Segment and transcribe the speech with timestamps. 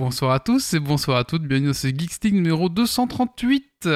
[0.00, 3.86] Bonsoir à tous et bonsoir à toutes, bienvenue dans ce Geekstick numéro 238.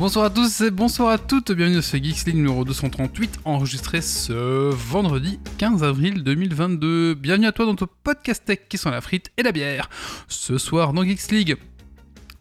[0.00, 4.00] Bonsoir à tous et bonsoir à toutes, bienvenue dans ce Geeks League numéro 238, enregistré
[4.00, 7.14] ce vendredi 15 avril 2022.
[7.14, 9.90] Bienvenue à toi dans ton podcast tech qui sont la frite et la bière.
[10.26, 11.56] Ce soir dans Geeks League,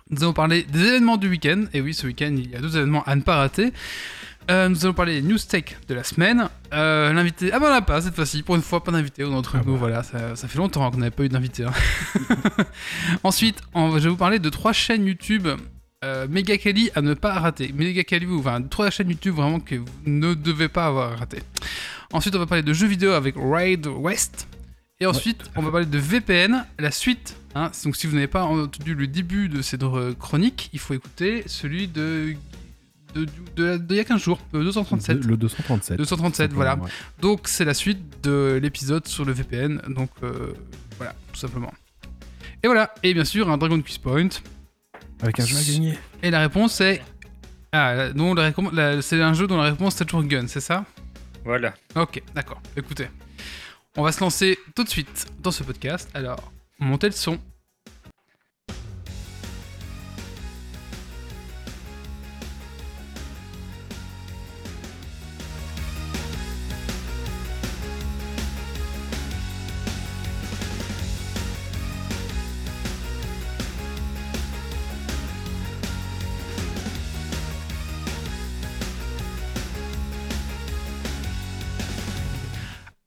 [0.10, 2.78] nous allons parler des événements du week-end, et oui, ce week-end il y a deux
[2.78, 3.74] événements à ne pas rater.
[4.50, 6.48] Euh, nous allons parler des news tech de la semaine.
[6.74, 7.52] Euh, L'invité.
[7.54, 9.74] Ah bah on n'a pas cette fois-ci, pour une fois, pas d'invité d'entre Ah nous.
[9.74, 9.80] bah.
[9.80, 11.66] Voilà, ça, ça fait longtemps qu'on n'avait pas eu d'invité.
[11.66, 11.74] hein.
[13.24, 15.48] Ensuite, on- je vais vous parler de trois chaînes YouTube
[16.04, 17.72] euh, méga quali à ne pas rater.
[17.74, 21.40] Méga quali, enfin, trois chaînes YouTube vraiment que vous ne devez pas avoir raté.
[22.14, 24.48] Ensuite, on va parler de jeux vidéo avec Raid West.
[25.02, 27.38] Et ensuite, on va parler de VPN, la suite.
[27.56, 27.72] hein.
[27.86, 31.44] Donc, si vous n'avez pas entendu le début de cette euh, chronique, il faut écouter
[31.46, 32.34] celui de.
[33.16, 35.24] de, de, de- il y a 15 jours, de 237.
[35.26, 35.98] Le 237.
[35.98, 36.76] 237, voilà.
[36.76, 36.90] Ouais.
[37.22, 39.82] Donc c'est la suite de l'épisode sur le VPN.
[39.90, 40.54] Donc euh,
[40.98, 41.74] voilà, tout simplement.
[42.62, 44.28] Et voilà, et bien sûr un Dragon Quiz Point.
[45.22, 45.98] Avec un jeu à gagner.
[46.24, 47.02] Et la réponse est...
[47.72, 50.60] Ah, dont la récom- la- c'est un jeu dont la réponse est toujours gun, c'est
[50.62, 50.86] ça?
[51.46, 51.74] Voilà.
[51.96, 52.62] Ok, d'accord.
[52.76, 53.08] Écoutez,
[53.96, 56.10] on va se lancer tout de suite dans ce podcast.
[56.14, 57.38] Alors, montez le son.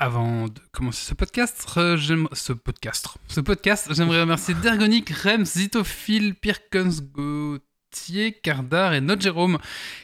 [0.05, 1.64] Avant de commencer ce podcast,
[1.95, 9.23] j'aime ce podcast, ce podcast, j'aimerais remercier Dergonic, Rems, Zitophile, Pirkens, Gauthier, Cardar et Notre
[9.23, 9.58] Jérôme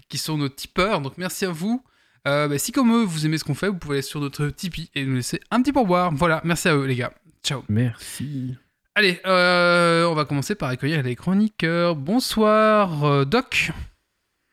[0.08, 1.00] qui sont nos tipeurs.
[1.00, 1.82] Donc merci à vous.
[2.28, 4.46] Euh, bah, si comme eux vous aimez ce qu'on fait, vous pouvez aller sur notre
[4.50, 6.12] Tipeee et nous laisser un petit pourboire.
[6.14, 7.12] Voilà, merci à eux les gars.
[7.42, 7.64] Ciao.
[7.68, 8.54] Merci.
[8.94, 11.96] Allez, euh, on va commencer par accueillir les chroniqueurs.
[11.96, 13.72] Bonsoir euh, Doc.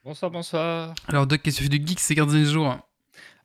[0.03, 0.95] Bonsoir, bonsoir.
[1.07, 2.79] Alors Doc, qu'est-ce que tu fais du geek ces 15 derniers jours?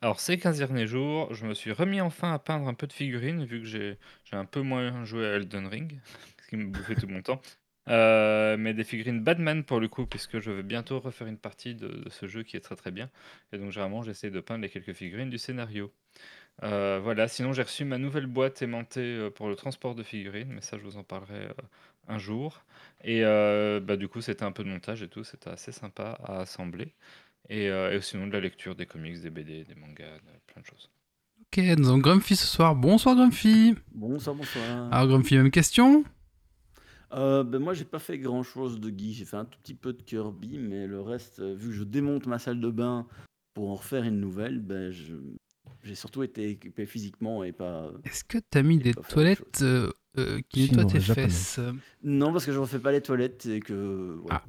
[0.03, 2.93] Alors, ces 15 derniers jours, je me suis remis enfin à peindre un peu de
[2.93, 3.99] figurines, vu que j'ai
[4.33, 6.01] un peu moins joué à Elden Ring,
[6.43, 7.41] ce qui me bouffait tout mon temps.
[7.89, 11.75] Euh, mais des figurines Batman pour le coup, puisque je vais bientôt refaire une partie
[11.75, 13.11] de, ce jeu qui est très très bien.
[13.53, 15.93] Et donc, généralement, j'essaie de peindre les quelques figurines du scénario.
[16.63, 20.53] Euh, voilà, sinon j'ai reçu ma nouvelle boîte aimantée euh, pour le transport de figurines,
[20.53, 21.49] mais ça je vous en parlerai
[22.09, 22.65] un jour.
[23.05, 26.41] Et bah, du coup c'était un peu de montage et tout, c'était assez sympa à
[26.41, 26.95] assembler.
[27.49, 30.63] Et, euh, et sinon de la lecture des comics, des BD, des mangas, de- plein
[30.63, 30.91] de choses.
[31.41, 32.77] Ok, nous avons Grumpy ce soir.
[32.77, 33.75] Bonsoir Grumpy.
[33.93, 34.93] Bonsoir, bonsoir.
[34.93, 36.05] Alors Grumpy, même question
[37.13, 39.15] Euh, ben moi, j'ai pas fait grand chose de Guy.
[39.15, 41.83] J'ai fait un tout petit peu de Kirby, mais le reste, euh, vu que je
[41.83, 43.05] démonte ma salle de bain
[43.55, 45.17] pour en refaire une nouvelle, ben je-
[45.83, 47.91] j'ai surtout été équipé physiquement et pas.
[48.05, 51.27] Est-ce que t'as mis Il des faire toilettes euh, euh, qui nettoient tes japonais.
[51.29, 51.59] fesses
[52.05, 54.17] Non, parce que je refais pas les toilettes et que.
[54.23, 54.45] voilà.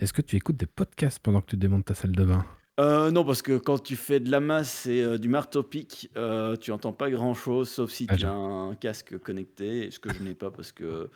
[0.00, 2.44] Est-ce que tu écoutes des podcasts pendant que tu démontes ta salle de bain?
[2.80, 6.56] Euh, non, parce que quand tu fais de la masse et euh, du marteau-pic, euh,
[6.56, 10.22] tu entends pas grand-chose, sauf si Ah, tu as un casque connecté, ce que je
[10.22, 11.10] n'ai pas parce que,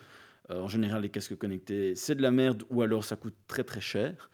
[0.51, 3.63] euh, en général, les casques connectés, c'est de la merde ou alors ça coûte très
[3.63, 4.31] très cher.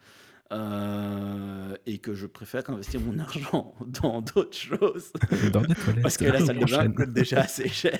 [0.51, 5.13] Euh, et que je préfère investir mon argent dans d'autres choses.
[5.53, 6.01] Dans des toilettes.
[6.01, 7.99] Parce que la salle de bain coûte déjà assez cher.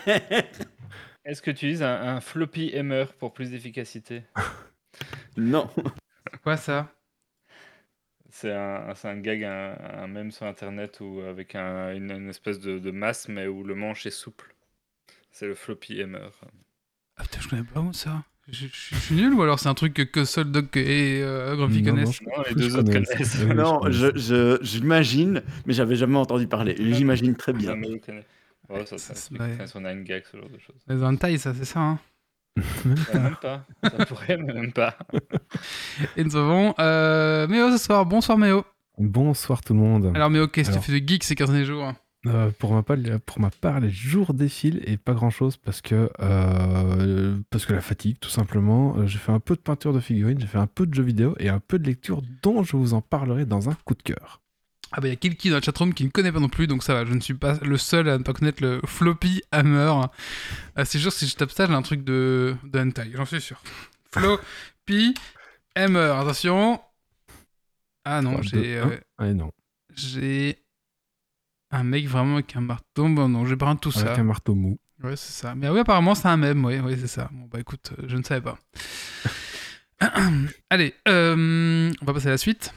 [1.23, 4.23] Est-ce que tu utilises un, un floppy hammer pour plus d'efficacité?
[5.37, 5.69] Non,
[6.49, 6.91] quoi ça?
[8.31, 12.79] C'est un, gag, un, un mème sur internet où, avec un- une, une espèce de,
[12.79, 14.55] de masse, mais où le manche est souple.
[15.31, 16.29] C'est le floppy hammer.
[17.17, 18.23] Ah putain, je connais pas où ça.
[18.47, 21.21] Je, je- je suis nul ou alors c'est un truc que, que seul Doc et
[21.21, 22.21] euh, Grumpy Non, non, connaissent?
[22.25, 23.43] Non, les deux autres connaissent.
[23.45, 26.75] non, je, j'imagine, mais j'avais jamais entendu parler.
[26.93, 27.75] J'imagine très bien.
[28.69, 29.15] Ouais, ça, Ça
[29.75, 30.81] on a une gag, ce genre de choses.
[30.87, 31.79] Les hentai, ça, c'est ça.
[31.79, 31.99] Hein?
[32.85, 33.65] Ouais, même pas.
[33.83, 34.95] Ça pourrait, mais même pas.
[36.17, 38.05] et nous avons euh, Méo ce soir.
[38.05, 38.63] Bonsoir Méo.
[38.97, 40.11] Bonsoir tout le monde.
[40.15, 41.93] Alors Méo, qu'est-ce que tu fais de geek ces 15 derniers jours?
[42.27, 45.79] Euh, pour, ma part, pour ma part, les jours défilent et pas grand chose parce
[45.81, 48.97] que, euh, parce que la fatigue, tout simplement.
[48.97, 51.03] Euh, J'ai fait un peu de peinture de figurines, j'ai fait un peu de jeux
[51.03, 54.03] vidéo et un peu de lecture dont je vous en parlerai dans un coup de
[54.03, 54.41] cœur.
[54.91, 56.65] Ah bah il y a Kilki dans le chatroom qui ne connaît pas non plus,
[56.65, 59.41] donc ça va, je ne suis pas le seul à ne pas connaître le floppy
[59.51, 59.93] hammer.
[60.75, 63.41] Ah, c'est sûr, si je tape ça, j'ai un truc de, de hentai, j'en suis
[63.41, 63.61] sûr.
[64.11, 65.13] Floppy
[65.75, 66.81] Hammer, attention.
[68.03, 69.51] Ah non, j'ai euh, Ah non.
[69.95, 70.57] j'ai
[71.71, 73.07] un mec vraiment avec un marteau.
[73.07, 74.07] Bon, non, j'ai pas tout ça.
[74.07, 74.79] Avec un marteau mou.
[75.03, 75.55] Ouais, c'est ça.
[75.55, 77.29] Mais oui, apparemment, c'est un mème, oui, oui c'est ça.
[77.31, 78.57] Bon, bah écoute, euh, je ne savais pas.
[80.69, 82.73] Allez, euh, on va passer à la suite.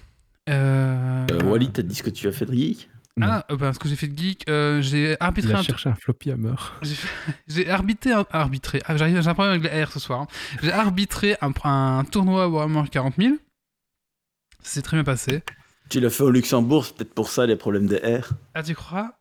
[0.49, 2.89] Euh, Euh, Wally, t'as dit ce que tu as fait de geek.
[3.21, 5.63] Ah, euh, bah, ce que j'ai fait de geek, euh, j'ai arbitré Il a un
[5.63, 6.55] cherché un floppy hammer.
[7.47, 8.81] J'ai arbitré, un- arbitré.
[8.87, 10.23] Ah, j'arrive, j'ai un problème avec les R ce soir.
[10.23, 10.27] hein.
[10.63, 13.35] J'ai arbitré un, un tournoi Warhammer 40 000.
[14.63, 15.43] Ça s'est très bien passé.
[15.91, 18.31] Tu l'as fait au Luxembourg, c'est peut-être pour ça les problèmes des R.
[18.55, 19.13] Ah, tu crois?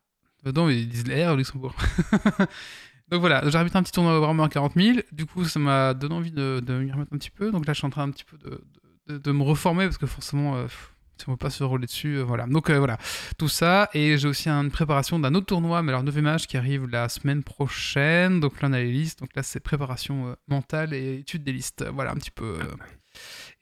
[0.46, 1.76] Non, ils disent les R au Luxembourg.
[3.12, 5.00] Donc voilà, j'ai arbitré un petit tournoi Warhammer 40 000.
[5.12, 7.52] Du coup, ça m'a donné envie de, de m'y remettre un petit peu.
[7.52, 8.64] Donc là, je suis en train un petit peu de,
[9.10, 10.91] de, de me reformer parce que forcément, euh, pff,
[11.22, 12.46] si on veut pas se rouler dessus, euh, voilà.
[12.48, 12.98] Donc euh, voilà,
[13.38, 13.90] tout ça.
[13.94, 17.10] Et j'ai aussi une préparation d'un autre tournoi, mais alors 9 match qui arrive la
[17.10, 18.40] semaine prochaine.
[18.40, 19.20] Donc là, on a les listes.
[19.20, 21.86] Donc là, c'est préparation euh, mentale et étude des listes.
[21.94, 22.60] Voilà, un petit peu.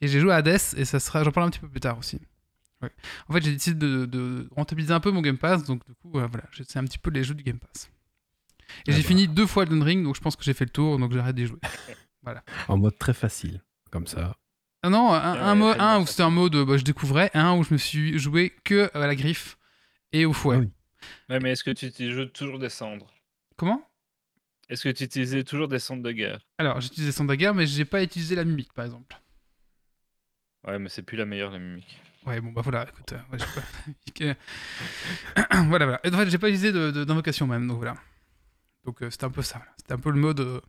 [0.00, 1.22] Et j'ai joué à Hades et ça sera.
[1.24, 2.20] J'en parle un petit peu plus tard aussi.
[2.82, 2.90] Ouais.
[3.28, 5.64] En fait, j'ai décidé de, de rentabiliser un peu mon Game Pass.
[5.64, 7.90] Donc du coup, voilà, c'est un petit peu les jeux du Game Pass.
[8.86, 9.08] Et Ah j'ai bah.
[9.08, 11.36] fini deux fois Elden Ring, donc je pense que j'ai fait le tour, donc j'arrête
[11.36, 11.58] d'y jouer.
[12.68, 13.62] En mode très facile.
[13.90, 14.36] Comme ça.
[14.82, 17.54] Ah non, un, Ah un, où c'était un mode euh, bah, je découvrais, et un
[17.56, 19.58] où je me suis joué que à la griffe
[20.12, 20.56] et au fouet.
[20.56, 20.70] Ah oui.
[21.28, 23.12] Ouais, mais est-ce que tu utilises toujours des cendres?
[23.56, 23.86] Comment?
[24.68, 26.40] Est-ce que tu utilisais toujours des cendres de guerre?
[26.58, 29.20] Alors, j'ai utilisé son dagger, mais j'ai pas utilisé la mimique, par exemple.
[30.66, 32.00] Ouais, mais c'est plus la meilleure, la mimique.
[32.26, 33.12] Ouais, bon, bah voilà, écoute.
[33.12, 33.62] euh, ouais, pas...
[34.08, 34.36] Ok.
[35.68, 36.00] voilà, voilà.
[36.04, 37.96] Et en fait, j'ai pas utilisé de- de- d'invocation même, donc voilà.
[38.84, 39.72] Donc euh, c'était un peu ça, voilà.
[39.78, 40.40] C'était un peu le mode.
[40.40, 40.60] euh,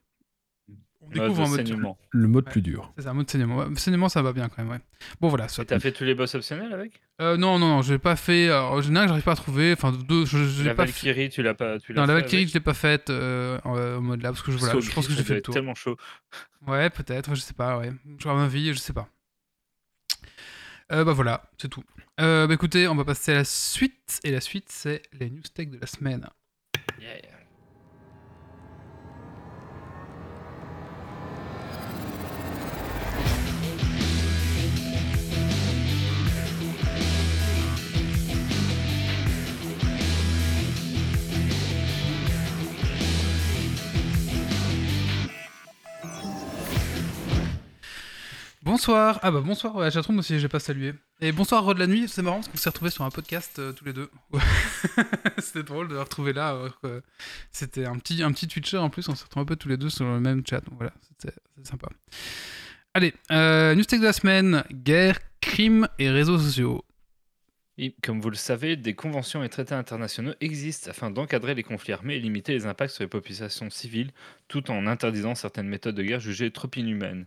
[1.03, 1.57] On Mode découvre un mode.
[1.67, 1.97] saignement.
[2.11, 2.51] Le mode Ouais.
[2.51, 2.93] plus dur.
[2.95, 3.75] C'est ça, un mode saignement.
[3.75, 4.79] Saignement, ça va bien quand même, ouais.
[5.19, 5.47] Bon, voilà.
[5.47, 7.01] t'as fait tous les boss optionnels avec?
[7.21, 8.45] Euh, non, non, non, je l'ai pas fait.
[8.49, 9.73] Alors, en général, j'arrive pas à trouver.
[9.73, 10.91] Enfin, deux, je, je l'ai La pas fait.
[10.91, 13.59] Valkyrie, tu l'as pas tu Non, la fait Valkyrie, avec je l'ai pas faite euh,
[13.63, 15.41] en, euh, en mode là, parce que je, voilà, je pense que j'ai fait le
[15.41, 15.53] tour.
[15.55, 15.97] tellement chaud.
[16.67, 17.91] Ouais, peut-être, je sais pas, ouais.
[18.19, 19.09] Genre ma vie, je sais pas.
[20.91, 21.83] Euh, bah voilà, c'est tout.
[22.19, 24.19] Euh, bah écoutez, on va passer à la suite.
[24.23, 26.27] Et la suite, c'est les news tech de la semaine.
[26.99, 27.15] Yeah.
[48.71, 49.19] Bonsoir.
[49.21, 50.93] Ah bah bonsoir la chatroom aussi, j'ai pas salué.
[51.19, 53.73] Et bonsoir Rod la nuit, c'est marrant parce qu'on s'est retrouvés sur un podcast euh,
[53.73, 54.09] tous les deux.
[55.39, 56.57] C'était drôle de les retrouver là.
[57.51, 59.75] C'était un petit, un petit Twitcher en plus, on s'est retrouvés un peu tous les
[59.75, 60.61] deux sur le même chat.
[60.77, 61.35] Voilà, c'était
[61.65, 61.89] sympa.
[62.93, 66.85] Allez, euh, news de la semaine guerre, crime et réseaux sociaux.
[68.03, 72.15] Comme vous le savez, des conventions et traités internationaux existent afin d'encadrer les conflits armés
[72.15, 74.11] et limiter les impacts sur les populations civiles,
[74.47, 77.25] tout en interdisant certaines méthodes de guerre jugées trop inhumaines.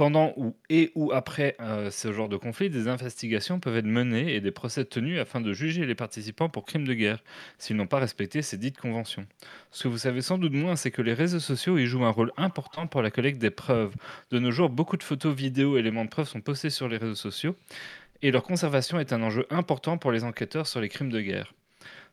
[0.00, 4.34] Pendant ou, et ou après euh, ce genre de conflit, des investigations peuvent être menées
[4.34, 7.22] et des procès tenus afin de juger les participants pour crimes de guerre,
[7.58, 9.26] s'ils n'ont pas respecté ces dites conventions.
[9.70, 12.10] Ce que vous savez sans doute moins, c'est que les réseaux sociaux y jouent un
[12.12, 13.94] rôle important pour la collecte des preuves.
[14.30, 17.14] De nos jours, beaucoup de photos, vidéos, éléments de preuve sont postés sur les réseaux
[17.14, 17.54] sociaux,
[18.22, 21.52] et leur conservation est un enjeu important pour les enquêteurs sur les crimes de guerre.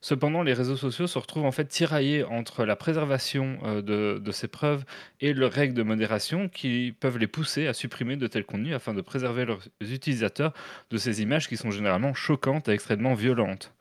[0.01, 3.81] Cependant, les réseaux sociaux se retrouvent en fait tiraillés entre la préservation euh,
[4.19, 4.85] de, ces preuves
[5.21, 8.93] et leurs règles de modération qui peuvent les pousser à supprimer de tels contenus afin
[8.93, 10.53] de préserver leurs utilisateurs
[10.91, 13.73] de ces images qui sont généralement choquantes et extrêmement violentes.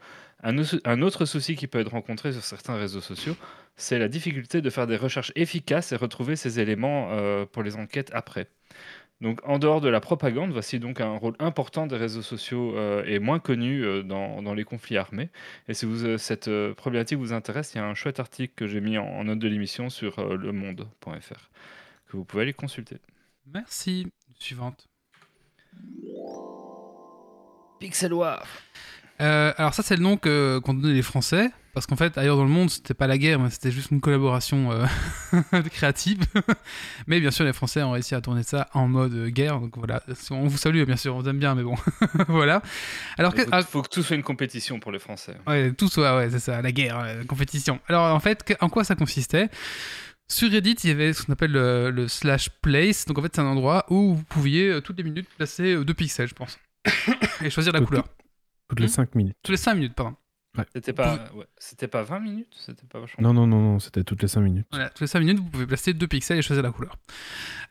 [0.43, 3.37] Un autre souci qui peut être rencontré sur certains réseaux sociaux,
[3.77, 7.77] c'est la difficulté de faire des recherches efficaces et retrouver ces éléments euh, pour les
[7.77, 8.49] enquêtes après.
[9.23, 13.03] Donc, en dehors de la propagande, voici donc un rôle important des réseaux sociaux euh,
[13.07, 15.31] et moins connu euh, dans, dans les conflits armés.
[15.69, 18.53] Et si vous, euh, cette euh, problématique vous intéresse, il y a un chouette article
[18.55, 21.51] que j'ai mis en, en note de l'émission sur euh, lemonde.fr
[22.09, 22.99] que vous pouvez aller consulter.
[23.55, 24.07] Merci.
[24.39, 24.87] Suivante.
[27.81, 28.45] Pixel War
[29.23, 32.39] Euh, alors ça c'est le nom que- qu'ont donné les Français, parce qu'en fait ailleurs
[32.39, 34.87] dans le monde c'était pas la guerre, mais c'était juste une collaboration euh,
[35.71, 36.21] créative.
[37.07, 39.77] mais bien sûr les Français ont réussi à tourner ça en mode euh, guerre, donc
[39.77, 40.03] voilà.
[40.31, 41.75] On vous salue bien sûr, on vous aime bien, mais bon,
[42.29, 42.63] voilà.
[43.19, 45.37] Alors que, Il faut, ah, faut que tout soit une compétition pour les Français.
[45.47, 47.79] ouais, tout soit, ouais, c'est ça, la guerre, euh, la compétition.
[47.89, 49.51] Alors en fait, en quoi ça consistait?
[50.29, 53.05] Sur Reddit, il y avait ce qu'on appelle le, le slash place.
[53.05, 56.27] Donc en fait, c'est un endroit où vous pouviez toutes les minutes placer deux pixels,
[56.29, 56.59] je pense,
[57.45, 58.05] et choisir la Tout- couleur.
[58.69, 59.37] Toutes les Hmm 5 minutes.
[59.45, 60.17] Toutes les 5 minutes, pardon.
[60.73, 63.23] C'était pas, ouais, c'était pas 20 minutes C'était pas vachement.
[63.23, 64.67] Non, non, non, non, c'était toutes les 5 minutes.
[64.71, 66.97] Voilà, toutes les 5 minutes, vous pouvez placer deux pixels et choisir la couleur.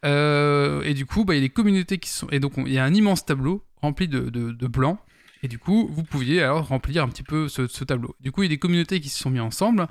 [0.05, 2.27] Euh, et du coup, bah, il y a des communautés qui sont.
[2.29, 4.99] Et donc, on- il y a un immense tableau rempli de, de, de blanc.
[5.43, 8.15] Et du coup, vous pouviez alors remplir un petit peu ce, ce tableau.
[8.19, 9.87] Du coup, il y a des communautés qui se sont mis ensemble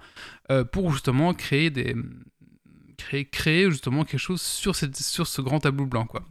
[0.50, 1.94] euh, pour justement créer des
[2.96, 6.06] créer, créer justement quelque chose sur, cette, sur ce grand tableau blanc.
[6.06, 6.24] Quoi.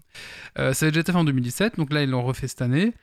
[0.60, 2.93] Euh, ça avait déjà été fait en 2017, donc là ils l'ont refait cette année.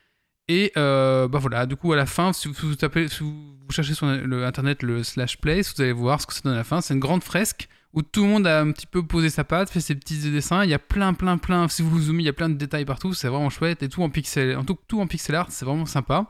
[0.51, 4.45] Et euh, bah voilà, du coup à la fin, si vous, vous cherchez sur le
[4.45, 6.81] internet le slash place, vous allez voir ce que ça donne à la fin.
[6.81, 9.71] C'est une grande fresque où tout le monde a un petit peu posé sa patte,
[9.71, 10.65] fait ses petits dessins.
[10.65, 11.69] Il y a plein, plein, plein.
[11.69, 13.15] Si vous zoomez, il y a plein de détails partout.
[13.15, 15.53] C'est vraiment chouette et tout en pixel, en tout, tout en pixel art.
[15.53, 16.29] C'est vraiment sympa.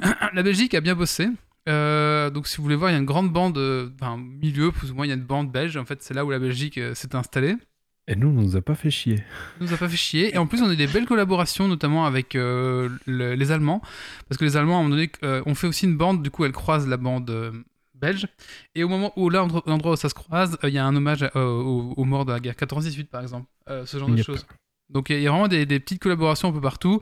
[0.32, 1.28] La Belgique a bien bossé.
[1.68, 4.72] Euh, donc si vous voulez voir, il y a une grande bande, euh, enfin milieu
[4.72, 5.76] plus ou moins, il y a une bande belge.
[5.76, 7.56] En fait, c'est là où la Belgique s'est installée.
[8.08, 9.22] Et nous, on nous a pas fait chier.
[9.60, 10.34] On nous a pas fait chier.
[10.34, 13.80] Et en plus, on a des belles collaborations, notamment avec les Allemands.
[14.28, 15.10] Parce que les Allemands, à un moment donné,
[15.46, 16.22] ont fait aussi une bande.
[16.22, 17.52] Du coup, elle croise la bande
[17.94, 18.26] belge.
[18.74, 21.30] Et au moment où, là, l'endroit où ça se croise, il y a un hommage
[21.34, 23.46] aux, morts de la guerre 14-18, par exemple.
[23.68, 24.44] ce genre de choses.
[24.92, 27.00] Donc il y a vraiment des, petites collaborations un peu partout,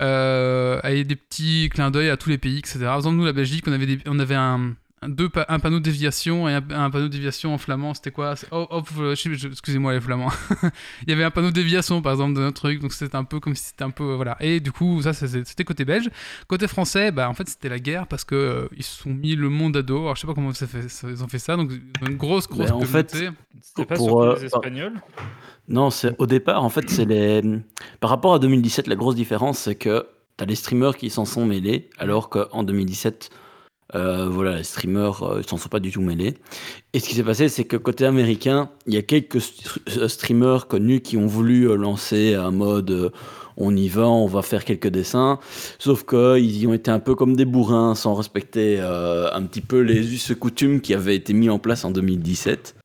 [0.00, 2.80] euh, avec des petits clins d'œil à tous les pays, etc.
[2.80, 4.74] Par exemple, nous, la Belgique, on avait, on avait un,
[5.08, 7.94] deux un panneau de déviation et un, panneau de déviation en flamand.
[7.94, 8.34] C'était quoi?
[8.50, 8.82] Oh, oh,
[9.12, 10.30] Excusez-moi les flamands.
[11.02, 13.24] il y avait un panneau de déviation par exemple de notre truc, donc c'était un
[13.24, 14.36] peu comme si c'était un peu voilà.
[14.40, 16.08] Et du coup ça c'était côté belge.
[16.46, 19.34] Côté français, bah en fait c'était la guerre parce que euh, ils se sont mis
[19.34, 20.02] le monde à dos.
[20.02, 21.70] Alors je sais pas comment ça fait, ils ont fait ça, donc
[22.06, 22.70] une grosse grosse.
[22.70, 23.16] en fait,
[23.60, 25.00] c'était pas pour, euh, les Espagnols?
[25.68, 27.42] Non, c'est au départ en fait c'est les.
[28.00, 30.06] Par rapport à 2017, la grosse différence c'est que
[30.36, 33.30] t'as les streamers qui s'en sont mêlés, alors qu'en 2017
[33.94, 36.34] euh, voilà, les streamers euh, s'en sont pas du tout mêlés.
[36.92, 39.42] Et ce qui s'est passé, c'est que côté américain, il y a quelques
[39.96, 43.12] euh, streamers connus qui ont voulu lancer un mode
[43.58, 45.38] on y va, on va faire quelques dessins.
[45.78, 49.80] Sauf qu'ils y ont été un peu comme des bourrins, sans respecter un petit peu
[49.80, 52.76] les us et coutumes qui avaient été mis en place en 2017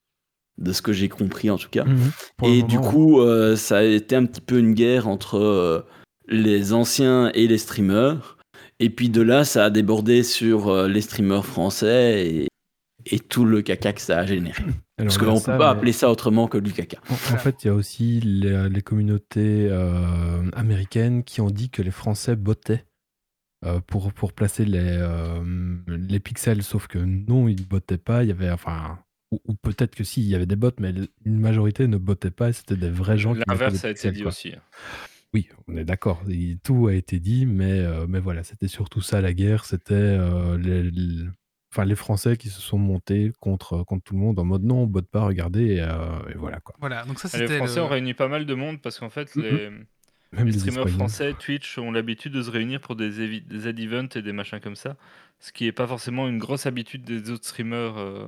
[0.57, 1.85] de ce que j'ai compris en tout cas.
[1.85, 2.11] Mhm.
[2.43, 3.21] et du coup,
[3.55, 5.85] ça a été un petit peu une guerre entre
[6.27, 8.36] les anciens et les streamers.
[8.79, 12.47] Et puis de là, ça a débordé sur euh, les streamers français et,
[13.05, 14.63] et, tout le caca que ça a généré.
[14.97, 16.99] Parce qu'on ne peut pas appeler ça autrement que du caca.
[17.09, 21.91] En, fait, il y a aussi les, communautés euh, américaines qui ont dit que les
[21.91, 22.85] Français bottaient
[23.65, 24.99] euh, pour, pour placer les,
[25.87, 28.23] les pixels, sauf que non, ils ne bottaient pas.
[28.23, 28.97] Il y avait, enfin,
[29.31, 30.93] ou, peut-être que si, il y avait des bots, mais
[31.25, 34.23] une majorité ne bottait pas et c'était des vrais gens qui L'inverse a été dit
[34.23, 34.53] aussi.
[35.33, 36.23] Oui, on est d'accord.
[36.63, 39.65] Tout a été dit, mais, euh, mais voilà, c'était surtout ça la guerre.
[39.65, 40.89] C'était euh, les,
[41.71, 44.83] enfin, les Français qui se sont montés contre, contre tout le monde en mode non,
[44.83, 46.75] on botte pas, regardez, et, euh, voilà quoi.
[46.79, 49.69] Voilà, donc ça Les Français ont réuni pas mal de monde parce qu'en fait, les,
[50.33, 54.33] les streamers français, Twitch, ont l'habitude de se réunir pour des, des ad-events et des
[54.33, 54.95] machins comme ça
[55.39, 58.25] ce qui n'est pas forcément une grosse habitude des autres streamers euh,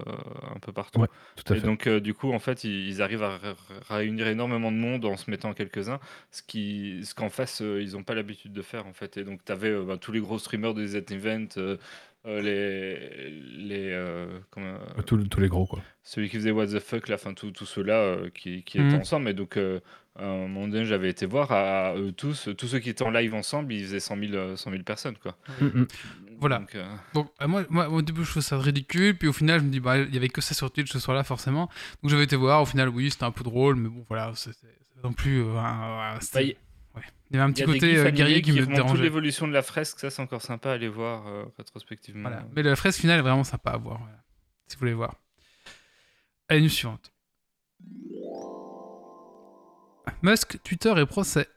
[0.56, 1.04] un peu partout.
[1.36, 3.40] tout à et donc, euh, du coup, en fait, ils, arrivent à
[3.90, 7.94] réunir énormément de monde en se mettant quelques-uns, ce qui, ce qu'en face, euh, ils
[7.94, 9.18] n'ont pas l'habitude de faire, en fait.
[9.18, 11.78] Et donc, tu avais bah, tous les gros streamers des events,
[12.26, 13.32] les.
[13.58, 14.28] les
[15.08, 15.82] tous, tous, les gros, quoi.
[16.04, 19.02] Celui qui faisait What the fuck, la fin, tous ceux-là qui, qui étaient mhm.
[19.02, 19.30] ensemble.
[19.30, 19.58] Et donc,
[20.18, 23.12] à un moment donné, j'avais été voir à, eux tous, tous ceux qui étaient en
[23.12, 25.38] live ensemble, ils faisaient 100 000, 100 000 personnes, quoi.
[25.62, 25.88] Mm, mm.
[26.40, 26.60] Voilà.
[26.60, 26.86] Donc, euh,
[27.42, 29.80] euh, moi, moi, au début, je trouvais ça ridicule, puis au final, je me dis,
[29.80, 31.70] bah, il y avait que ça sur Twitch ce soir-là, forcément.
[32.02, 34.52] Donc j'avais été voir, au final, oui, c'était un peu drôle, mais bon, voilà, c'est
[35.04, 35.44] non plus.
[35.44, 36.56] Euh, bah, il
[37.36, 38.94] y avait un petit côté guerrier qui, me dérangeait.
[38.96, 41.26] toute l'évolution de la fresque, ça, c'est encore sympa à aller voir
[41.58, 42.28] rétrospectivement.
[42.28, 42.46] Voilà.
[42.56, 44.02] Mais la fresque finale est vraiment sympa à voir,
[44.68, 45.16] si vous voulez voir.
[46.48, 47.14] Allez, news suivante.
[50.22, 51.48] Musk, Twitter et procès.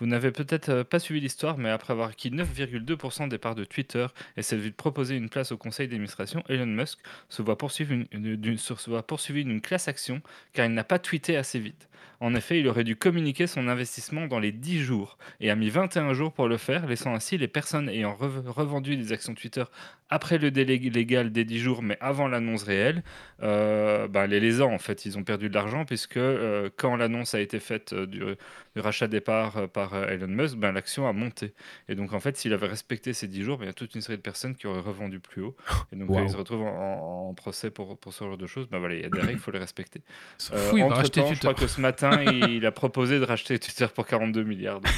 [0.00, 3.64] Vous n'avez peut-être euh, pas suivi l'histoire, mais après avoir acquis 9,2% des parts de
[3.64, 6.98] Twitter et s'être vu proposer une place au conseil d'administration, Elon Musk
[7.28, 10.20] se voit poursuivre une, une classe action
[10.52, 11.88] car il n'a pas tweeté assez vite.
[12.20, 15.70] En effet, il aurait dû communiquer son investissement dans les 10 jours et a mis
[15.70, 19.64] 21 jours pour le faire, laissant ainsi les personnes ayant revendu des actions Twitter
[20.10, 23.02] après le délai légal des 10 jours, mais avant l'annonce réelle,
[23.42, 27.34] euh, bah, les lésans, en fait, ils ont perdu de l'argent puisque euh, quand l'annonce
[27.34, 28.22] a été faite euh, du,
[28.76, 31.54] rachat des parts par Elon Musk, ben, l'action a monté.
[31.88, 33.94] Et donc, en fait, s'il avait respecté ces 10 jours, ben, il y a toute
[33.94, 35.56] une série de personnes qui auraient revendu plus haut.
[35.92, 38.68] Et donc, ils se retrouvent en, procès pour, pour, ce genre de choses.
[38.68, 40.02] Ben, voilà, il y a des règles, il faut les respecter.
[40.38, 44.06] Fou, entre temps, je crois que ce matin, il a proposé de racheter Twitter pour
[44.06, 44.80] 42 milliards.
[44.80, 44.92] Donc,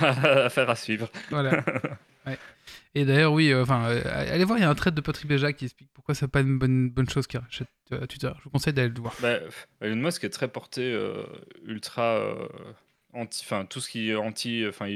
[0.00, 1.10] affaire à suivre.
[1.30, 1.64] Voilà.
[2.94, 5.28] Et d'ailleurs, oui, euh, enfin, euh, allez voir, il y a un trait de Patrick
[5.28, 8.30] Béja qui explique pourquoi c'est pas une bonne, bonne chose qu'il rachète euh, Twitter.
[8.38, 9.14] Je vous conseille d'aller le voir.
[9.20, 9.38] Bah,
[9.80, 10.96] Elon Musk est très porté
[11.64, 12.34] ultra
[13.12, 14.92] anti, enfin tout ce qui est anti, enfin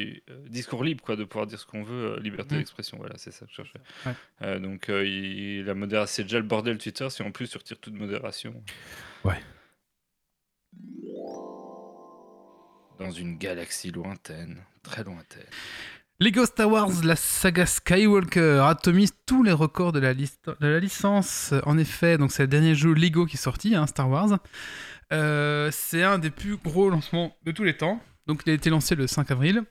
[0.49, 2.97] discours libre, quoi, de pouvoir dire ce qu'on veut, liberté d'expression.
[2.99, 4.61] Voilà, c'est ça que je cherchais.
[4.61, 7.09] donc, il, la modération, c'est déjà le bordel Twitter.
[7.11, 8.55] Si en plus tu retires toute modération.
[9.25, 9.41] Ouais.
[12.99, 15.47] Dans une galaxie lointaine, très lointaine.
[16.21, 20.25] Lego Star Wars, la saga Skywalker atomise tous les records de la, de
[20.61, 21.53] la licence.
[21.67, 24.39] En effet, donc c'est le dernier jeu Lego qui est sorti, hein, Star Wars.
[25.13, 28.01] Euh, c'est un des plus gros lancements de tous les temps.
[28.29, 29.65] Donc il a été lancé le 5 avril.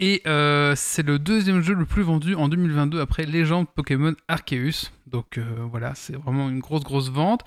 [0.00, 4.90] Et euh, c'est le deuxième jeu le plus vendu en 2022 après Légende Pokémon Arceus.
[5.06, 7.42] Donc euh, voilà, c'est vraiment une grosse grosse vente.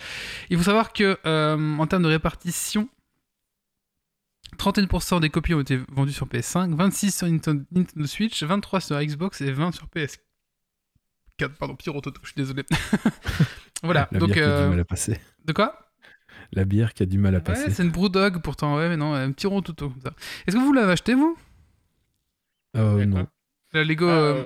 [0.50, 2.88] Il faut savoir que en termes de répartition,
[4.58, 9.00] 31% des copies ont été vendues sur PS5, 26 sur Nintendo, Nintendo Switch, 23 sur
[9.00, 10.20] Xbox et 20 sur PS4.
[11.60, 12.64] Pardon, Pierrot Toto, je suis désolé.
[13.84, 15.20] voilà, La donc bière qui a euh, du mal à passer.
[15.46, 15.92] de quoi?
[16.54, 17.70] La bière qui a du mal à Ouais, passer.
[17.72, 19.90] c'est une Brewdog pourtant, ouais, mais non, un petit rond Toto.
[19.90, 20.14] comme ça.
[20.48, 21.38] Est-ce que vous l'avez acheté vous?
[22.76, 23.28] Euh, non.
[23.74, 24.46] La Lego Ah, euh, euh,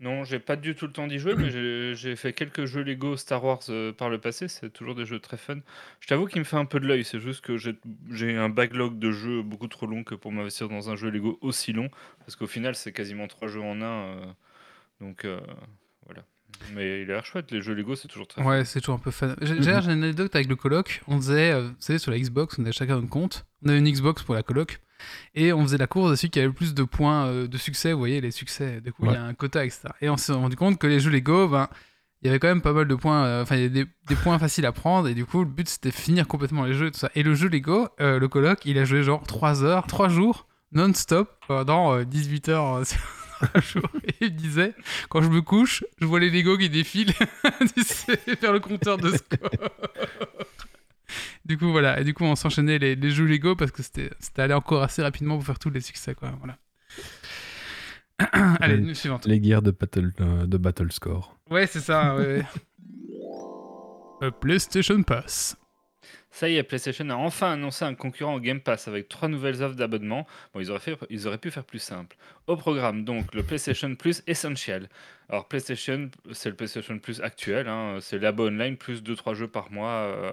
[0.00, 2.82] Non, j'ai pas du tout le temps d'y jouer, mais j'ai j'ai fait quelques jeux
[2.82, 4.48] Lego Star Wars euh, par le passé.
[4.48, 5.58] C'est toujours des jeux très fun.
[6.00, 7.04] Je t'avoue qu'il me fait un peu de l'œil.
[7.04, 7.74] C'est juste que j'ai
[8.10, 11.38] j'ai un backlog de jeux beaucoup trop long que pour m'investir dans un jeu Lego
[11.42, 11.90] aussi long.
[12.20, 13.84] Parce qu'au final, c'est quasiment trois jeux en un.
[14.06, 14.26] euh,
[15.02, 15.38] donc euh,
[16.06, 16.24] voilà.
[16.72, 17.50] Mais il a l'air chouette.
[17.50, 19.36] Les jeux Lego, c'est toujours très Ouais, c'est toujours un peu fun.
[19.42, 19.62] J'ai Mhm.
[19.62, 21.02] j'ai j'ai une anecdote avec le coloc.
[21.08, 23.44] On faisait, euh, vous savez, sur la Xbox, on avait chacun un compte.
[23.64, 24.80] On avait une Xbox pour la coloc.
[25.34, 27.56] Et on faisait la course de celui qui avait le plus de points euh, de
[27.58, 27.92] succès.
[27.92, 28.80] Vous voyez, les succès.
[28.80, 29.82] Du coup, il y a un quota, etc.
[30.00, 31.68] Et on s'est rendu compte que les jeux Lego, ben,
[32.22, 33.24] il y avait quand même pas mal de points.
[33.24, 35.08] euh, Enfin, il y avait des, des points faciles à prendre.
[35.08, 37.10] Et du coup, le but, c'était finir complètement les jeux et tout ça.
[37.14, 40.46] Et le jeu Lego, euh, le coloc, il a joué genre 3 heures, 3 jours,
[40.72, 43.00] non-stop, pendant euh, 18 heures sur
[43.54, 43.88] un jour.
[44.20, 44.74] Et il disait,
[45.08, 47.14] quand je me couche, je vois les Lego qui défilent
[48.42, 49.50] vers le compteur de score.
[51.44, 52.00] du coup, voilà.
[52.00, 55.02] Et du coup, on s'enchaînait les, les jeux Lego parce que c'était allé encore assez
[55.02, 56.32] rapidement pour faire tous les succès, quoi.
[56.38, 56.56] Voilà.
[58.60, 59.26] Allez, Les- suivante.
[59.26, 61.36] Les guerres de Battle, euh, de battle Score.
[61.50, 62.38] Ouais, c'est ça, ouais.
[62.38, 62.44] ouais.
[64.22, 65.56] Euh, PlayStation Pass.
[66.30, 69.62] Ça y est, PlayStation a enfin annoncé un concurrent au Game Pass avec trois nouvelles
[69.62, 70.26] offres d'abonnement.
[70.52, 72.16] Bon, ils auraient, fait, ils auraient pu faire plus simple.
[72.46, 74.90] Au programme, donc, le PlayStation Plus Essential.
[75.30, 77.68] Alors, PlayStation, c'est le PlayStation Plus actuel.
[77.68, 80.32] hein, c'est l'abo online plus 2-3 jeux par mois euh,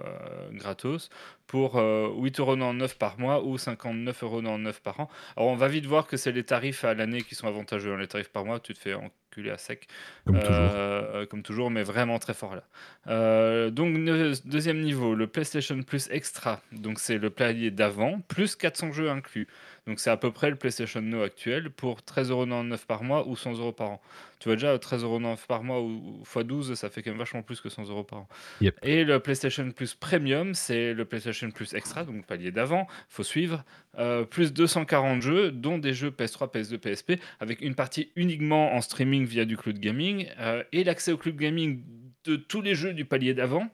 [0.52, 1.08] gratos
[1.46, 5.08] pour euh, 8,99€ par mois ou 59,99€ par an.
[5.36, 7.92] Alors, on va vite voir que c'est les tarifs à l'année qui sont avantageux.
[7.94, 7.98] hein.
[7.98, 9.86] Les tarifs par mois, tu te fais enculer à sec.
[10.26, 10.54] Comme toujours.
[10.56, 12.64] Euh, comme toujours, mais vraiment très fort là.
[13.06, 13.96] Euh, donc,
[14.44, 16.60] deuxième niveau, le PlayStation Plus Extra.
[16.72, 19.46] Donc, c'est le palier d'avant, plus 400 jeux inclus.
[19.88, 23.74] Donc, c'est à peu près le PlayStation Now actuel pour 13,99€ par mois ou 100€
[23.74, 24.00] par an.
[24.38, 27.62] Tu vois déjà, 13,99€ par mois ou x 12, ça fait quand même vachement plus
[27.62, 28.28] que 100€ par an.
[28.60, 28.78] Yep.
[28.82, 33.64] Et le PlayStation Plus Premium, c'est le PlayStation Plus Extra, donc palier d'avant, faut suivre.
[33.98, 38.82] Euh, plus 240 jeux, dont des jeux PS3, PS2, PSP, avec une partie uniquement en
[38.82, 41.82] streaming via du cloud gaming, euh, et l'accès au cloud gaming
[42.24, 43.70] de tous les jeux du palier d'avant.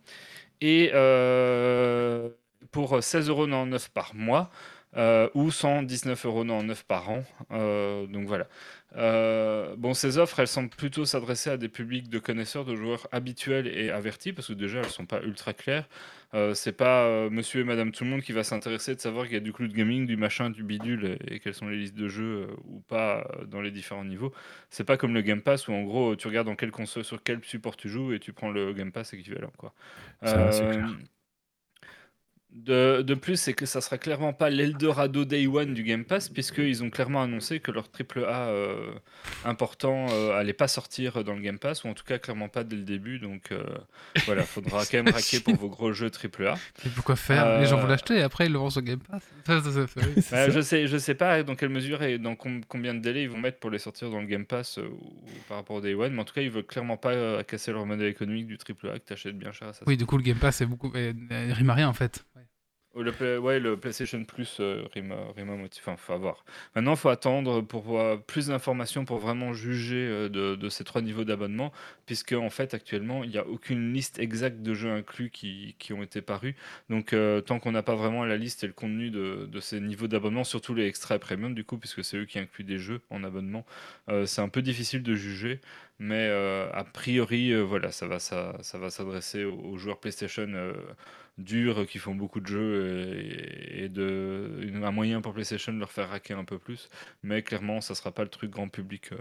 [0.61, 2.29] Et euh,
[2.71, 4.51] pour 16,99€ par mois,
[4.97, 7.25] euh, ou 119,99€ par an.
[7.51, 8.47] Euh, donc voilà.
[8.97, 13.09] Euh, bon, ces offres, elles semblent plutôt s'adresser à des publics de connaisseurs, de joueurs
[13.11, 15.89] habituels et avertis, parce que déjà, elles sont pas ultra claires.
[16.35, 19.35] Euh, c'est pas monsieur et madame tout le monde qui va s'intéresser de savoir qu'il
[19.35, 21.95] y a du cloud gaming, du machin, du bidule et, et quelles sont les listes
[21.95, 24.33] de jeux ou pas dans les différents niveaux.
[24.69, 27.23] C'est pas comme le Game Pass où en gros tu regardes dans quelle console, sur
[27.23, 29.53] quel support tu joues et tu prends le Game Pass équivalent.
[29.57, 29.73] Quoi.
[30.25, 30.51] Ça.
[32.55, 36.29] De, de plus, c'est que ça sera clairement pas l'Eldorado Day One du Game Pass,
[36.29, 38.93] puisqu'ils ont clairement annoncé que leur AAA euh,
[39.45, 42.63] important euh, allait pas sortir dans le Game Pass, ou en tout cas clairement pas
[42.65, 43.19] dès le début.
[43.19, 43.65] Donc euh,
[44.27, 46.55] voilà, faudra quand même raquer pour vos gros jeux AAA.
[46.87, 47.59] Et pourquoi faire?
[47.61, 49.23] Les gens vont Euh, l'acheter et après ils le vendent sur Game Pass.
[49.47, 50.23] Ça, ça, oui.
[50.23, 50.49] Ça.
[50.51, 53.29] je sais, je sais pas dans quelle mesure et dans com- combien de délais ils
[53.31, 55.13] vont mettre pour les sortir dans le Game Pass euh, ou
[55.49, 57.73] par rapport au Day One, mais en tout cas ils veulent clairement pas euh, casser
[57.73, 59.83] leur modèle économique du AAA que t'achètes bien cher à ça.
[59.87, 60.93] Oui, du coup, le Game Pass, c'est beaucoup.
[60.95, 62.25] euh, Il rime à rien en fait.
[62.37, 62.43] Ouais.
[62.97, 65.83] Le, ouais, le PlayStation Plus euh, rime à moitié.
[65.85, 66.45] Enfin, faut avoir.
[66.77, 71.03] Maintenant, il faut attendre pour voir plus d'informations pour vraiment juger euh, de, ces trois
[71.03, 71.73] niveaux d'abonnement,
[72.07, 76.03] puisque en fait, actuellement, il n'y a aucune liste exacte de jeux inclus qui, ont
[76.03, 76.55] été parus.
[76.89, 80.09] Donc, euh, tant qu'on n'a pas vraiment la liste et le contenu de, ces niveaux
[80.09, 83.01] d'abonnement, surtout les extra et premium, du coup, puisque c'est eux qui incluent des jeux
[83.11, 83.67] en abonnement,
[84.09, 85.61] euh, c'est un peu difficile de juger.
[86.01, 90.75] Mais euh, a priori, euh, voilà, ça va, ça, va s'adresser aux, joueurs PlayStation euh,
[91.39, 95.79] durs qui font beaucoup de jeux et, et de une- un moyen pour PlayStation de
[95.81, 96.89] leur faire raquer un peu plus.
[97.23, 99.17] Mais clairement, ça sera pas le truc grand public euh,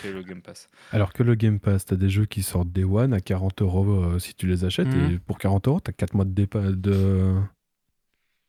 [0.00, 0.68] qu'est le Game Pass.
[0.92, 4.04] Alors que le Game Pass, t'as des jeux qui sortent Day One à 40 euros
[4.04, 5.14] euh, si tu les achètes, Mhm.
[5.14, 7.34] et pour 40 euros, t'as 4 mois de, dépa- de,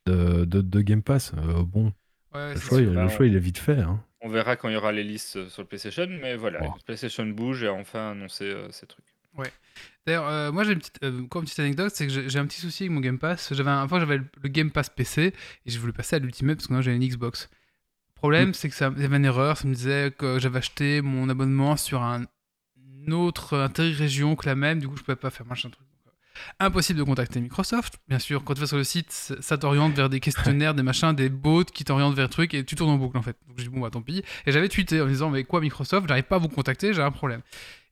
[0.06, 1.32] de, de, de Game Pass.
[1.36, 1.92] Euh, bon,
[2.32, 3.78] Ouais, le choix, il, Bah, le on- choix, il est vite fait.
[3.80, 4.04] hein.
[4.20, 6.74] On verra quand il y aura les listes euh, sur le PlayStation, mais voilà, Oh.
[6.86, 9.04] PlayStation bouge et a enfin annoncé euh, ces trucs.
[10.06, 12.46] D'ailleurs, euh, moi j'ai une petite, euh, une petite anecdote, c'est que j'ai j'ai un
[12.46, 13.52] petit souci avec mon Game Pass.
[13.52, 15.34] J'avais un, fois j'avais le, le Game Pass PC et
[15.66, 17.48] j'ai voulu passer à l'Ultimate parce que moi j'avais une Xbox.
[18.08, 19.56] Le problème, c'est que ça il y avait une erreur.
[19.56, 22.24] Ça me disait que j'avais acheté mon abonnement sur un
[23.06, 24.78] une autre intérêt région que la même.
[24.78, 25.86] Du coup, je pouvais pas faire machin truc.
[26.58, 27.98] Impossible de contacter Microsoft.
[28.08, 31.12] Bien sûr, quand tu vas sur le site, ça t'oriente vers des questionnaires, des machins,
[31.12, 33.36] des bots qui t'orientent vers trucs et tu tournes en boucle en fait.
[33.48, 34.22] Donc j'ai dit bon bah tant pis.
[34.46, 37.10] Et j'avais tweeté en disant mais quoi Microsoft, j'arrive pas à vous contacter, j'ai un
[37.10, 37.42] problème.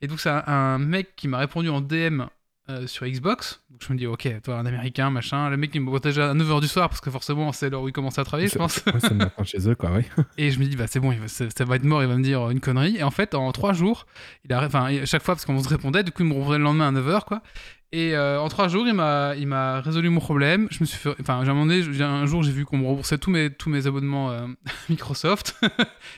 [0.00, 2.22] Et donc c'est un, mec qui m'a répondu en DM
[2.70, 3.62] euh, sur Xbox.
[3.70, 5.48] Donc je me dis ok, toi un américain, machin.
[5.50, 7.88] Le mec il me déjà à 9h du soir parce que forcément c'est l'heure où
[7.88, 8.82] il commence à travailler, je pense.
[8.86, 10.02] Ouais, c'est le matin chez eux, quoi, oui.
[10.38, 12.08] Et je me dis, bah c'est bon, il va- ça, ça va être mort, il
[12.08, 12.96] va me dire une connerie.
[12.96, 14.06] Et en fait, en trois jours,
[14.44, 16.64] il a, enfin, chaque fois, parce qu'on se répondait, du coup, il me répondait le
[16.64, 17.42] lendemain à 9h, quoi.
[17.90, 20.68] Et euh, en trois jours, il m'a, il m'a résolu mon problème.
[20.70, 23.30] Je me suis fait, enfin, j'ai j'ai- un jour, j'ai vu qu'on me remboursait tous
[23.30, 24.46] mes, tous mes abonnements euh,
[24.90, 25.58] Microsoft.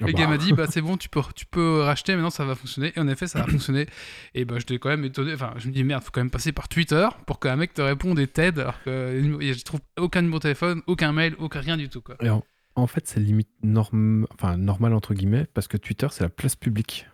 [0.02, 0.30] Ah le gars bah.
[0.30, 2.92] m'a dit, bah c'est bon, tu peux, tu peux racheter, maintenant ça va fonctionner.
[2.96, 3.86] Et en effet, ça a fonctionné.
[4.34, 5.34] Et bah j'étais quand même étonné.
[5.34, 7.82] Enfin, je me dis, merde, faut quand même passer par Twitter pour qu'un mec te
[7.82, 11.76] réponde et t'aide, alors que je trouve aucun numéro de téléphone, aucun mail, aucun rien
[11.76, 12.16] du tout, quoi.
[12.22, 12.42] Et en,
[12.76, 14.26] en fait, c'est limite norm...
[14.34, 17.06] enfin, normal, entre guillemets, parce que Twitter, c'est la place publique.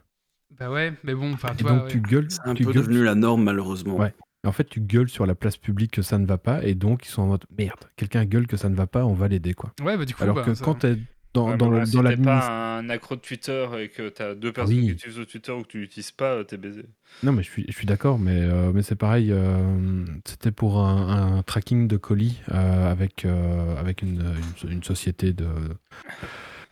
[0.59, 2.31] Bah ouais, mais bon, enfin, Et tu donc, tu gueules.
[2.31, 3.97] C'est un tu peu gueules devenu la norme, malheureusement.
[3.97, 4.14] Ouais.
[4.44, 7.05] En fait, tu gueules sur la place publique que ça ne va pas, et donc
[7.07, 9.55] ils sont en mode merde, quelqu'un gueule que ça ne va pas, on va l'aider,
[9.55, 9.72] quoi.
[9.83, 10.96] Ouais, bah du coup, Alors bah, que ça- quand t'es
[11.35, 13.88] dans, Ouais, dans, mais le- dans si la t'es pas un accro de Twitter et
[13.88, 14.85] que t'as deux personnes oui.
[14.87, 16.85] qui utilisent le Twitter ou que tu l'utilises pas, euh, t'es baisé.
[17.25, 19.33] Non, mais je suis, je suis d'accord, mais, euh, mais c'est pareil.
[19.33, 24.25] euh, C'était pour un, un tracking de colis euh, avec, euh, avec une,
[24.64, 25.46] une, une société de,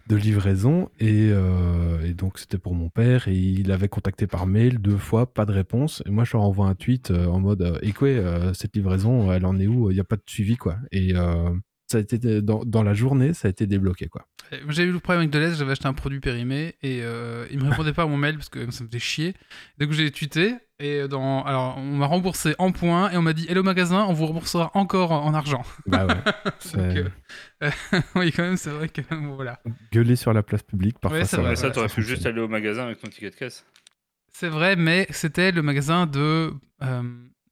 [0.08, 0.90] de livraison.
[1.00, 3.28] Et, euh, et donc, c'était pour mon père.
[3.28, 6.02] Et il avait contacté par mail deux fois, pas de réponse.
[6.06, 9.46] Et moi, je leur envoie un tweet euh, en mode euh, euh, cette livraison, elle
[9.46, 9.90] en est où?
[9.90, 10.76] Il n'y a pas de suivi, quoi.
[10.92, 11.14] Et.
[11.86, 14.26] ça a été dans, dans la journée, ça a été débloqué quoi.
[14.52, 17.02] Euh, J'ai eu le problème avec Deleuze, j'avais acheté un produit périmé et
[17.50, 19.34] il me répondait pas à mon mail parce que ça me faisait chier.
[19.78, 20.54] Donc j'ai tweeté
[20.86, 24.12] et dans alors on m'a remboursé en points et on m'a dit hello magasin, on
[24.12, 25.62] vous remboursera encore en, en argent.
[25.86, 26.14] Bah ouais.
[26.58, 27.10] c'est- Donc,
[27.62, 27.70] euh,
[28.16, 29.60] oui quand même c'est vrai que bon, voilà.
[29.92, 32.32] Gueuler sur la place publique, parfois Ouais, ça, Mais ça, t'aurais pu juste fonctionne.
[32.32, 33.64] aller au magasin avec ton ticket de caisse.
[34.32, 37.02] C'est vrai mais c'était le magasin de euh,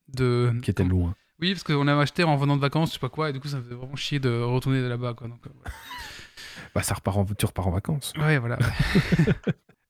[0.08, 1.14] de qui était loin.
[1.40, 3.40] Oui parce qu'on avait acheté en venant de vacances je sais pas quoi et du
[3.40, 5.28] coup ça me faisait vraiment chier de retourner de là-bas quoi.
[5.28, 5.50] Donc, euh.
[6.74, 8.12] Bah ça repart en, tu repars en vacances.
[8.18, 8.58] Ouais voilà.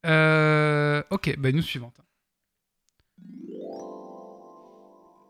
[0.04, 1.94] Euh, ok bah news suivante.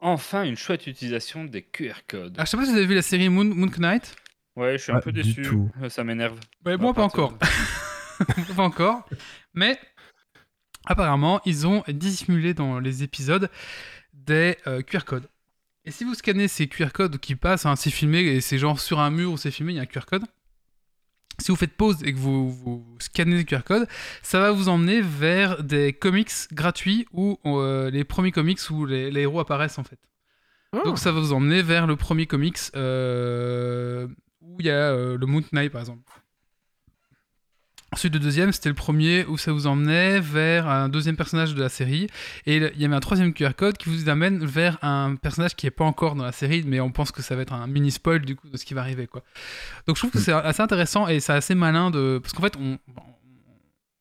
[0.04, 2.34] Enfin, une chouette utilisation des QR codes.
[2.36, 4.16] Ah, je sais pas si vous avez vu la série Moon, Moon Knight?
[4.56, 5.42] Ouais, je suis un Ah, peu déçu.
[5.42, 5.70] tout.
[5.80, 6.38] Euh, Ça m'énerve.
[6.66, 7.38] Ouais, À moi, pas encore.
[8.56, 9.08] pas encore.
[9.54, 9.78] Mais
[10.86, 13.48] apparemment, ils ont dissimulé dans les épisodes
[14.12, 15.28] des euh, QR codes.
[15.84, 18.78] Et si vous scannez ces QR codes qui passent, hein, c'est filmé et c'est genre
[18.80, 20.24] sur un mur où c'est filmé, il y a un QR code?
[21.42, 23.88] Si vous faites pause et que vous, vous scannez les QR codes,
[24.22, 29.10] ça va vous emmener vers des comics gratuits où euh, les premiers comics où les,
[29.10, 29.98] les héros apparaissent en fait.
[30.84, 34.06] Donc ça va vous emmener vers le premier comics euh,
[34.40, 36.00] où il y a euh, le Moon Knight par exemple.
[37.92, 41.60] Ensuite, le deuxième, c'était le premier où ça vous emmenait vers un deuxième personnage de
[41.60, 42.06] la série.
[42.46, 45.66] Et il y avait un troisième QR code qui vous amène vers un personnage qui
[45.66, 47.90] n'est pas encore dans la série, mais on pense que ça va être un mini
[47.90, 49.06] spoil du coup de ce qui va arriver.
[49.06, 49.22] quoi.
[49.86, 52.18] Donc je trouve que c'est assez intéressant et c'est assez malin de.
[52.22, 52.78] Parce qu'en fait, on.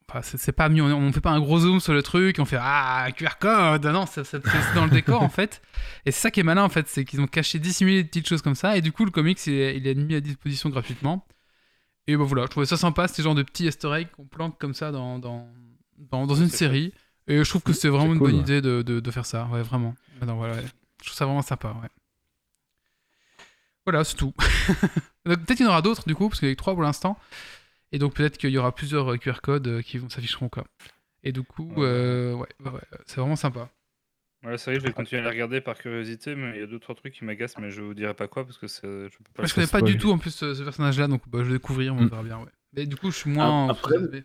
[0.10, 2.46] Enfin, c'est pas mis, on, on fait pas un gros zoom sur le truc, on
[2.46, 4.44] fait ah un QR code, non, c'est
[4.76, 5.62] dans le décor en fait.
[6.06, 8.28] Et c'est ça qui est malin en fait, c'est qu'ils ont caché, dissimulé des petites
[8.28, 10.68] choses comme ça, et du coup le comics il est, il est mis à disposition
[10.70, 11.26] gratuitement.
[12.08, 14.58] Et ben voilà, je trouvais ça sympa, ces genres de petits easter eggs qu'on planque
[14.60, 15.48] comme ça dans, dans,
[15.98, 16.94] dans, dans une série.
[17.28, 18.42] Et je trouve que c'est vraiment une bonne ouais.
[18.42, 19.96] idée de, de, de faire ça, ouais, vraiment.
[20.22, 20.66] Voilà, ouais.
[21.02, 21.90] Je trouve ça vraiment sympa, ouais.
[23.86, 24.34] Voilà, c'est tout.
[25.24, 26.84] Peut-être qu'il y en aura d'autres du coup, parce qu'il y en a trois pour
[26.84, 27.18] l'instant.
[27.92, 30.64] Et donc peut-être qu'il y aura plusieurs euh, QR codes euh, qui vont s'afficheront quoi.
[31.24, 31.84] Et du coup, Ouais.
[31.86, 33.70] euh, ouais, ouais, c'est vraiment sympa.
[34.44, 36.68] Ouais, c'est vrai, je vais continuer à les regarder par curiosité, mais il y a
[36.68, 39.18] deux trois trucs qui m'agacent, mais je vous dirai pas quoi parce que c'est- je
[39.18, 39.46] peux pas.
[39.46, 41.94] Je connais pas du tout en plus ce, ce personnage-là, donc bah, je vais découvrir,
[41.94, 42.08] on Mm.
[42.10, 42.38] verra bien.
[42.40, 42.50] Ouais.
[42.74, 43.68] Mais du coup, je suis moins.
[43.68, 44.24] Ah, après-.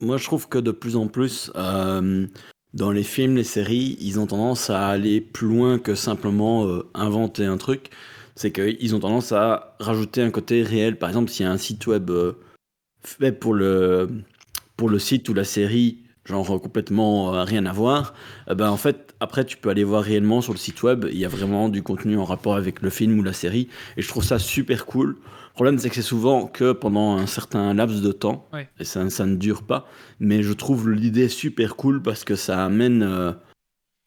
[0.00, 2.26] Moi, je trouve que de plus en plus, euh,
[2.74, 6.82] dans les films, les séries, ils ont tendance à aller plus loin que simplement euh,
[6.94, 7.90] inventer un truc.
[8.36, 10.98] C'est qu'ils ont tendance à rajouter un côté réel.
[10.98, 12.32] Par exemple, s'il y a un site web euh,
[13.02, 14.10] fait pour le,
[14.76, 18.12] pour le site ou la série, genre euh, complètement euh, rien à voir,
[18.48, 21.06] ben, en fait, après, tu peux aller voir réellement sur le site web.
[21.10, 23.68] Il y a vraiment du contenu en rapport avec le film ou la série.
[23.96, 25.16] Et je trouve ça super cool.
[25.16, 28.48] Le problème, c'est que c'est souvent que pendant un certain laps de temps.
[28.52, 28.68] Ouais.
[28.78, 29.86] Et ça, ça ne dure pas.
[30.20, 33.32] Mais je trouve l'idée super cool parce que ça amène euh,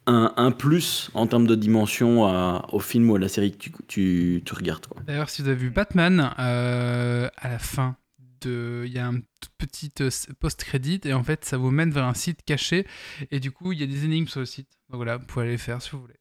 [0.08, 3.58] un, un plus en termes de dimension à- au film ou à la série que
[3.58, 4.86] tu, tu, tu regardes.
[5.06, 7.96] D'ailleurs, si vous avez vu Batman, euh, à la fin,
[8.42, 8.84] de...
[8.86, 12.06] il y a un tout petit euh, post-crédit et en fait, ça vous mène vers
[12.06, 12.86] un site caché
[13.32, 14.70] et du coup, il y a des énigmes sur le site.
[14.90, 16.20] Donc voilà, vous pouvez aller les faire si vous voulez.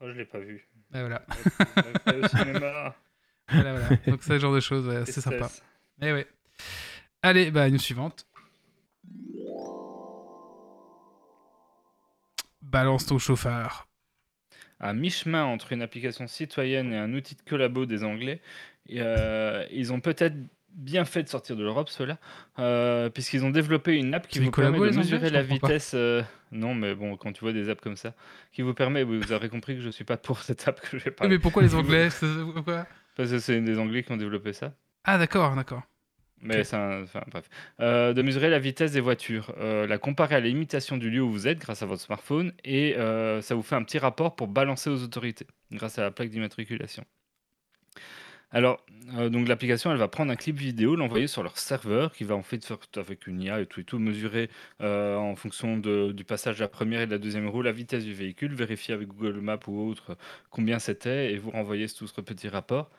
[0.00, 0.66] Oh, je l'ai pas vu.
[0.94, 1.24] Et voilà,
[2.06, 2.96] Ouais, au cinéma.
[3.48, 3.88] voilà, voilà.
[4.06, 5.50] Donc c'est le genre de choses, ouais, c'est sympa.
[6.00, 6.26] Eh ouais.
[7.22, 8.26] Allez, bah, news suivante.
[12.62, 13.88] Balance ton chauffard.
[14.80, 18.40] À mi-chemin entre une application citoyenne et un outil de collabo des Anglais,
[18.88, 20.34] et, euh, ils ont peut-être
[20.74, 22.18] bien fait de sortir de l'Europe, ceux-là,
[22.58, 25.92] euh, puisqu'ils ont développé une app qui vous permet de mesurer la vitesse.
[25.94, 28.14] euh, Non, mais bon, quand tu vois des apps comme ça,
[28.52, 31.04] qui vous permet, vous aurez compris que je suis pas pour cette app que je
[31.04, 31.34] vais parler.
[31.34, 32.08] mais pourquoi les Anglais
[32.54, 34.72] pourquoi Parce que c'est des Anglais qui ont développé ça.
[35.04, 35.82] Ah, d'accord, d'accord.
[36.44, 37.48] Mais c'est un- enfin, bref.
[37.80, 41.30] Euh, de mesurer la vitesse des voitures, la comparer à la limitation du lieu où
[41.30, 42.96] vous êtes grâce à votre smartphone et
[43.42, 47.04] ça vous fait un petit rapport pour balancer aux autorités grâce à la plaque d'immatriculation.
[48.52, 48.84] Alors,
[49.16, 52.34] euh, donc l'application, elle va prendre un clip vidéo, l'envoyer sur leur serveur, qui va
[52.34, 52.60] en fait
[52.96, 54.50] avec une IA et tout et tout, mesurer
[54.82, 58.04] euh, en fonction du passage de la première et de la deuxième roue la vitesse
[58.04, 60.16] du véhicule, vérifier avec Google Maps ou autre
[60.50, 62.90] combien c'était et vous renvoyer tout ce petit rapport.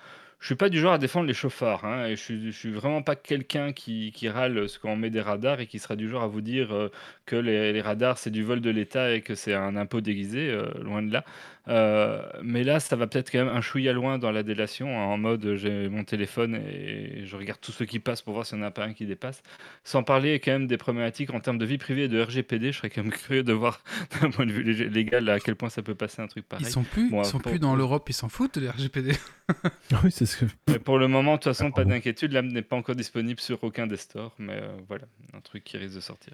[0.43, 3.01] Je suis pas du genre à défendre les chauffards, hein, et je suis, suis vraiment
[3.01, 6.27] pas quelqu'un qui, râle ce qu'on met des radars et qui sera du genre à
[6.27, 6.89] vous dire euh,
[7.25, 10.65] que les, radars c'est du vol de l'État et que c'est un impôt déguisé, euh,
[10.81, 11.23] loin de là.
[11.69, 15.05] Euh, mais là, ça va peut-être quand même un chouïa loin dans la délation, hein,
[15.05, 18.45] en mode euh, j'ai mon téléphone et je regarde tous ceux qui passent pour voir
[18.45, 19.41] s'il n'y en a pas un qui dépasse.
[19.85, 22.77] Sans parler quand même des problématiques en termes de vie privée et de RGPD, je
[22.79, 23.81] serais quand même curieux de voir
[24.19, 26.65] d'un point de vue lég- légal à quel point ça peut passer un truc pareil.
[26.67, 29.13] Ils sont plus, Bon, ils sont pour- plus dans l'Europe, ils s'en foutent de RGPD.
[29.93, 30.45] Ah oui, c'est ce que.
[30.67, 32.31] Mais pour le moment, de toute façon, Ah, pas d'inquiétude.
[32.33, 35.77] L'âme n'est pas encore disponible sur aucun des stores, mais euh, voilà, un truc qui
[35.77, 36.33] risque de sortir.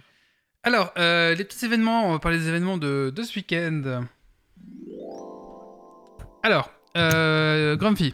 [0.63, 4.05] Alors, euh, les petits événements, on va parler des événements de, de ce week-end.
[6.43, 8.13] Alors, euh, Grumpy.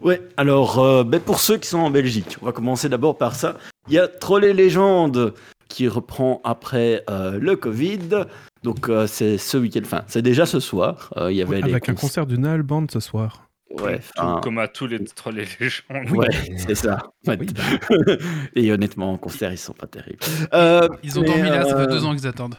[0.00, 3.34] Ouais, alors euh, ben, pour ceux qui sont en Belgique, on va commencer d'abord par
[3.34, 3.56] ça.
[3.88, 5.34] Il y a Troll et Légende
[5.68, 8.24] qui reprend après euh, le Covid.
[8.62, 11.12] Donc euh, c'est ce week-end, enfin c'est déjà ce soir.
[11.16, 13.44] Euh, il y avait Oui, les avec un concert d'une Nail Band ce soir.
[13.70, 14.00] Ouais,
[14.42, 15.82] comme à tous les trolls et les gens.
[16.10, 16.18] Oui.
[16.18, 16.98] ouais, c'est ça.
[17.26, 17.62] Oui, bah,
[18.56, 20.18] et honnêtement, en concert, ils sont pas terribles.
[20.54, 22.56] Euh, Ils ont dormi là, ça fait deux ans qu'ils attendent.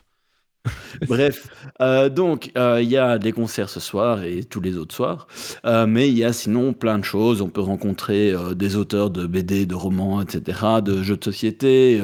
[1.07, 1.47] Bref,
[1.81, 5.27] euh, donc euh, il y a des concerts ce soir et tous les autres soirs,
[5.65, 7.41] Euh, mais il y a sinon plein de choses.
[7.41, 12.01] On peut rencontrer des auteurs de BD, de romans, etc., de jeux de société,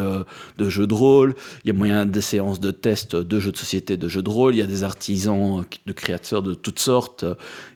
[0.58, 1.36] de jeux de rôle.
[1.64, 4.30] Il y a moyen des séances de tests de jeux de société, de jeux de
[4.30, 4.56] rôle.
[4.56, 7.26] Il y a des artisans, de créateurs de toutes sortes.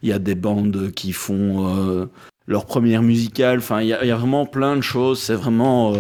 [0.02, 2.10] Il y a des bandes qui font
[2.48, 3.60] leur première musicale.
[3.60, 5.20] Enfin, il y, y a vraiment plein de choses.
[5.20, 5.94] C'est vraiment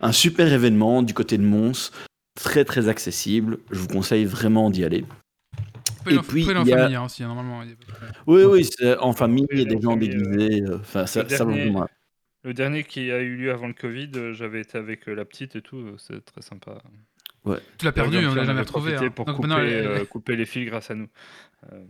[0.00, 1.90] un super événement du côté de Mons
[2.34, 3.58] très très accessible.
[3.70, 5.04] Je vous conseille vraiment d'y aller.
[6.06, 7.62] Et puis, il y a- famille hein, aussi, hein, normalement.
[8.26, 10.62] Oui, oui, c'est en famille, il y a des en gens famille, déguisés.
[10.62, 11.46] euh, Enfin, ça, le ça.
[12.46, 15.24] Le dernier qui a eu lieu avant le Covid, euh, j'avais été avec euh, la
[15.24, 16.82] petite et tout, c'est très sympa.
[17.78, 18.96] Tu l'as perdu, Ouais, on donc, l'a jamais retrouvé.
[18.96, 19.10] hein.
[19.10, 21.08] Pour Donc couper, maintenant, elle- euh, couper les fils grâce à nous.
[21.72, 21.84] Euh,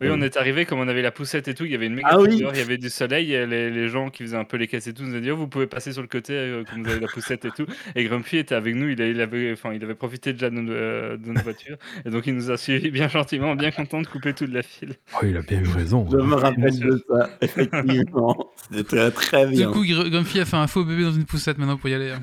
[0.00, 1.94] Oui, on est arrivé, comme on avait la poussette et tout, il y avait une
[1.94, 2.28] méga Ah oui.
[2.32, 4.86] il y avait du soleil, et les, les gens qui faisaient un peu les caisses
[4.88, 6.90] et tout nous ont dit oh, vous pouvez passer sur le côté euh, comme vous
[6.90, 7.64] avez la poussette et tout.
[7.94, 10.56] Et Grumpy était avec nous, il, a- il avait, enfin, il avait profité déjà de,
[10.56, 14.02] nos- euh, de notre voiture, et donc il nous a suivis bien gentiment, bien content
[14.02, 14.94] de couper toute la file.
[15.14, 16.06] oh, il a bien eu raison.
[16.10, 18.52] Je me rappelle de ça, effectivement.
[18.72, 19.70] C'était très Du bien.
[19.70, 22.10] coup, Gr- Grumpy a fait un faux bébé dans une poussette maintenant pour y aller.
[22.10, 22.20] hein.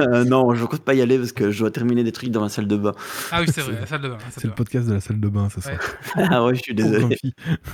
[0.00, 2.40] Euh, non, je compte pas y aller parce que je dois terminer des trucs dans
[2.42, 2.92] ma salle de bain.
[3.32, 4.18] Ah oui, c'est vrai, la salle de bain.
[4.18, 4.54] la C'est le bain.
[4.56, 5.70] podcast de la salle de bain, c'est ça.
[5.72, 5.78] Ouais.
[6.30, 7.16] Ah ouais, je suis désolé.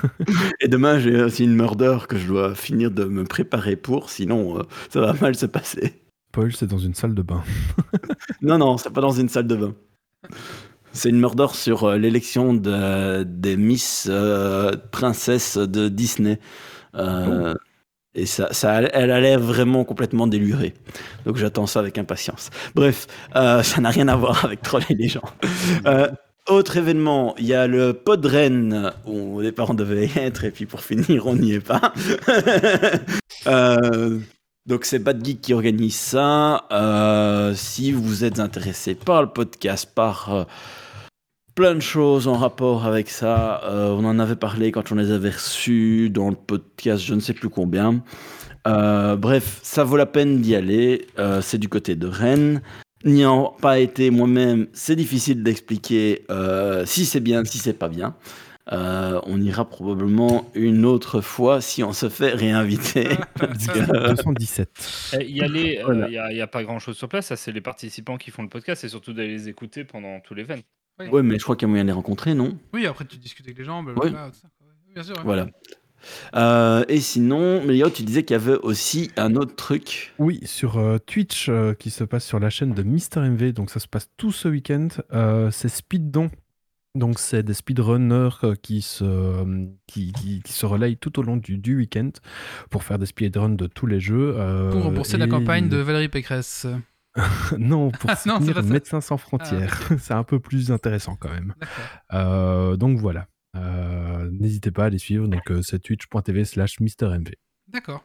[0.60, 4.58] Et demain, j'ai aussi une murder que je dois finir de me préparer pour, sinon
[4.58, 6.00] euh, ça va mal se passer.
[6.32, 7.42] Paul, c'est dans une salle de bain.
[8.42, 9.74] Non, non, c'est pas dans une salle de bain.
[10.92, 16.38] C'est une murder sur euh, l'élection de- des Miss euh, Princesses de Disney.
[16.94, 17.54] Euh,
[18.14, 20.74] Et ça, ça, elle a l'air vraiment complètement délurée.
[21.26, 22.50] Donc j'attends ça avec impatience.
[22.74, 25.24] Bref, euh, ça n'a rien à voir avec Troll et les gens.
[25.86, 26.08] Euh,
[26.48, 30.50] autre événement, il y a le Podren, où au départ on devait y être, et
[30.50, 31.92] puis pour finir, on n'y est pas.
[33.46, 34.20] Euh,
[34.64, 36.64] donc c'est Bad Geek qui organise ça.
[37.54, 40.46] Si vous êtes intéressé par le podcast, par
[41.54, 45.10] plein de choses en rapport avec ça, euh, on en avait parlé quand on les
[45.12, 48.02] avait reçus dans le podcast, je ne sais plus combien.
[48.66, 51.06] Euh, bref, ça vaut la peine d'y aller.
[51.18, 52.62] Euh, c'est du côté de Rennes.
[53.04, 57.88] N'y ayant pas été moi-même, c'est difficile d'expliquer euh, si c'est bien, si c'est pas
[57.90, 58.16] bien.
[58.72, 63.08] Euh, on ira probablement une autre fois si on se fait réinviter.
[63.38, 64.70] Parce que- 217.
[65.20, 66.30] Eh, Y aller, euh, Voilà.
[66.30, 68.48] il n'y a, pas grand chose sur place, ça c'est les participants qui font le
[68.48, 70.32] podcast, et surtout d'aller les écouter pendant tout
[70.98, 71.12] l'event.
[71.12, 72.58] ouais, mais je crois qu'il y a moyen de les rencontrer, non?
[72.72, 74.66] Oui, après tu discutes avec les gens, blablabla, tout ça, quoi.
[74.86, 75.16] Oui, Bien sûr.
[75.16, 75.22] ouais.
[75.24, 75.46] Voilà.
[76.36, 80.12] Euh, et sinon, Méliot, tu disais qu'il y avait aussi un autre truc.
[80.18, 83.70] Oui, sur euh, Twitch euh, qui se passe sur la chaîne de Mister MV, donc
[83.70, 84.88] ça se passe tout ce week-end.
[85.14, 86.30] Euh, c'est Speed Don
[86.94, 91.38] Donc, c'est des speedrunners euh, qui se, qui, qui, qui se relayent tout au long
[91.38, 92.10] du, du week-end
[92.70, 94.34] pour faire des speedruns de tous les jeux.
[94.36, 96.66] euh, Pour rembourser la campagne de Valérie Pécresse.
[97.58, 98.62] non, pour Ah, non, soutenir.
[98.64, 99.80] Médecins sans frontières.
[99.98, 101.54] c'est un peu plus intéressant quand même.
[102.12, 103.28] Euh, donc voilà.
[103.56, 105.28] Euh, N'hésitez pas à les suivre.
[105.28, 107.30] Donc euh, c'est twitch.tv slash MrMV.
[107.68, 108.04] D'accord.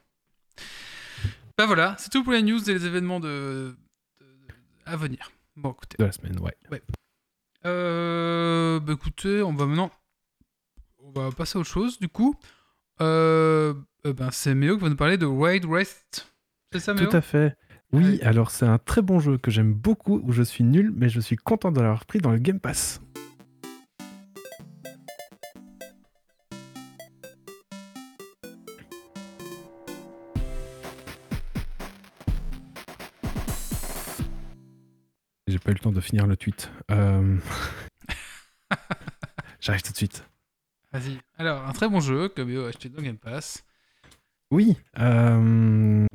[1.58, 3.76] Bah voilà, c'est tout pour les news et les événements de...
[4.22, 4.26] de-
[4.86, 5.32] à venir.
[5.58, 5.98] Bon, écoutez.
[6.00, 6.56] De la semaine, ouais.
[7.66, 9.92] Euh, bah écoutez, on va maintenant.
[11.04, 12.36] On va passer à autre chose, du coup.
[13.02, 13.74] Euh,
[14.06, 16.28] ben, c'est Méo qui va nous parler de Wild West.
[16.72, 17.08] C'est ça, Méo?
[17.10, 17.56] Tout à fait.
[17.92, 21.10] Oui, alors c'est un très bon jeu que j'aime beaucoup, où je suis nul, mais
[21.10, 23.02] je suis content de l'avoir pris dans le Game Pass.
[35.48, 36.72] J'ai pas eu le temps de finir le tweet.
[36.92, 37.38] Euh,
[39.60, 40.24] J'arrive tout de suite.
[40.92, 41.20] Vas-y.
[41.38, 43.64] Alors, un très bon jeu que Méo a acheté dans Game Pass.
[44.52, 44.78] Oui.
[45.00, 46.06] euh,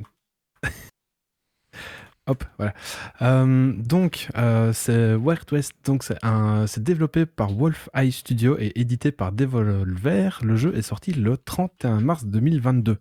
[2.27, 2.73] Hop, voilà.
[3.21, 5.73] Euh, donc, euh, c'est Wild West.
[5.85, 6.17] Donc, c'est
[6.67, 10.39] c'est développé par Wolf Eye Studio et édité par Devolver.
[10.43, 12.97] Le jeu est sorti le 31 mars 2022.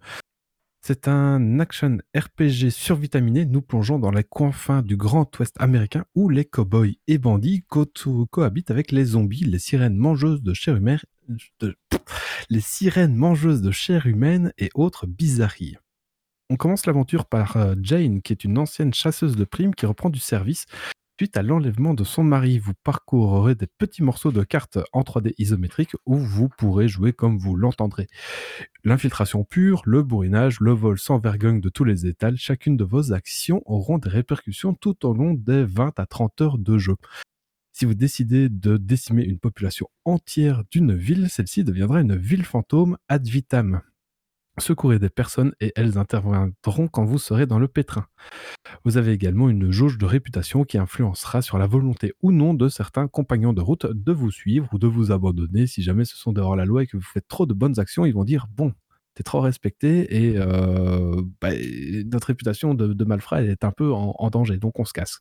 [0.86, 3.45] C'est un action RPG survitaminé.
[3.45, 7.86] Nous plongeons dans les confins du Grand Ouest américain où les cowboys et bandits co-
[8.29, 10.99] cohabitent avec les zombies, les sirènes mangeuses de chair humaine,
[12.49, 15.77] les sirènes mangeuses de chair humaine et autres bizarreries.
[16.53, 20.11] On commence l'aventure par euh, Jane, qui est une ancienne chasseuse de primes qui reprend
[20.11, 20.67] du service.
[21.19, 25.33] Suite à l'enlèvement de son mari, vous parcourrez des petits morceaux de cartes en 3D
[25.39, 28.05] isométrique où vous pourrez jouer comme vous l'entendrez.
[28.83, 33.13] L'infiltration pure, le bourrinage, le vol sans vergogne de tous les étals, chacune de vos
[33.13, 36.97] actions auront des répercussions tout au long des 20 à 30 heures de jeu.
[37.71, 42.99] Si vous décidez de décimer une population entière d'une ville, celle-ci deviendra une ville fantôme
[43.09, 43.81] ad vitam.
[44.59, 48.05] Secourez des personnes et elles interviendront quand vous serez dans le pétrin.
[48.85, 52.69] Vous avez également une jauge de réputation qui influencera sur la volonté ou non de
[52.69, 55.65] certains compagnons de route de vous suivre ou de vous abandonner.
[55.65, 58.05] Si jamais ce sont dehors la loi et que vous faites trop de bonnes actions,
[58.05, 58.73] ils vont dire bon,
[59.15, 61.49] t'es trop respecté et euh, bah,
[62.05, 65.19] notre réputation de, de malfrat est un peu en danger, donc on se casse.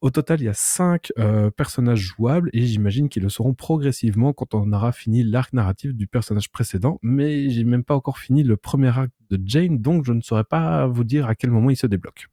[0.00, 1.12] Au total, il y a 5
[1.56, 6.06] personnages jouables et j'imagine qu'ils le seront progressivement quand on aura fini l'arc narratif du
[6.06, 10.12] personnage précédent, mais j'ai même pas encore fini le premier arc de Jane, donc je
[10.12, 12.28] ne saurais pas vous dire à quel moment il se débloque.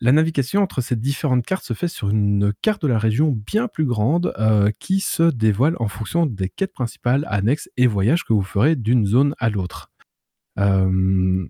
[0.00, 3.68] La navigation entre ces différentes cartes se fait sur une carte de la région bien
[3.68, 8.32] plus grande euh, qui se dévoile en fonction des quêtes principales, annexes et voyages que
[8.32, 9.90] vous ferez d'une zone à l'autre.
[10.58, 11.46] Euh,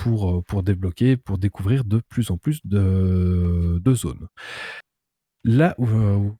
[0.00, 4.28] pour, euh, pour débloquer, pour découvrir de plus en plus de, zones.
[5.44, 6.30] Là où, euh,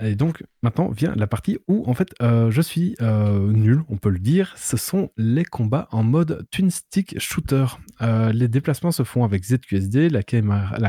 [0.00, 4.10] et donc maintenant vient la partie où en fait euh, je suis nul, on peut
[4.10, 4.52] le dire.
[4.56, 7.66] Ce sont les combats en mode twin stick shooter.
[8.00, 10.22] Les déplacements se font avec ZQSD, la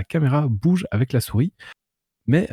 [0.04, 1.54] caméra, bouge avec la souris.
[2.28, 2.48] Mais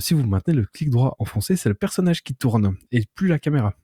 [0.00, 3.38] si vous maintenez le clic droit enfoncé, c'est le personnage qui tourne et plus la
[3.38, 3.74] caméra.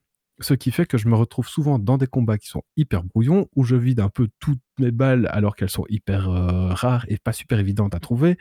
[0.41, 3.47] Ce qui fait que je me retrouve souvent dans des combats qui sont hyper brouillons,
[3.57, 7.19] où je vide un peu toutes mes balles alors qu'elles sont hyper euh, rares et
[7.19, 8.39] pas super évidentes à trouver,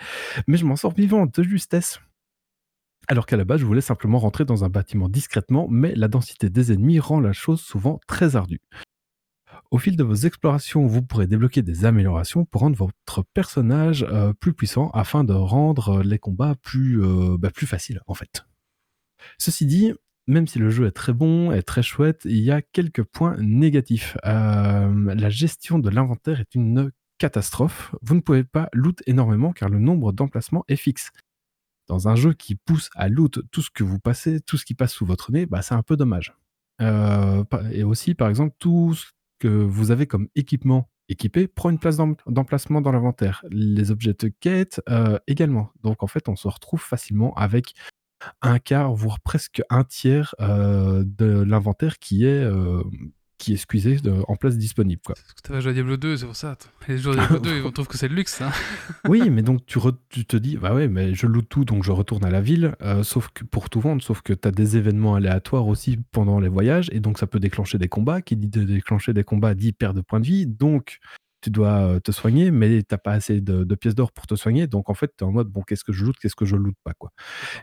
[0.48, 2.00] mais je m'en sors vivant de justesse.
[3.10, 6.50] Alors qu'à la base, je voulais simplement rentrer dans un bâtiment discrètement, mais la densité
[6.50, 8.62] des ennemis rend la chose souvent très ardue.
[9.72, 14.34] Au fil de vos explorations, vous pourrez débloquer des améliorations pour rendre votre personnage euh,
[14.34, 18.46] plus puissant afin de rendre les combats plus, euh, bah, plus faciles en fait.
[19.38, 19.94] Ceci dit,
[20.30, 23.36] même si le jeu est très bon, est très chouette, il y a quelques points
[23.40, 24.16] négatifs.
[24.26, 27.96] Euh, la gestion de l'inventaire est une catastrophe.
[28.04, 31.10] Vous ne pouvez pas loot énormément car le nombre d'emplacements est fixe.
[31.88, 34.76] Dans un jeu qui pousse à loot tout ce que vous passez, tout ce qui
[34.76, 36.36] passe sous votre nez, bah, c'est un peu dommage.
[36.80, 39.08] Euh, et aussi, par exemple, tout ce
[39.40, 43.44] que vous avez comme équipement équipé prend une place d'emplacement dans l'inventaire.
[43.50, 45.72] Les objets de quête euh, également.
[45.82, 47.74] Donc en fait, on se retrouve facilement avec
[48.42, 52.84] un quart, voire presque un tiers euh, de l'inventaire qui est euh,
[53.40, 55.02] qui est squeezé de, en place disponible.
[55.04, 55.16] Quoi.
[55.16, 56.58] Parce que tu vas jouer à Diablo 2, c'est pour ça.
[56.88, 58.42] Les joueurs de Diablo 2, ils vont trouver que c'est le luxe.
[58.42, 58.52] Hein.
[59.08, 61.84] oui, mais donc tu, re, tu, te dis, bah ouais, mais je loot tout, donc
[61.84, 64.52] je retourne à la ville, euh, sauf que pour tout vendre, sauf que tu as
[64.52, 68.22] des événements aléatoires aussi pendant les voyages, et donc ça peut déclencher des combats.
[68.22, 71.00] Qui dit de déclencher des combats dit perte de points de vie, donc
[71.42, 74.68] tu dois te soigner, mais t'as pas assez de, de, pièces d'or pour te soigner.
[74.68, 76.56] Donc en fait, tu es en mode bon, qu'est-ce que je loot, qu'est-ce que je
[76.56, 77.12] loot pas quoi.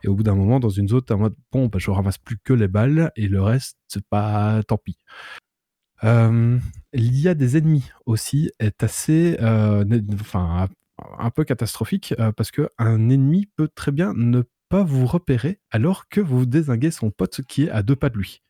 [0.05, 1.91] Et au bout d'un moment, dans une zone, tu es en mode bon, bah, je
[1.91, 4.99] ramasse plus que les balles et le reste, c'est pas tant pis.
[6.05, 6.59] Euh,
[6.93, 10.69] L'IA des ennemis aussi est assez, enfin,
[11.19, 16.09] un peu catastrophique parce que un ennemi peut très bien ne pas vous repérer alors
[16.09, 18.43] que vous désinguez son pote qui est à deux pas de lui.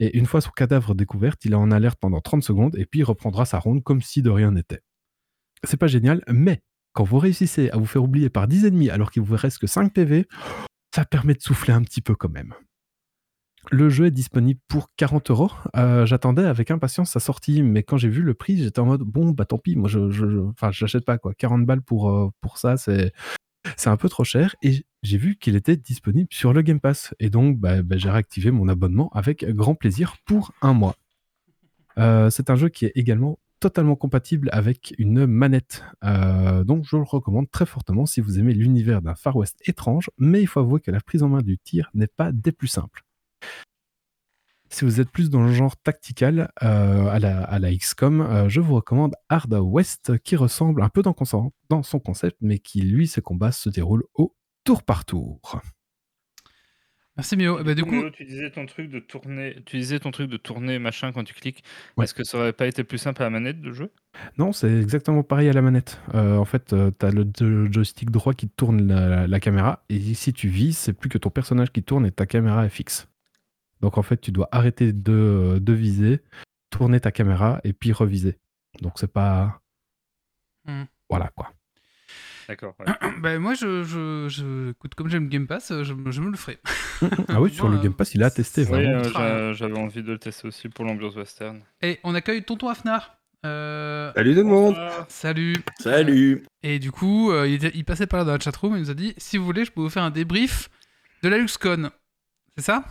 [0.00, 3.00] Et une fois son cadavre découvert, il est en alerte pendant 30 secondes et puis
[3.00, 4.80] il reprendra sa ronde comme si de rien n'était.
[5.64, 9.10] C'est pas génial, mais quand vous réussissez à vous faire oublier par 10 ennemis alors
[9.10, 10.26] qu'il vous reste que 5 PV,
[10.94, 12.54] ça permet de souffler un petit peu quand même.
[13.70, 15.50] Le jeu est disponible pour 40 euros.
[15.76, 19.02] Euh, J'attendais avec impatience sa sortie, mais quand j'ai vu le prix, j'étais en mode
[19.02, 21.34] bon, bah tant pis, moi je, je, pas quoi.
[21.34, 23.12] 40 balles pour, euh, pour ça, c'est
[23.76, 24.56] c'est un peu trop cher.
[24.62, 27.14] Et j'ai vu qu'il était disponible sur le Game Pass.
[27.18, 30.96] Et donc, bah, bah, j'ai réactivé mon abonnement avec grand plaisir pour un mois.
[31.98, 35.82] Euh, c'est un jeu qui est également totalement compatible avec une manette.
[36.04, 40.10] Euh, donc, je le recommande très fortement si vous aimez l'univers d'un Far West étrange,
[40.16, 42.68] mais il faut avouer que la prise en main du tir n'est pas des plus
[42.68, 43.02] simples.
[44.70, 48.60] Si vous êtes plus dans le genre tactical euh, à, la, à la XCOM, je
[48.60, 51.16] vous recommande Hard West qui ressemble un peu dans,
[51.70, 54.36] dans son concept, mais qui lui, ses combats se déroulent au
[54.68, 55.62] tour par tour.
[57.16, 57.58] Merci Mio.
[57.58, 60.36] Eh ben, du coup, tu disais ton truc de tourner, tu disais ton truc de
[60.36, 61.64] tourner machin quand tu cliques.
[61.96, 62.04] Ouais.
[62.04, 63.90] Est-ce que ça aurait pas été plus simple à la manette de jeu?
[64.36, 65.98] Non, c'est exactement pareil à la manette.
[66.14, 70.14] Euh, en fait, tu as le, le joystick droit qui tourne la, la caméra, et
[70.14, 73.08] si tu vises, c'est plus que ton personnage qui tourne et ta caméra est fixe.
[73.80, 76.20] Donc en fait, tu dois arrêter de, de viser,
[76.68, 78.38] tourner ta caméra et puis reviser.
[78.82, 79.62] Donc c'est pas.
[80.66, 80.84] Hmm.
[81.08, 81.54] Voilà quoi.
[82.48, 82.74] D'accord.
[82.80, 82.86] ouais.
[83.20, 86.36] ben, moi, je, je, je- écoute, comme j'aime Game Pass, je, me- je me le
[86.36, 86.58] ferai.
[87.28, 88.62] ah oui, sur le Game Pass, il a testé.
[88.62, 89.02] Oui, vraiment.
[89.20, 91.60] euh, j'avais envie de le tester aussi pour l'ambiance western.
[91.82, 93.14] Et on accueille Tonton Afnar.
[93.46, 94.76] Euh, Salut tout le monde
[95.08, 95.54] salut.
[95.78, 98.78] Salut Et du coup, euh, il, était- il passait par là dans la chatroom et
[98.78, 100.68] il nous a dit si vous voulez, je peux vous faire un débrief
[101.22, 101.90] de la LuxCon.
[102.56, 102.84] C'est ça?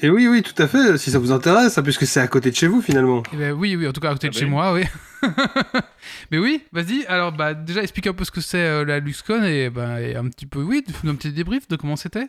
[0.00, 2.50] Et oui, oui, tout à fait, si ça vous intéresse, hein, puisque c'est à côté
[2.50, 3.22] de chez vous finalement.
[3.32, 4.84] Eh ben oui, oui, en tout cas à côté Ah de bah chez moi, oui.
[6.30, 7.04] Mais oui, vas-y.
[7.06, 10.16] Alors, bah, déjà, explique un peu ce que c'est euh, la LuxCon et, bah, et
[10.16, 12.26] un petit peu, oui, fais-nous un petit débrief de comment c'était.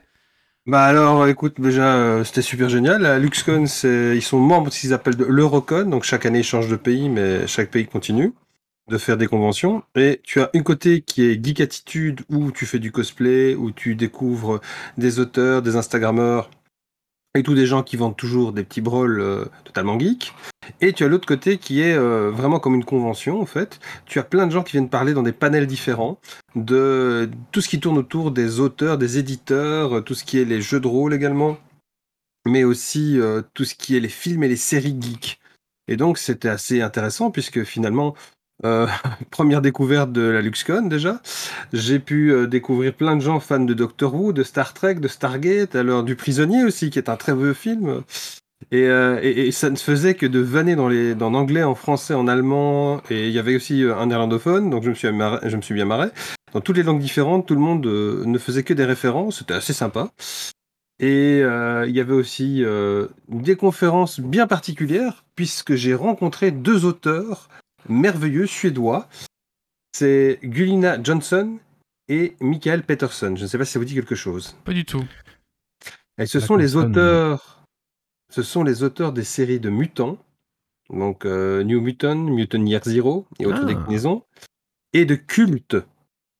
[0.66, 3.02] Bah alors, écoute, déjà, euh, c'était super génial.
[3.02, 6.40] La LuxCon, c'est, ils sont membres de ce qu'ils appellent de l'Eurocon, donc chaque année
[6.40, 8.34] ils changent de pays, mais chaque pays continue
[8.90, 9.84] de faire des conventions.
[9.96, 13.72] Et tu as une côté qui est Geek Attitude, où tu fais du cosplay, où
[13.72, 14.60] tu découvres
[14.98, 16.50] des auteurs, des Instagrammeurs,
[17.36, 20.34] et tous des gens qui vendent toujours des petits brawls euh, totalement geeks.
[20.82, 23.80] Et tu as l'autre côté qui est euh, vraiment comme une convention, en fait.
[24.06, 26.20] Tu as plein de gens qui viennent parler dans des panels différents
[26.56, 30.46] de tout ce qui tourne autour des auteurs, des éditeurs, euh, tout ce qui est
[30.46, 31.58] les jeux de rôle également,
[32.46, 33.20] mais aussi
[33.54, 35.40] tout ce qui est les films et les séries geeks.
[35.88, 38.16] Et donc c'était assez intéressant puisque finalement,
[38.66, 38.88] euh,
[39.32, 41.22] première découverte de la LuxCon déjà,
[41.74, 45.08] j'ai pu euh, découvrir plein de gens fans de Doctor Who, de Star Trek, de
[45.08, 48.04] Stargate, alors du Prisonnier aussi, qui est un très vieux film.
[48.72, 52.14] Et, euh, et, ça ne faisait que de vanner dans, les, dans l'anglais, en français,
[52.14, 55.62] en allemand, et il y avait aussi un néerlandophone, donc je me suis, je me
[55.62, 56.08] suis bien marré.
[56.54, 59.74] Dans toutes les langues différentes, tout le monde ne faisait que des références, c'était assez
[59.74, 60.12] sympa.
[61.02, 62.64] Et il y avait aussi
[63.28, 67.50] des conférences bien particulières, puisque j'ai rencontré deux auteurs
[67.90, 69.08] merveilleux suédois.
[69.96, 71.60] C'est Gulina Johnson
[72.08, 73.36] et Michael Peterson.
[73.36, 74.56] Je ne sais pas si ça vous dit quelque chose.
[74.66, 75.04] Pas du tout.
[76.18, 77.64] Et ce La sont les auteurs,
[78.32, 80.18] ce sont les auteurs des séries de Mutants,
[80.90, 83.66] donc euh, New Mutant, Mutant Year Zero et autres Ah.
[83.66, 84.24] déclinaisons,
[84.94, 85.78] et de Culte,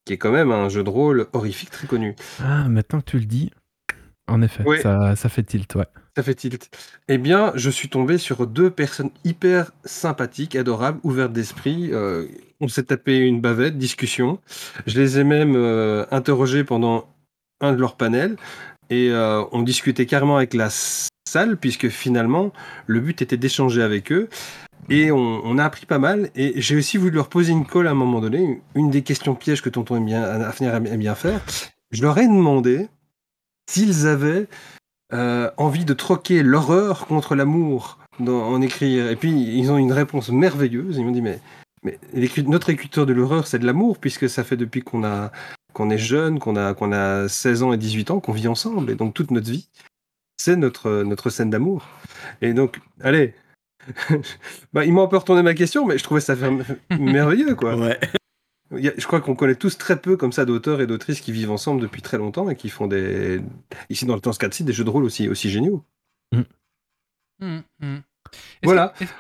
[0.06, 2.16] qui est quand même un jeu de rôle horrifique très connu.
[2.40, 3.52] Ah, maintenant que tu le dis,
[4.28, 5.86] en effet, ça, ça fait tilt, ouais.
[6.16, 6.70] Ça fait tilt.
[7.10, 11.90] Eh bien, je suis tombé sur deux personnes hyper sympathiques, adorables, ouvertes d'esprit.
[11.92, 12.28] Euh,
[12.62, 14.40] on s'est tapé une bavette, discussion.
[14.86, 17.10] Je les ai même euh, interrogés pendant
[17.60, 18.38] un de leurs panels.
[18.90, 22.54] Et euh, on discutait carrément avec la salle, puisque finalement,
[22.88, 24.30] le but était d'échanger avec eux.
[24.90, 26.30] Et on, on a appris pas mal.
[26.36, 28.62] Et j'ai aussi voulu leur poser une colle à un moment donné.
[28.76, 31.42] Une des questions pièges que Tonton aime bien, Afner aime bien faire.
[31.92, 32.88] Je leur ai demandé
[33.70, 34.48] s'ils avaient
[35.14, 39.10] euh, envie de troquer l'horreur contre l'amour en écrire.
[39.10, 40.98] Et puis, ils ont une réponse merveilleuse.
[40.98, 41.40] Ils m'ont dit, mais,
[42.46, 45.32] notre écriture de l'horreur, c'est de l'amour, puisque ça fait depuis qu'on a
[45.74, 48.92] qu'on est jeune, qu'on a, qu'on a 16 ans et 18 ans, qu'on vit ensemble.
[48.92, 49.70] Et donc, toute notre vie,
[50.38, 51.88] c'est notre, notre scène d'amour.
[52.42, 53.34] Et donc, allez.
[54.74, 56.36] bah, ils m'ont un peu retourné ma question, mais je trouvais ça
[56.92, 57.76] merveilleux, quoi.
[57.76, 58.00] Ouais.
[58.78, 61.22] Il y a- je crois qu'on connaît tous très peu comme ça d'auteurs et d'autrices
[61.22, 63.42] qui vivent ensemble depuis très longtemps et qui font des,
[63.90, 65.84] ici dans, dans ce cas-ci, des jeux de rôle aussi, aussi géniaux.
[67.42, 68.02] Hum, hum.
[68.62, 68.94] Est-ce Voilà.
[68.98, 69.12] que- Est-ce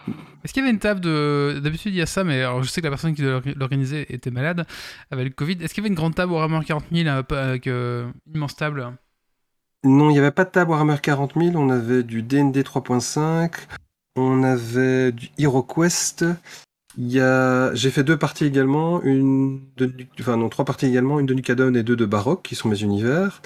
[0.43, 1.59] est-ce qu'il y avait une table de.
[1.61, 3.55] D'habitude, il y a ça, mais alors, je sais que la personne qui devait l'or-
[3.57, 4.65] l'organiser était malade,
[5.11, 5.57] avait le Covid.
[5.61, 8.09] Est-ce qu'il y avait une grande table au Warhammer 40 000 euh, pas- avec euh,
[8.27, 8.91] une immense table?
[9.83, 13.51] Non, il n'y avait pas de table Warhammer 40 000, on avait du D&D 3.5,
[14.15, 16.25] on avait du HeroQuest,
[16.97, 17.73] il y a...
[17.73, 19.91] j'ai fait deux parties également, une de...
[20.19, 22.81] Enfin non, trois parties également, une de Nucadon et deux de Baroque, qui sont mes
[22.81, 23.41] univers.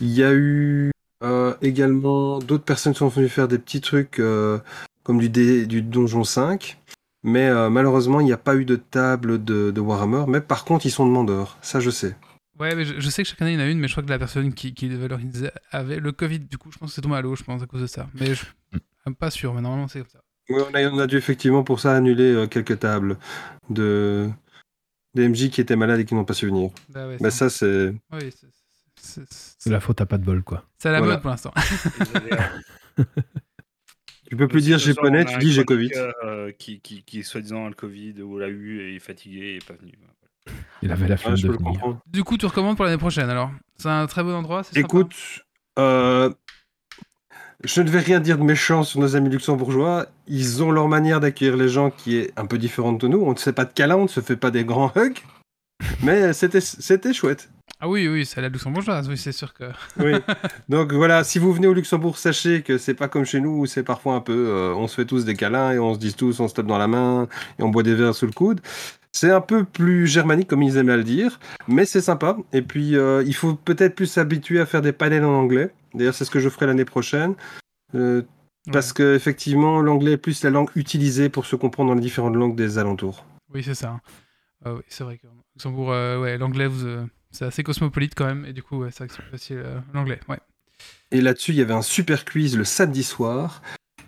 [0.00, 0.90] Il y a eu
[1.22, 4.58] euh, également d'autres personnes qui sont venues faire des petits trucs euh,
[5.04, 6.78] comme du, dé- du Donjon 5.
[7.24, 10.24] Mais euh, malheureusement, il n'y a pas eu de table de, de Warhammer.
[10.26, 11.56] Mais par contre, ils sont demandeurs.
[11.62, 12.16] Ça, je sais.
[12.58, 13.92] Ouais, mais je, je sais que chaque année il y en a une, mais je
[13.94, 16.40] crois que la personne qui, qui les valorisait avait le Covid.
[16.40, 18.08] Du coup, je pense que c'est tombé à l'eau, je pense, à cause de ça.
[18.14, 20.20] Mais je suis pas sûr, mais normalement c'est comme ça.
[20.52, 23.16] Oui, on a, on a dû effectivement pour ça annuler euh, quelques tables
[23.70, 24.28] de
[25.14, 26.70] des MJ qui étaient malades et qui n'ont pas su venir.
[26.88, 27.94] Bah ouais, Mais c'est- ça, c'est.
[28.12, 28.32] oui,
[28.96, 30.64] c'est- la faute à pas de bol, quoi.
[30.78, 31.14] c'est à la Voilà.
[31.14, 31.52] mode pour l'instant.
[34.28, 35.90] Tu peux plus dire j'ai pas poney, tu dis j'ai Covid.
[36.24, 39.56] euh, qui, qui, qui soi-disant a le Covid ou l'a eu et est fatigué et
[39.56, 39.92] est pas venu.
[40.80, 41.98] Il avait la flemme je de venir.
[42.06, 43.50] Du coup, tu recommandes pour l'année prochaine alors?
[43.76, 45.14] C'est un très bon endroit, Écoute,
[45.78, 46.32] euh,
[47.64, 50.06] je ne vais rien dire de méchant sur nos amis luxembourgeois.
[50.26, 53.20] Ils ont leur manière d'accueillir les gens qui est un peu différente de nous.
[53.20, 55.18] On ne se fait pas de câlins, on ne se fait pas des grands hugs.
[56.02, 57.50] Mais c'était chouette.
[57.80, 59.64] Ah oui, oui, c'est la luxembourgeoise, oui, c'est sûr que.
[59.98, 60.12] Oui.
[60.68, 63.66] Donc voilà, si vous venez au Luxembourg, sachez que c'est pas comme chez nous où
[63.66, 66.14] c'est parfois un peu, euh, on se fait tous des câlins et on se dit
[66.14, 67.26] tous, on se tape dans la main
[67.58, 68.60] et on boit des verres sous le coude.
[69.10, 72.36] C'est un peu plus germanique comme ils aiment à le dire, mais c'est sympa.
[72.52, 75.72] Et puis euh, il faut peut-être plus s'habituer à faire des panels en anglais.
[75.94, 77.34] D'ailleurs, c'est ce que je ferai l'année prochaine.
[77.94, 78.22] Euh,
[78.72, 82.36] Parce que effectivement, l'anglais est plus la langue utilisée pour se comprendre dans les différentes
[82.36, 83.24] langues des alentours.
[83.52, 84.00] Oui, c'est ça.
[84.64, 88.44] Ah oui, c'est vrai que Luxembourg, euh, ouais, l'anglais, euh, c'est assez cosmopolite quand même,
[88.46, 90.38] et du coup, ouais, c'est vrai que c'est plus facile l'anglais, ouais.
[91.10, 93.62] Et là-dessus, il y avait un super quiz le samedi soir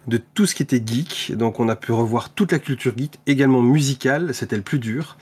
[0.07, 1.33] de tout ce qui était geek.
[1.37, 4.35] Donc, on a pu revoir toute la culture geek, également musicale.
[4.35, 5.17] C'était le plus dur.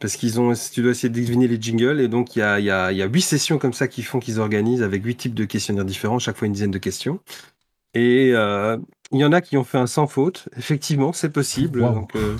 [0.00, 2.00] Parce qu'ils ont, tu dois essayer de deviner les jingles.
[2.00, 3.88] Et donc, il y a, il y a, il y a huit sessions comme ça
[3.88, 6.78] qui font qu'ils organisent avec huit types de questionnaires différents, chaque fois une dizaine de
[6.78, 7.20] questions.
[7.94, 8.76] Et euh,
[9.12, 10.48] il y en a qui ont fait un sans faute.
[10.56, 11.80] Effectivement, c'est possible.
[11.80, 11.94] Wow.
[11.94, 12.36] Donc, euh,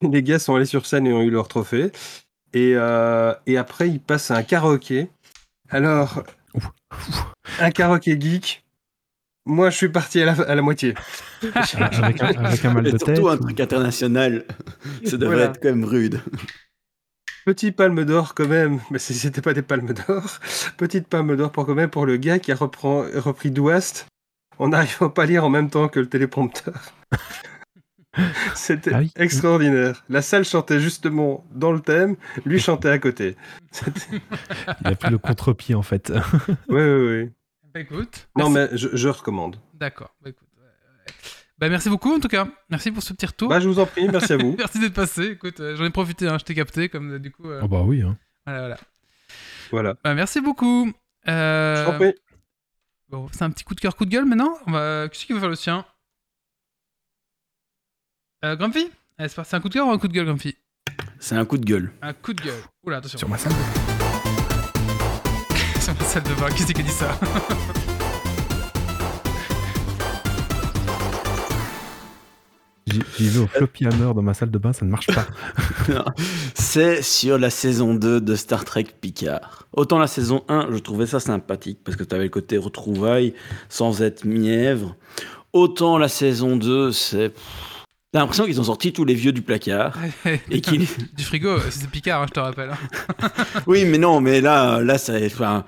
[0.02, 1.92] les gars sont allés sur scène et ont eu leur trophée.
[2.52, 5.08] Et, euh, et après, ils passent à un karaoké.
[5.68, 6.24] Alors,
[7.60, 8.64] un karaoké geek.
[9.48, 10.94] Moi, je suis parti à la, à la moitié.
[11.42, 13.14] avec, un, avec un mal Et de tête.
[13.14, 14.44] surtout un ou- truc international.
[15.04, 15.50] Ça devrait Voilà.
[15.50, 16.20] être quand même rude.
[17.44, 20.38] Petit palme d'or quand même, mais c- c'était pas des palmes d'or.
[20.76, 24.06] Petite palme d'or pour quand même pour le gars qui a reprend- repris d'Ouest
[24.58, 26.74] en n'arrivant pas à lire en même temps que le téléprompteur.
[28.54, 29.12] C'était Ah oui.
[29.16, 30.02] extraordinaire.
[30.08, 32.16] La salle chantait justement dans le thème,
[32.46, 33.36] lui chantait à côté.
[34.10, 36.10] Il a pris le contre-pied, en fait.
[36.68, 37.32] Ouais, ouais, ouais.
[37.74, 38.26] Bah écoute.
[38.36, 39.56] Non, mais je, je recommande.
[39.74, 40.48] D'accord, bah écoute.
[40.56, 41.12] ouais, ouais.
[41.58, 42.46] Bah merci beaucoup en tout cas.
[42.68, 43.48] Merci pour ce petit retour.
[43.48, 44.54] Bah, je vous en prie, merci à vous.
[44.58, 45.30] merci d'être passé.
[45.32, 47.48] Écoute, euh, j'en ai profité, hein, je t'ai capté, comme euh, du coup.
[47.48, 48.16] euh, Oh bah oui, hein.
[48.44, 48.76] Voilà, voilà.
[49.70, 49.94] Voilà.
[50.04, 50.92] Bah, merci beaucoup.
[51.28, 52.14] Euh, Je t'en prie.
[53.08, 54.52] Bon, c'est un petit coup de cœur, coup de gueule maintenant.
[54.66, 55.08] On va...
[55.08, 55.84] Qui c'est qui veut faire le sien?
[58.44, 58.90] Euh, Grumpy?
[59.18, 60.56] Allez, c'est un coup de cœur ou un coup de gueule, Grumpy?
[61.18, 61.90] C'est un coup de gueule.
[62.02, 62.60] Un coup de gueule.
[62.84, 63.18] Oula, attention.
[63.18, 63.52] Sur ma salle.
[65.80, 66.50] Sur ma salle de bain.
[66.50, 67.18] Qui c'est qui a dit ça?
[73.18, 75.26] J'y vais au floppy hammer dans ma salle de bain, ça ne marche pas.
[76.54, 79.66] C'est sur la saison 2 de Star Trek Picard.
[79.72, 83.34] Autant la saison 1, je trouvais ça sympathique parce que tu avais le côté retrouvailles
[83.68, 84.96] sans être mièvre.
[85.52, 87.32] Autant la saison 2, c'est.
[88.12, 89.96] T'as l'impression qu'ils ont sorti tous les vieux du placard.
[90.50, 90.86] Et qu'ils.
[91.16, 92.70] Du frigo, euh, c'est Picard, hein, je te rappelle.
[92.70, 93.28] hein.
[93.66, 95.14] Oui, mais non, mais là, là, ça.
[95.24, 95.64] enfin,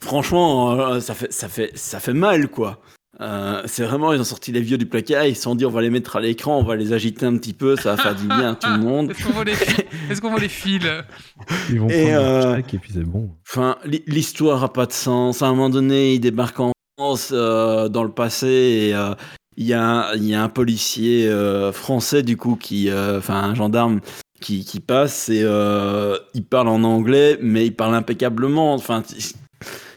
[0.00, 2.80] franchement, euh, ça fait, ça fait, ça fait mal, quoi.
[3.20, 5.70] Euh, c'est vraiment, ils ont sorti les vieux du placard, ils se sont dit, on
[5.70, 8.14] va les mettre à l'écran, on va les agiter un petit peu, ça va faire
[8.14, 9.10] du bien à tout le monde.
[9.10, 9.44] Est-ce qu'on voit
[10.38, 10.86] les les fils
[11.70, 13.30] Ils vont Et, prendre euh, et puis c'est bon.
[13.48, 15.42] Enfin, l'hi- l'histoire a pas de sens.
[15.42, 19.14] À un moment donné, il débarque en France euh, dans le passé et euh,
[19.56, 23.18] il y, a un- il y a un policier euh, français du coup qui, euh,
[23.18, 24.00] enfin un gendarme
[24.40, 28.74] qui, qui passe et euh, il parle en anglais, mais il parle impeccablement.
[28.74, 29.02] Enfin,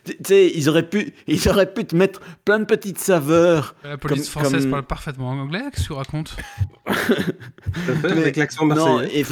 [0.06, 3.76] tu sais, ils auraient pu, ils auraient pu te mettre plein de petites saveurs.
[3.84, 6.36] La police Comme- française comme- parle parfaitement en anglais, qu'est-ce que tu racontes
[8.04, 9.22] Mais- avec l'accent Non, marseillais.
[9.22, 9.26] et-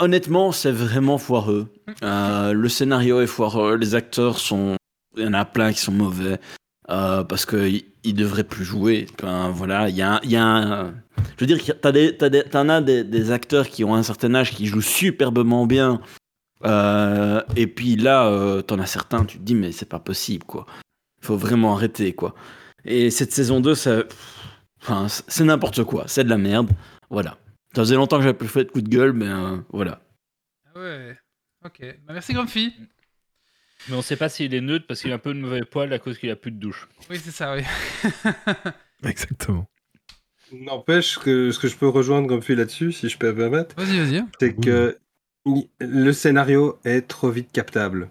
[0.00, 1.68] honnêtement, c'est vraiment foireux.
[2.02, 4.76] Euh, le scénario est foireux, les acteurs sont,
[5.16, 6.38] il y en a plein qui sont mauvais
[6.90, 9.06] euh, parce que ils ils devraient plus jouer.
[9.20, 10.94] Enfin, voilà, il y a, y a un-
[11.36, 11.58] je veux dire,
[11.92, 16.00] des, t'en as des, des acteurs qui ont un certain âge qui jouent superbement bien.
[16.64, 20.44] Euh, et puis là, euh, t'en as certains, tu te dis mais c'est pas possible
[20.44, 20.66] quoi.
[21.20, 22.34] Faut vraiment arrêter quoi.
[22.84, 24.04] Et cette saison 2, ça,
[24.82, 26.70] enfin, c'est n'importe quoi, c'est de la merde.
[27.10, 27.38] Voilà.
[27.74, 30.00] Ça faisait longtemps que j'avais plus fait de coup de gueule, mais euh, voilà.
[30.74, 31.18] Ah Ouais.
[31.64, 31.80] Ok.
[32.06, 32.72] Bah, merci, Grumpy.
[33.88, 35.92] Mais on sait pas s'il est neutre parce qu'il a un peu de mauvais poil
[35.92, 36.88] à cause qu'il a plus de douche.
[37.10, 37.62] Oui, c'est ça, oui.
[39.04, 39.66] Exactement.
[40.52, 43.98] N'empêche que ce que je peux rejoindre Grumpy là-dessus, si je peux me permettre, vas-y,
[43.98, 44.24] vas-y.
[44.40, 44.98] c'est que
[45.80, 48.08] le scénario est trop vite captable.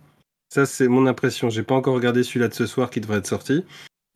[0.50, 1.50] Ça, c'est mon impression.
[1.50, 3.66] J'ai pas encore regardé celui-là de ce soir qui devrait être sorti.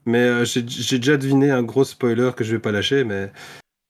[0.06, 0.62] Mais euh, j'ai
[0.98, 3.04] déjà deviné un gros spoiler que je vais pas lâcher.
[3.04, 3.32] Mais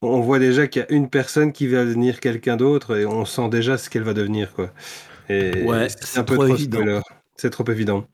[0.02, 3.26] on voit déjà qu'il y a une personne qui va devenir quelqu'un d'autre et on
[3.26, 4.52] sent déjà ce qu'elle va devenir.
[4.54, 4.74] Quoi.
[5.30, 6.80] Et Ouais, c'est un peu trop évident.
[6.80, 7.00] spoiler.
[7.38, 8.06] C'est trop évident.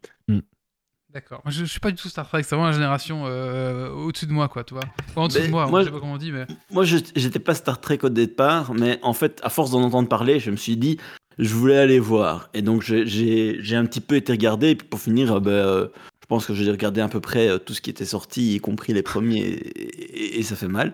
[1.14, 1.42] D'accord.
[1.46, 4.34] Je, je suis pas du tout Star Trek, c'est vraiment la génération euh, au-dessus de
[4.34, 4.84] moi, quoi, tu vois.
[5.16, 6.46] Pas en dessous Mais de moi, moi, je sais pas comment on dit, mais.
[6.72, 10.10] Moi, je- j'étais pas Star Trek au départ, mais en fait, à force d'en entendre
[10.10, 10.98] parler, je me suis dit,
[11.40, 12.50] je voulais aller voir.
[12.54, 14.72] Et donc, j'ai- un petit peu été regardé.
[14.72, 15.88] Et puis, pour finir, euh, ben, euh,
[16.22, 18.60] je pense que j'ai regardé à peu près euh, tout ce qui était sorti, y
[18.60, 20.94] compris les premiers, et, et- et ça fait mal.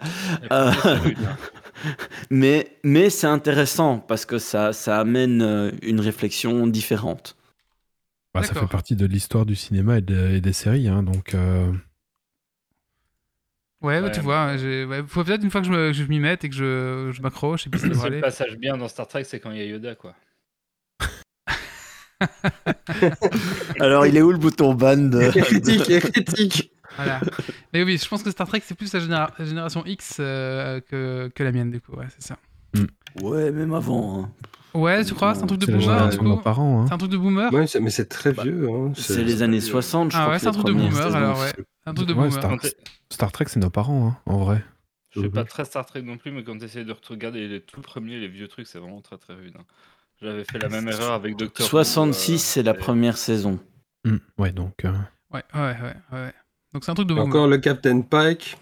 [0.51, 0.99] Euh, hein.
[2.29, 7.35] Mais, mais c'est intéressant parce que ça, ça amène une réflexion différente.
[8.33, 11.35] Bah, ça fait partie de l'histoire du cinéma et, de- et des séries, hein, donc
[11.35, 11.71] euh,
[13.81, 16.49] Ouais, Ouais, tu vois, j'ai- ouais, faut peut-être une fois que je m'y mette et
[16.49, 18.21] que je, je m'accroche et puis ça Le seul aller.
[18.21, 20.15] passage bien dans Star Trek, c'est quand il y a Yoda, quoi.
[23.79, 25.29] Alors, il est où le bouton ban de...
[25.31, 26.71] critique, il y a critique.
[26.95, 27.21] Voilà.
[27.73, 30.79] Mais oui, je pense que Star Trek, c'est plus la, généra- la génération X euh,
[30.79, 32.37] que, que la mienne, du coup, ouais, c'est ça.
[33.21, 34.23] Ouais, même avant.
[34.23, 34.31] hein.
[34.73, 35.35] Ouais, tu crois?
[35.35, 36.09] C'est un truc de boomer, hein.
[36.87, 37.53] C'est un truc de boomer?
[37.53, 38.67] Ouais, mais c'est très Bah, vieux.
[38.69, 38.91] hein.
[38.95, 39.67] C'est les années vieux.
[39.71, 40.33] 60, je Ah crois.
[40.33, 41.51] ouais, c'est un truc de boomer, alors, ouais.
[41.55, 42.59] C'est un truc de Ouais, boomer.
[43.11, 44.63] Star, Trek, c'est nos parents, hein, en vrai.
[45.11, 47.61] Je suis pas très Star Trek non plus, mais quand tu essayes de regarder les
[47.61, 49.53] tout premiers, les vieux trucs, c'est vraiment très très rude.
[49.59, 49.63] hein.
[50.21, 53.59] J'avais fait la même erreur avec Doctor Who, 66, euh, c'est la et- première saison.
[54.05, 54.85] Hmm, Ouais, donc.
[54.85, 54.91] euh,
[55.31, 56.33] Ouais, ouais, ouais, ouais.
[56.73, 57.27] Donc c'est un truc de boomer.
[57.27, 58.57] Encore le Captain Pike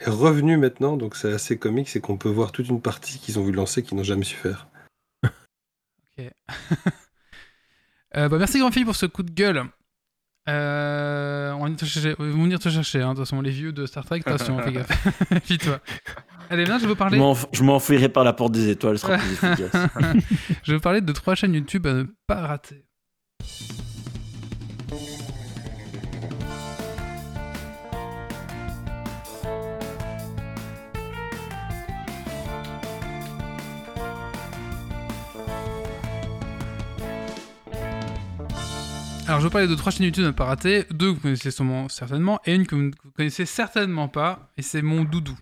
[0.00, 3.38] est revenu maintenant, donc c'est assez comique, c'est qu'on peut voir toute une partie qu'ils
[3.38, 4.66] ont vu lancer qu'ils n'ont jamais su faire.
[8.16, 9.62] Euh, bah, merci grand fille pour ce coup de gueule.
[10.48, 13.10] Euh, on va venir te chercher, ils vont venir te chercher, hein.
[13.10, 15.08] de toute façon, les vieux de Star Trek, attention, fais gaffe.
[15.44, 15.78] Puis-toi.
[16.50, 19.06] Allez, maintenant, je vais vous Je parler, Je m'enfuirai par la porte des étoiles, ce
[19.06, 19.70] sera plus efficace.
[20.64, 22.84] je vais vous parler de trois chaînes YouTube à ne pas rater.
[39.40, 40.84] Alors, je vais vous parler de trois chaînes YouTube à ne pas rater.
[40.90, 44.62] Deux que vous connaissez sûrement, certainement, et une que vous ne connaissez certainement pas, et
[44.62, 45.34] c'est mon doudou.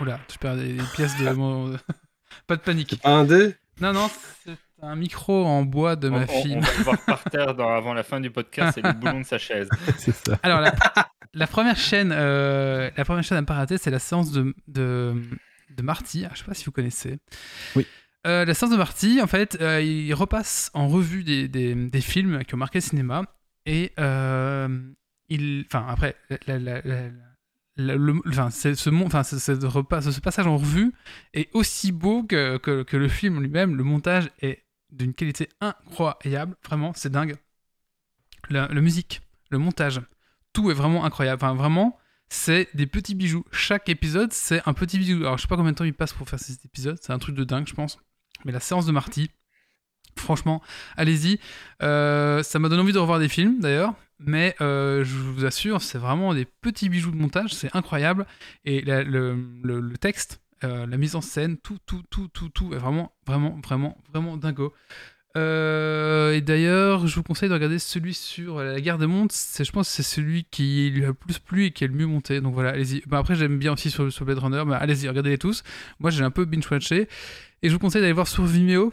[0.00, 1.76] Oula, je perds des, des pièces de mon.
[2.46, 2.88] pas de panique.
[2.92, 3.54] C'est pas un dé?
[3.78, 4.10] Non, non,
[4.42, 6.54] c'est un micro en bois de On, ma fille.
[6.56, 9.20] on va le voir par terre dans- avant la fin du podcast, c'est le boulon
[9.20, 9.68] de sa chaise.
[9.98, 10.38] c'est ça.
[10.42, 10.72] Alors, la,
[11.34, 14.54] la première chaîne, euh, la première chaîne à ne pas rater, c'est la séance de,
[14.66, 15.14] de,
[15.76, 16.24] de Marty.
[16.24, 17.18] Ah, je sais pas si vous connaissez.
[17.76, 17.86] Oui.
[18.26, 22.44] Euh, la séance de Marty, en fait, euh, il repasse en revue des, des, films
[22.44, 23.24] qui ont marqué le cinéma.
[23.66, 24.68] Et euh,
[25.28, 25.64] il.
[25.66, 26.16] Enfin, après,
[27.76, 30.92] le, enfin, ce, ce, repas- ce passage en revue
[31.34, 33.74] est aussi beau que, que, que le film lui-même.
[33.76, 36.54] Le montage est d'une qualité incroyable.
[36.64, 37.36] Vraiment, c'est dingue.
[38.50, 40.00] La, la musique, le montage,
[40.52, 41.42] tout est vraiment incroyable.
[41.42, 41.98] Enfin, vraiment,
[42.28, 43.44] c'est des petits bijoux.
[43.50, 45.18] Chaque épisode, c'est un petit bijou.
[45.18, 46.98] Alors, je sais pas combien de temps il passe pour faire cet épisode.
[47.00, 47.98] C'est un truc de dingue, je pense.
[48.44, 49.30] Mais la séance de Marty,
[50.16, 50.62] franchement,
[50.96, 51.38] allez-y.
[51.82, 53.94] Euh, ça m'a donné envie de revoir des films, d'ailleurs.
[54.18, 57.54] Mais euh, je vous assure, c'est vraiment des petits bijoux de montage.
[57.54, 58.26] C'est incroyable.
[58.64, 63.12] Et le texte, euh, la mise en scène, tout, tout, tout, tout, tout est vraiment,
[63.26, 64.72] vraiment, vraiment, vraiment dingo.
[65.36, 69.32] Euh, et d'ailleurs, je vous conseille de regarder celui sur la guerre des mondes.
[69.32, 71.88] C'est, je pense que c'est celui qui lui a le plus plu et qui est
[71.88, 72.40] le mieux monté.
[72.40, 73.02] Donc voilà, allez-y.
[73.06, 74.62] Bah, après, j'aime bien aussi sur, sur Blade Runner.
[74.74, 75.62] Allez-y, regardez-les tous.
[76.00, 77.08] Moi, j'ai un peu binge-watché.
[77.62, 78.92] Et je vous conseille d'aller voir sur Vimeo.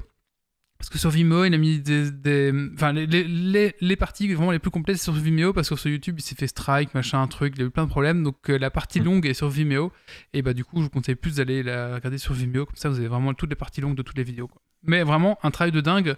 [0.77, 2.09] Parce que sur Vimeo, il a mis des.
[2.09, 5.51] des- Enfin, les, les, parties vraiment les plus complètes sur Vimeo.
[5.51, 7.55] Parce que sur YouTube, il s'est fait strike, machin, un truc.
[7.57, 8.23] Il a eu plein de problèmes.
[8.23, 9.91] Donc euh, la partie longue est sur Vimeo.
[10.33, 12.65] Et bah, du coup, je vous conseille plus d'aller la regarder sur Vimeo.
[12.65, 14.47] Comme ça, vous avez vraiment toutes les parties longues de toutes les vidéos.
[14.47, 14.61] quoi.
[14.83, 16.15] Mais vraiment, un travail de dingue.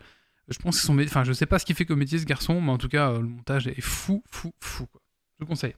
[0.47, 2.59] Je pense que son Enfin, je sais pas ce qu'il fait comme métier, ce garçon.
[2.62, 4.86] Mais en tout cas, euh, le montage est fou, fou, fou.
[4.88, 5.01] quoi.
[5.39, 5.76] Je vous conseille.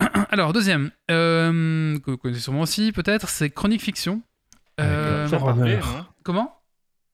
[0.30, 4.22] Alors, deuxième, euh, que vous connaissez sûrement aussi, peut-être, c'est Chronique Fiction.
[4.80, 5.56] Euh, Tu en as Horror.
[5.56, 5.78] parlé,
[6.22, 6.58] comment?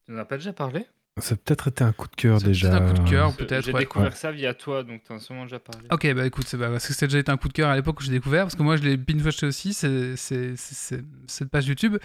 [0.06, 0.86] Tu n'en as pas déjà parlé?
[1.20, 2.68] Ça a peut-être été un coup de cœur C'est déjà.
[2.70, 3.36] peut-être un coup de cœur.
[3.36, 3.80] Peut-être, J'ai ouais.
[3.80, 5.86] découvert ça via toi, donc tu en as sûrement déjà parlé.
[5.90, 7.68] Ok, bah écoute, c'est bah, parce que ça a déjà été un coup de cœur
[7.70, 10.74] à l'époque où j'ai découvert, parce que moi je l'ai binge-watché aussi, c'est c'est- c'est-
[10.86, 11.96] c'est cette page YouTube.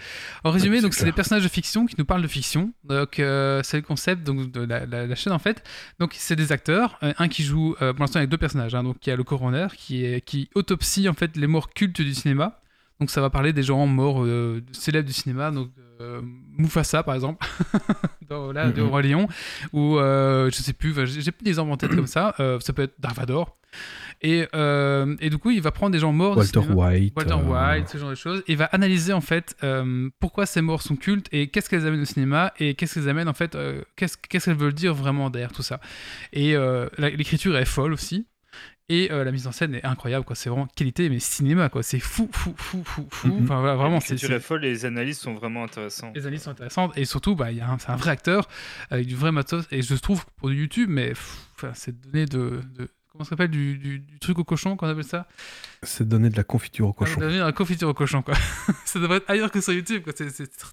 [0.44, 2.72] En résumé, Ouais, donc c'est des personnages de fiction qui nous parlent de fiction.
[2.84, 5.62] Donc euh, c'est le concept donc, de la, la- la chaîne en fait.
[5.98, 8.38] Donc c'est des acteurs, euh, un qui joue, euh, pour l'instant il y a deux
[8.38, 8.82] personnages, hein.
[8.82, 12.00] donc il y a le coroner qui, est, qui autopsie en fait les morts cultes
[12.00, 12.60] du cinéma.
[13.00, 15.68] Donc ça va parler des gens morts euh, célèbres du cinéma, donc
[16.00, 16.20] euh,
[16.56, 17.44] Mufasa par exemple,
[18.28, 19.28] dans, là, du Roi Lion,
[19.72, 22.72] ou euh, je sais plus, j'ai plus des exemples en tête comme ça, Euh, ça
[22.72, 23.56] peut être Dark Vador,
[24.22, 26.36] Et, euh, et du coup, il va prendre des gens morts.
[26.36, 26.60] Walter.
[26.60, 27.12] White.
[27.16, 29.56] Walter euh, White, ce genre de choses, et va analyser en fait
[30.20, 33.28] pourquoi ces morts sont cultes et qu'est-ce qu'elles amènent au cinéma et qu'est-ce qu'elles amènent
[33.28, 33.56] en fait,
[33.96, 35.80] qu'est-ce qu'elles veulent dire vraiment derrière tout ça.
[36.32, 36.56] Et
[36.98, 38.26] l'écriture est folle aussi.
[38.90, 40.36] Et euh, la mise en scène est incroyable, quoi.
[40.36, 41.82] C'est vraiment qualité, mais cinéma, quoi.
[41.82, 43.28] C'est fou, fou, fou, fou, fou.
[43.28, 43.44] Mhm.
[43.44, 44.14] Enfin, voilà, vraiment, c'est.
[44.14, 46.14] Est c'est- folle les analyses sont vraiment intéressantes.
[46.14, 48.46] Les analyses sont intéressantes et surtout, bah, il y a un- c'est un vrai acteur
[48.90, 49.64] avec du vrai matos.
[49.70, 51.12] Et je trouve pour du YouTube, mais
[51.56, 54.88] enfin, c'est donné de, de- comment ça s'appelle du, du- du truc au cochon, qu'on
[54.88, 55.28] appelle ça?
[55.82, 57.20] C'est donner de la confiture au cochon.
[57.20, 58.34] Donner un confiture au cochon, quoi.
[58.84, 60.12] ça devrait être ailleurs que sur YouTube, quoi.
[60.14, 60.28] C'est,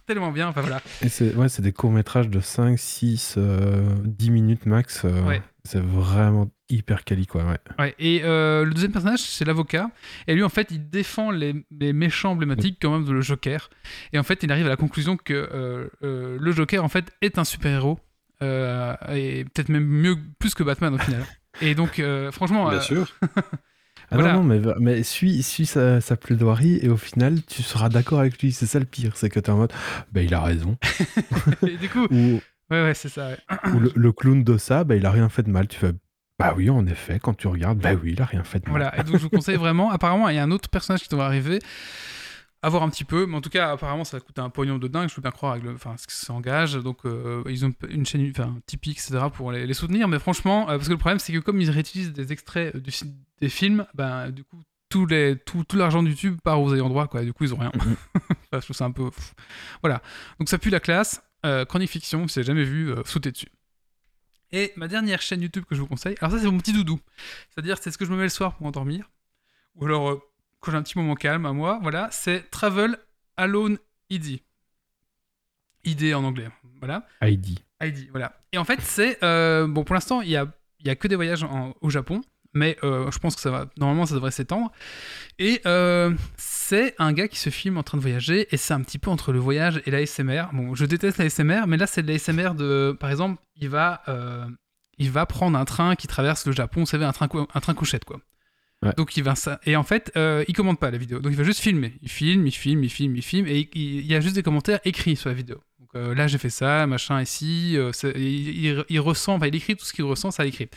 [0.05, 0.49] tellement bien.
[0.49, 0.82] Enfin voilà.
[1.01, 5.03] Et c'est ouais, c'est des courts-métrages de 5, 6, euh, 10 minutes max.
[5.05, 5.41] euh, Ouais.
[5.64, 7.43] C'est vraiment hyper quali, quoi.
[7.43, 7.57] Ouais.
[7.78, 9.91] Ouais, et euh, le deuxième personnage, c'est l'avocat.
[10.28, 13.70] Et lui, en fait, il défend les, les méchants emblématiques quand même de le Joker.
[14.14, 17.12] Et en fait, il arrive à la conclusion que euh, euh, le Joker, en fait,
[17.22, 17.99] est un super-héros.
[18.41, 21.24] Euh, et peut-être même mieux, plus que Batman au final.
[21.62, 23.07] Et donc, euh, franchement, Bien euh, sûr.
[24.14, 24.34] Ah Voilà.
[24.34, 28.20] non, non, mais, mais suis, suis sa, sa plaidoirie et au final, tu seras d'accord
[28.20, 28.51] avec lui.
[28.51, 29.72] C'est ça le pire, c'est que t'es en mode,
[30.12, 30.78] bah, il a raison.
[31.66, 32.41] et du coup, Ou,
[32.72, 33.28] ouais, ouais, c'est ça.
[33.30, 33.38] ouais.
[33.74, 35.67] ou le, le clown de ça, bah, il a rien fait de mal.
[35.67, 35.93] Tu fais,
[36.39, 38.72] bah oui, en effet, quand tu regardes, bah oui, il a rien fait de mal.
[38.72, 39.91] Voilà, et donc je vous conseille vraiment.
[39.91, 41.59] Apparemment, il y a un autre personnage qui devrait arriver.
[42.63, 44.78] À voir un petit peu, mais en tout cas, apparemment, ça va coûter un pognon
[44.78, 45.09] de dingue.
[45.09, 46.76] Je peux bien croire avec le, enfin, ce qui s'engage.
[46.76, 50.07] Donc, euh, ils ont une chaîne, enfin, Tipeee, etc., pour les, les soutenir.
[50.07, 52.91] Mais franchement, euh, parce que le problème, c'est que comme ils réutilisent des extraits du,
[52.91, 56.72] fi- des films, ben, du coup, tout, les, tout, tout l'argent de YouTube part aux
[56.76, 57.24] ayants droit, quoi.
[57.24, 57.72] Du coup, ils ont rien.
[57.74, 57.95] Mhm.
[58.30, 59.09] Enfin, je trouve ça un peu.
[59.82, 60.03] Voilà.
[60.38, 61.24] Donc, ça pue la classe.
[61.45, 63.51] Euh, chronique fiction, si vous jamais vu, euh, sautez dessus.
[64.51, 66.99] Et ma dernière chaîne YouTube que je vous conseille, alors ça, c'est mon petit doudou.
[67.49, 69.09] C'est-à-dire, c'est ce que je me mets le soir pour m'endormir.
[69.75, 70.19] Ou alors, euh,
[70.59, 72.97] quand j'ai un petit moment calme à moi, voilà, c'est Travel
[73.37, 73.77] Alone
[74.09, 74.41] ID.
[75.83, 77.07] ID en anglais, voilà.
[77.21, 77.63] Heidi.
[77.81, 78.39] ID, voilà.
[78.51, 79.23] Et en fait, c'est.
[79.23, 80.45] euh, bon, pour l'instant, il y a,
[80.83, 82.21] y a que des voyages en- au Japon,
[82.54, 83.68] mais euh, je pense que ça va.
[83.78, 84.72] Normalement, ça devrait s'étendre.
[85.39, 88.82] Et euh, c'est un gars qui se filme en train de voyager, et c'est un
[88.82, 90.45] petit peu entre le voyage et l'ASMR.
[90.54, 92.95] Bon, je déteste l'ASMR, mais là, c'est de l'ASMR de.
[92.99, 94.02] Par exemple, il va.
[94.08, 94.45] euh,
[94.97, 97.60] il va prendre un train qui traverse le Japon, vous savez, un train, cou- un
[97.60, 98.20] train couchette, quoi.
[98.84, 98.93] Ouais.
[98.97, 101.43] Donc il va ça et en fait il commente pas la vidéo donc il va
[101.43, 104.22] juste filmer il filme il filme il filme il filme et il, il y a
[104.22, 105.62] juste des commentaires écrits sur la vidéo
[105.93, 109.83] euh, là j'ai fait ça machin ici euh, il, il- ressent enfin il écrit tout
[109.83, 110.69] ce qu'il ressent ça écrit.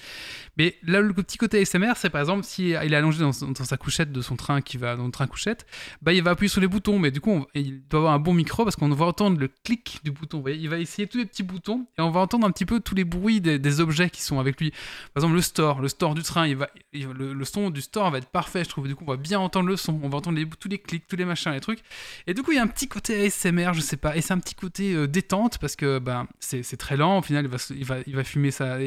[0.56, 3.76] Mais là le petit côté ASMR c'est par exemple si il est allongé dans, sa
[3.76, 5.66] couchette de son train qui va dans le train couchette
[6.02, 6.98] bah il va appuyer sur les boutons.
[6.98, 10.00] Mais du coup il doit avoir un bon micro parce qu'on va entendre le clic
[10.02, 10.42] du bouton.
[10.48, 12.96] Il va essayer tous les petits boutons et on va entendre un petit peu tous
[12.96, 14.70] les bruits des, objets qui sont avec lui.
[15.12, 16.48] Par exemple le store le store du train
[16.92, 18.88] le son du store va être parfait je trouve.
[18.88, 20.00] Du coup on va bien entendre le son.
[20.02, 21.80] On va entendre les- tous les clics tous les machins les trucs.
[22.26, 24.16] Et du coup il y a un petit côté ASMR je sais pas.
[24.16, 27.44] Et c'est un petit côté euh, détente parce que ben c'est très lent au final
[27.44, 28.78] il va, il va, il va fumer ça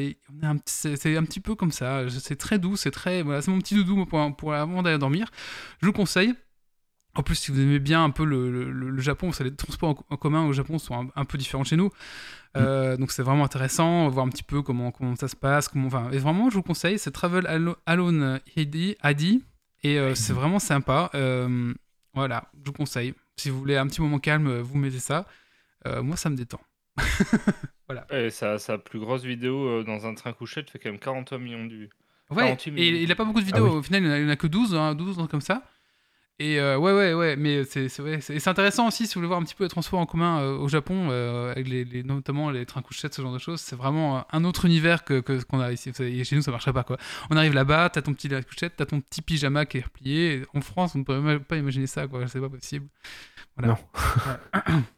[0.64, 3.74] c'est un petit peu comme ça c'est très doux c'est très voilà c'est mon petit
[3.74, 5.28] doudou pour, pour avant d'aller dormir
[5.80, 6.34] je vous le conseille
[7.14, 10.16] en plus, si vous aimez bien un peu le, le- Japon, les transports en, en
[10.16, 11.90] commun au Japon sont un, un peu différents de chez nous.
[12.56, 15.66] Euh, Donc c'est vraiment intéressant, voir un petit peu comment, comment ça se passe.
[15.66, 19.42] Comment, enfin, et vraiment, je vous conseille, c'est Travel Alo- Alone Heidi, Adi.
[19.82, 21.10] Et euh, c'est vraiment sympa.
[21.14, 21.74] Euh,
[22.14, 23.14] voilà, je vous conseille.
[23.36, 25.26] Si vous voulez un petit moment calme, vous mettez ça.
[25.86, 26.60] Euh, moi, ça me détend.
[28.10, 31.38] Et sa, sa plus grosse vidéo euh, dans un train couchette fait quand même 43
[31.38, 31.90] millions de vues.
[32.30, 33.66] Ouais, 48 et il a pas beaucoup de vidéos.
[33.66, 33.76] Ah oui.
[33.78, 35.62] Au final, il en a que 12, hein, 12 comme ça.
[36.40, 39.26] Et euh, ouais, ouais, ouais, mais c'est c'est ouais, et intéressant aussi si vous voulez
[39.28, 42.04] voir un petit peu les transports en commun euh, au Japon, euh, avec les, les-
[42.04, 43.60] notamment les trains couchettes, ce genre de choses.
[43.60, 45.90] C'est vraiment un autre univers que que ce qu'on a ici.
[45.92, 46.96] Savez, Chez nous, ça marcherait pas quoi.
[47.30, 50.42] On arrive là-bas, t'as ton petit couchette, t'as ton petit pyjama qui est replié.
[50.54, 52.28] En France, on ne pourrait même pas imaginer ça, quoi.
[52.28, 52.86] C'est pas possible.
[53.56, 53.72] Voilà.
[54.54, 54.74] Ouais.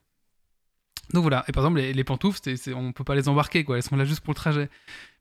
[1.13, 1.45] Donc voilà.
[1.49, 3.77] Et par exemple, les, les pantoufles, c'est- c'est- on peut pas les embarquer, quoi.
[3.77, 4.69] Elles sont là juste pour le trajet.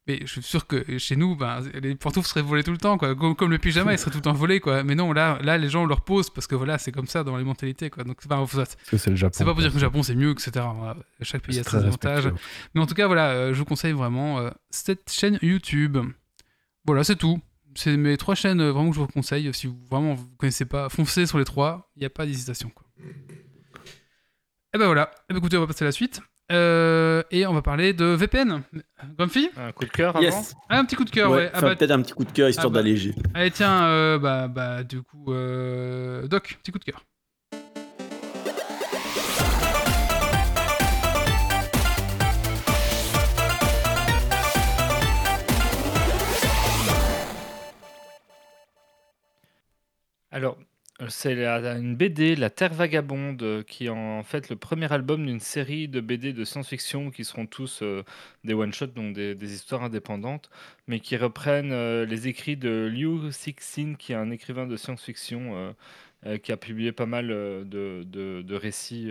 [0.07, 2.97] Mais je suis sûr que chez nous, ben, les pantoufles seraient volées tout le temps,
[2.97, 3.13] quoi.
[3.15, 4.83] Comme, comme le pyjama, il serait tout le temps volé, quoi.
[4.83, 7.37] Mais non, là, là, les gens leur posent parce que voilà, c'est comme ça dans
[7.37, 8.03] les mentalités, quoi.
[8.03, 8.27] Donc, ça-
[8.89, 9.33] que c'est le Japon.
[9.37, 10.51] c'est pas pour dire que le Japon c'est mieux, etc.
[10.75, 10.95] Voilà.
[11.21, 12.23] Chaque pays C'est a ses avantages.
[12.73, 15.97] Mais en tout cas, voilà, euh, je vous conseille vraiment euh, cette chaîne YouTube.
[16.85, 17.39] Voilà, c'est tout.
[17.75, 19.53] C'est mes trois chaînes euh, vraiment que je vous conseille.
[19.53, 21.91] Si vous vraiment vous connaissez pas, foncez sur les trois.
[21.95, 22.85] Il n'y a pas d'hésitation, quoi.
[24.73, 25.09] Et ben voilà.
[25.29, 26.21] Eh ben, écoutez, on va passer à la suite.
[26.51, 28.63] Euh, et on va parler de VPN.
[29.17, 30.55] Grumpy Un coup de cœur avant Yes.
[30.69, 31.51] ah, Un petit coup de cœur, Ouais, ouais.
[31.53, 32.79] Ah bah, Peut-être un petit coup de cœur histoire Ah bah.
[32.79, 33.13] d'alléger.
[33.33, 37.03] Allez, tiens, euh, bah, bah, du coup, euh, Doc, petit coup de cœur.
[50.31, 50.57] Alors,
[51.07, 55.87] C'est une BD, La Terre Vagabonde, qui est en fait le premier album d'une série
[55.87, 58.03] de BD de science-fiction qui seront tous euh,
[58.43, 60.49] des one-shots, donc des, histoires indépendantes,
[60.87, 65.73] mais qui reprennent euh, les écrits de Liu Cixin, qui est un écrivain de science-fiction
[66.25, 69.09] euh, qui a publié pas mal de, récits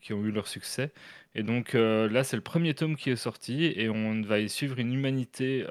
[0.00, 0.92] qui ont eu leur succès.
[1.34, 4.78] Et donc là, c'est le premier tome qui est sorti et on va y suivre
[4.78, 5.66] une humanité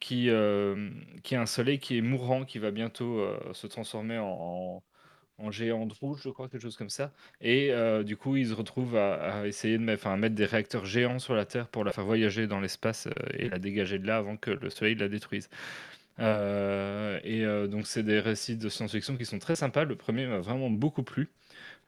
[0.00, 0.90] qui, euh,
[1.22, 4.82] qui a un soleil qui est mourant, qui va bientôt euh, se transformer en, en-
[5.38, 7.12] en géant rouge, je crois, quelque chose comme ça.
[7.42, 11.18] Et euh, du coup, ils se retrouvent à, essayer de mettre, mettre des réacteurs géants
[11.18, 14.36] sur la Terre pour la faire voyager dans l'espace et la dégager de là avant
[14.38, 15.50] que le soleil la détruise.
[16.18, 19.84] Et donc, c'est des récits de science-fiction qui sont très sympas.
[19.84, 21.28] Le premier m'a vraiment beaucoup plu.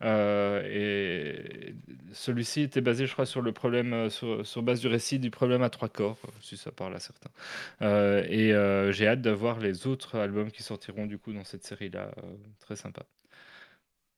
[0.05, 1.74] Euh, et
[2.12, 5.30] celui-ci était basé, je crois, sur le problème, euh, sur, sur base du récit du
[5.30, 7.30] problème à trois corps, euh, si ça parle à certains.
[7.82, 11.64] Euh, et euh, j'ai hâte d'avoir les autres albums qui sortiront du coup dans cette
[11.64, 12.12] série-là.
[12.18, 13.03] euh, très sympa.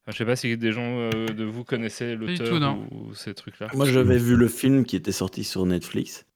[0.03, 3.33] Enfin, je sais pas si des gens euh, de vous connaissaient l'auteur ou, ou ces
[3.35, 3.69] trucs-là.
[3.75, 6.27] Moi, j'avais vu le film qui était sorti sur Netflix.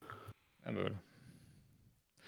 [0.65, 0.97] Ah bah voilà.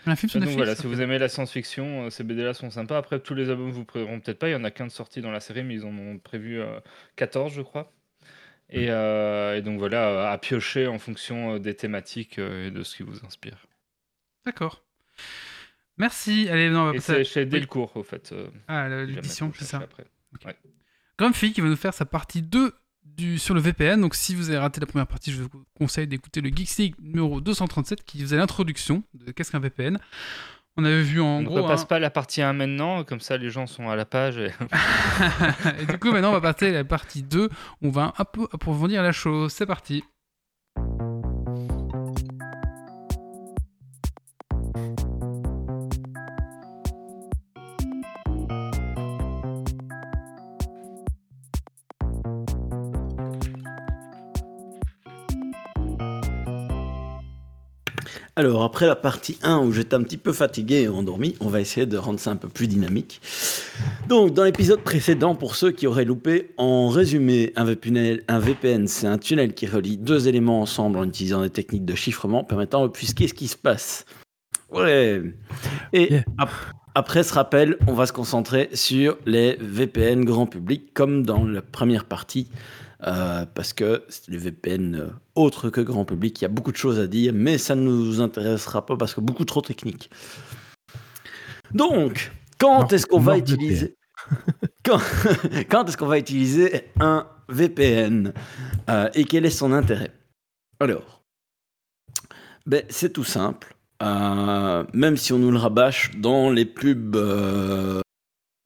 [0.08, 2.70] Un film sur Donc Netflix, voilà, si vous aimez la science-fiction, euh, ces BD-là sont
[2.70, 2.96] sympas.
[2.96, 4.48] Après, tous les albums vous prendront peut-être pas.
[4.48, 6.60] Il y en a qu'un de sorti dans la série, mais ils en ont prévu
[6.60, 6.78] euh,
[7.16, 7.92] 14, je crois.
[8.70, 12.82] Et, euh, et donc voilà, à piocher en fonction euh, des thématiques euh, et de
[12.82, 13.66] ce qui vous inspire.
[14.44, 14.84] D'accord.
[15.98, 16.48] Merci.
[16.50, 18.30] Allez, non, on va à- c'est chez Delcourt, au fait.
[18.32, 19.78] euh, Ah, l'édition, c'est ça.
[19.78, 20.04] après.
[21.18, 22.72] Grumpy qui va nous faire sa partie 2
[23.16, 24.00] du, sur le VPN.
[24.00, 25.48] Donc si vous avez raté la première partie, je vous
[25.78, 29.98] conseille d'écouter le Geeks League numéro 237 qui faisait l'introduction de qu'est-ce qu'un VPN.
[30.78, 31.62] On avait vu en On ne gros...
[31.62, 34.36] repasse hein, pas la partie 1 maintenant, comme ça les gens sont à la page.
[34.36, 34.50] Et...
[35.80, 37.48] et du coup maintenant on va passer à la partie 2.
[37.82, 39.52] On va un peu approfondir la chose.
[39.52, 40.04] C'est parti.
[58.38, 61.58] Alors, après la partie 1 où j'étais un petit peu fatigué et endormi, on va
[61.62, 63.22] essayer de rendre ça un peu plus dynamique.
[64.08, 68.88] Donc, dans l'épisode précédent, pour ceux qui auraient loupé, en résumé, un VPN, un VPN,
[68.88, 72.82] c'est un tunnel qui relie deux éléments ensemble en utilisant des techniques de chiffrement permettant
[72.82, 74.04] d'obfusquer ce qui se passe.
[74.70, 75.22] Ouais.
[75.94, 76.24] Et Yeah.
[76.36, 76.50] ap-
[76.94, 81.62] après ce rappel, on va se concentrer sur les VPN grand public, comme dans la
[81.62, 82.48] première partie.
[83.02, 86.72] Euh, parce que c'est les VPN euh, autres que grand public, il y a beaucoup
[86.72, 90.10] de choses à dire, mais ça ne nous intéressera pas parce que beaucoup trop technique.
[91.74, 93.96] Donc, quand est-ce qu'on va utiliser
[94.84, 95.00] quand,
[95.68, 98.32] quand est-ce qu'on va utiliser un VPN
[98.88, 100.12] euh, et quel est son intérêt?
[100.80, 101.22] Alors,
[102.66, 103.74] ben, c'est tout simple.
[104.02, 108.00] Euh, même si on nous le rabâche dans les pubs euh,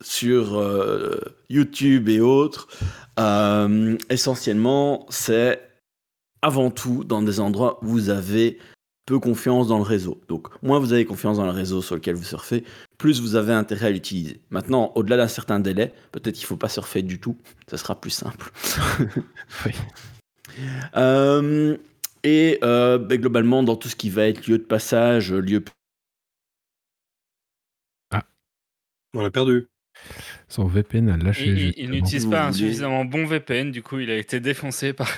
[0.00, 2.68] sur euh, YouTube et autres,
[3.18, 5.60] euh, essentiellement, c'est
[6.42, 8.58] avant tout dans des endroits où vous avez
[9.06, 10.20] peu confiance dans le réseau.
[10.28, 12.64] Donc, moins vous avez confiance dans le réseau sur lequel vous surfez,
[12.96, 14.40] plus vous avez intérêt à l'utiliser.
[14.50, 17.36] Maintenant, au-delà d'un certain délai, peut-être qu'il ne faut pas surfer du tout,
[17.68, 18.50] ça sera plus simple.
[19.66, 19.72] Oui.
[20.96, 21.76] Euh,
[22.24, 25.64] et euh, ben, globalement, dans tout ce qui va être lieu de passage, lieu
[29.14, 29.68] On l'a perdu.
[30.48, 31.74] Son VPN a lâché.
[31.76, 35.08] Il, n'utilise pas un suffisamment bon VPN, du coup il a été défoncé par,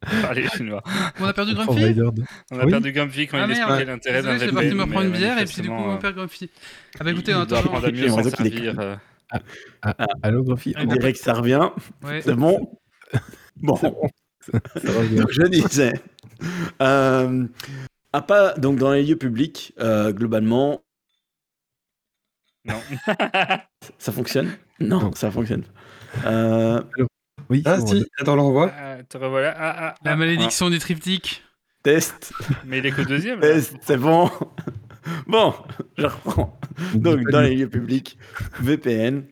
[0.22, 0.82] par les Chinois.
[1.20, 2.00] On a perdu Grumpy
[2.50, 2.70] On a Oui.
[2.70, 4.54] perdu Grumpy quand Ah, il expliquait l'intérêt d'un VPN.
[4.54, 6.50] parti me prendre une bière et puis du coup on va faire Grumpy.
[7.00, 7.56] Ah bah écoutez, attendant...
[7.56, 8.78] apprendre à mieux on s'en servir.
[8.78, 8.96] euh.
[9.82, 11.70] Ah, allô, Grumpy on dirait que ça revient.
[12.02, 12.20] Ouais.
[12.22, 12.70] C'est bon
[13.56, 13.78] Bon.
[14.52, 15.92] Donc je disais,
[16.82, 17.46] euh,
[18.12, 20.82] à pas, donc dans les lieux publics, euh, globalement,
[22.64, 22.80] Non.
[23.98, 24.50] ça fonctionne?
[24.80, 25.12] Non, Non.
[25.14, 25.62] ça fonctionne.
[26.22, 26.28] pas.
[26.30, 26.82] Euh,
[27.50, 28.72] Oui, Ah si, attends, on le revoit.
[28.78, 29.54] Ah, te revoilà.
[29.56, 30.16] Ah, ah, La ah.
[30.16, 31.42] malédiction du triptyque.
[31.82, 32.32] test,
[32.64, 33.40] Mais il est qu'au deuxième.
[33.40, 34.30] test, c'est bon.
[35.26, 35.52] Bon,
[35.98, 36.58] je reprends.
[36.94, 38.16] Donc dans les lieux publics,
[38.60, 39.24] VPN.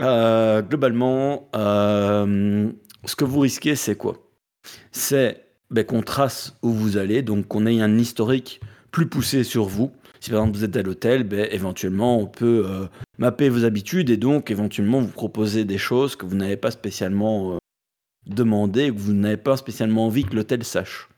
[0.00, 2.68] euh, globalement, euh,
[3.04, 4.16] ce que vous risquez, c'est quoi?
[4.90, 8.60] C'est ben, qu'on trace où vous allez, donc qu'on ait un historique
[8.90, 9.92] plus poussé sur vous.
[10.24, 12.86] Si par exemple vous êtes à l'hôtel, ben, éventuellement on peut euh,
[13.18, 17.52] mapper vos habitudes et donc éventuellement vous proposer des choses que vous n'avez pas spécialement
[17.52, 17.58] euh,
[18.26, 21.10] demandé, que vous n'avez pas spécialement envie que l'hôtel sache.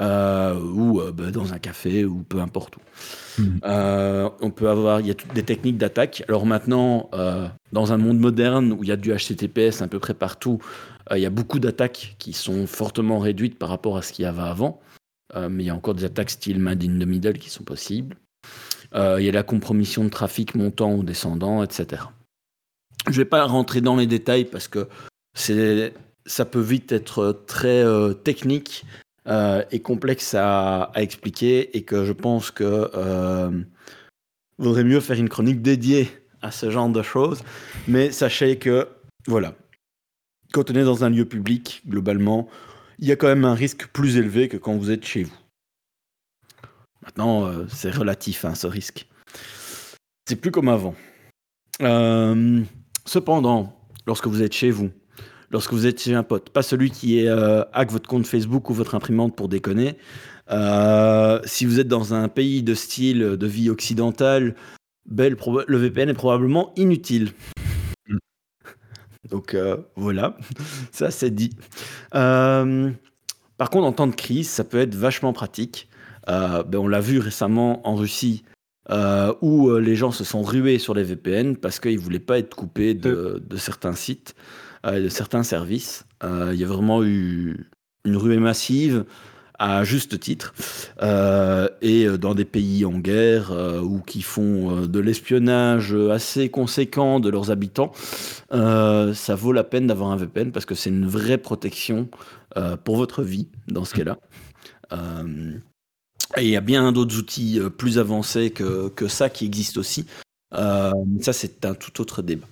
[0.00, 3.42] Euh, ou euh, ben, dans un café ou peu importe où.
[3.42, 3.60] Mhm.
[4.40, 6.24] On peut avoir, il y a toutes des techniques d'attaque.
[6.26, 7.10] Alors maintenant,
[7.72, 10.60] dans un monde moderne où il y a du HTTPS à peu près partout,
[11.14, 14.26] il y a beaucoup d'attaques qui sont fortement réduites par rapport à ce qu'il y
[14.26, 14.80] avait avant.
[15.36, 17.64] Euh, mais il y a encore des attaques style Made in the Middle qui sont
[17.64, 18.16] possibles.
[18.94, 22.02] Euh, il y a la compromission de trafic montant ou descendant, etc.
[23.10, 24.88] Je vais pas rentrer dans les détails parce que
[25.34, 28.84] ça peut vite être très euh, technique
[29.70, 32.90] et complexe à, expliquer et que je pense que
[34.58, 36.10] vaudrait mieux faire une chronique dédiée
[36.42, 37.42] à ce genre de choses.
[37.88, 38.86] Mais sachez que,
[39.26, 39.54] voilà,
[40.52, 42.50] quand on est dans un lieu public, globalement,
[42.98, 45.36] il y a quand même un risque plus élevé que quand vous êtes chez vous.
[47.02, 49.06] Maintenant, euh, c'est relatif, hein, ce risque.
[50.26, 50.94] C'est plus comme avant.
[51.82, 52.62] Euh,
[53.04, 54.90] cependant, lorsque vous êtes chez vous,
[55.50, 58.70] lorsque vous êtes chez un pote, pas celui qui est euh, hack votre compte Facebook
[58.70, 59.96] ou votre imprimante pour déconner,
[61.44, 64.54] si vous êtes dans un pays de style de vie occidentale,
[65.10, 67.32] le VPN est probablement inutile.
[69.30, 70.36] Donc euh, voilà,
[70.92, 71.50] ça c'est dit.
[72.14, 72.90] Euh,
[73.56, 75.88] par contre, en temps de crise, ça peut être vachement pratique.
[76.28, 78.44] Euh, ben, on l'a vu récemment en Russie,
[79.40, 82.54] où les gens se sont rués sur les VPN parce qu'ils ne voulaient pas être
[82.54, 84.34] coupés de, de certains sites,
[84.84, 86.04] de certains services.
[86.22, 87.70] Il y a vraiment eu
[88.04, 89.06] une ruée massive
[89.58, 90.52] à juste titre,
[91.02, 96.48] euh, et euh, dans des pays en guerre euh, ou qui font de l'espionnage assez
[96.48, 97.92] conséquent de leurs habitants,
[98.50, 102.08] ça vaut la peine d'avoir un VPN parce que c'est une vraie protection
[102.84, 104.18] pour votre vie dans ce cas-là.
[106.36, 110.06] Et il y a bien d'autres outils plus avancés que, que ça qui existent aussi.
[110.52, 112.46] Ça, c'est un tout autre débat.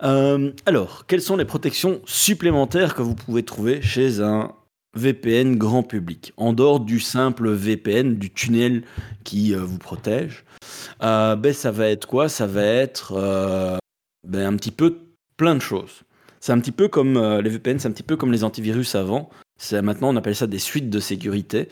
[0.00, 4.52] Alors, quelles sont les protections supplémentaires que vous pouvez trouver chez un
[4.96, 8.82] VPN grand public, en dehors du simple VPN, du tunnel
[9.24, 10.44] qui euh, vous protège
[11.02, 12.28] Euh, ben, Ça va être quoi?
[12.28, 13.76] Ça va être euh,
[14.26, 14.98] ben, un petit peu
[15.36, 16.02] plein de choses.
[16.40, 19.30] C'est un petit peu comme les VPN, c'est un petit peu comme les antivirus avant.
[19.72, 21.68] Maintenant on appelle ça des suites de sécurité.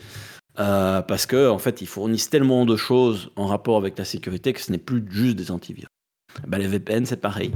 [0.55, 4.59] Parce que en fait, ils fournissent tellement de choses en rapport avec la sécurité que
[4.59, 5.87] ce n'est plus juste des antivirus.
[6.45, 7.53] Ben, les VPN, c'est pareil.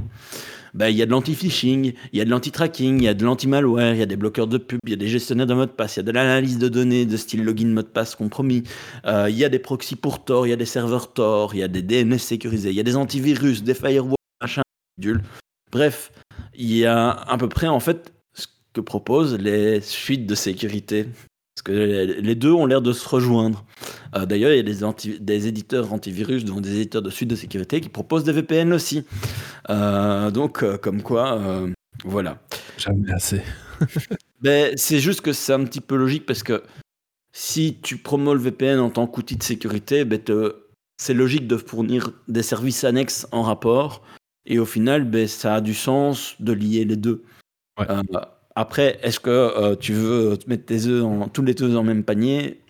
[0.74, 3.24] Ben, Il y a de l'anti-phishing, il y a de l'anti-tracking, il y a de
[3.24, 5.66] l'anti-malware, il y a des bloqueurs de pub, il y a des gestionnaires de mots
[5.66, 8.14] de passe, il y a de l'analyse de données de style login mot de passe
[8.14, 8.62] compromis,
[9.06, 11.58] Euh, il y a des proxys pour Tor, il y a des serveurs Tor, il
[11.58, 14.62] y a des DNS sécurisés, il y a des antivirus, des firewalls, machin.
[15.72, 16.12] Bref,
[16.54, 21.06] il y a à peu près en fait ce que proposent les suites de sécurité.
[21.62, 23.66] Parce que les deux ont l'air de se rejoindre.
[24.16, 27.28] Euh, D'ailleurs, il y a des, anti- des éditeurs antivirus, donc des éditeurs de suites
[27.28, 29.04] de sécurité qui proposent des VPN aussi.
[29.68, 31.38] Euh, donc, euh, comme quoi,
[32.04, 32.38] voilà.
[32.78, 33.42] Jamais assez.
[34.42, 36.62] Ben, c'est juste que c'est un petit peu logique parce que
[37.32, 40.18] si tu promos le VPN en tant qu'outil de sécurité, ben,
[40.96, 44.02] c'est logique de fournir des services annexes en rapport.
[44.46, 47.22] Et au final, ben, ça a du sens de lier les deux.
[47.78, 47.86] Ouais.
[48.56, 51.82] Après, est-ce que euh, tu veux te mettre tes œufs en, tous les œufs dans
[51.82, 52.60] le même panier?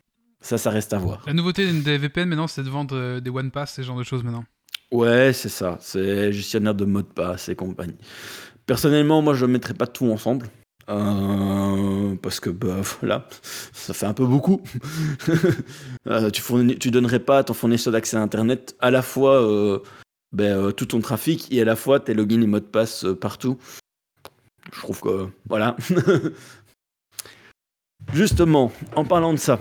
[0.41, 1.23] Ça, ça reste à voir.
[1.27, 4.05] La nouveauté des VPN maintenant, c'est de vendre euh, des One Pass, ce genre de
[4.05, 4.45] choses maintenant.
[4.91, 5.79] Ouais, c'est ça.
[5.81, 7.99] C'est gestionnaire de mots de passe et compagnie.
[8.67, 10.47] Personnellement, moi, je ne mettrais pas tout ensemble.
[10.91, 13.29] Euh, parce que bah, voilà,
[13.73, 14.61] ça fait un peu beaucoup.
[16.07, 19.43] Euh, tu, fournis, tu donnerais pas à ton fournisseur d'accès à Internet à la fois
[19.43, 19.81] euh,
[20.33, 23.59] ben, tout ton trafic et à la fois tes logins et mots de passe partout.
[24.73, 25.77] Je trouve que voilà.
[28.13, 29.61] Justement, en parlant de ça,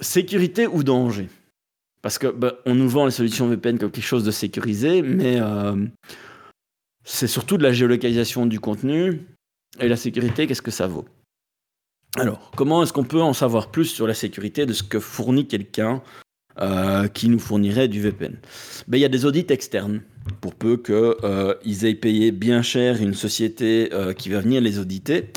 [0.00, 1.28] sécurité ou danger?
[2.02, 5.40] Parce que ben, on nous vend les solutions VPN comme quelque chose de sécurisé, mais
[5.40, 5.84] euh,
[7.04, 9.26] c'est surtout de la géolocalisation du contenu
[9.80, 10.46] et la sécurité.
[10.46, 11.06] Qu'est-ce que ça vaut?
[12.16, 15.46] Alors, comment est-ce qu'on peut en savoir plus sur la sécurité de ce que fournit
[15.46, 16.02] quelqu'un
[16.60, 18.36] euh, qui nous fournirait du VPN
[18.86, 20.02] ben, Il y a des audits externes
[20.40, 25.30] pour peu qu'ils aient payé bien cher une société euh, qui va venir les auditer,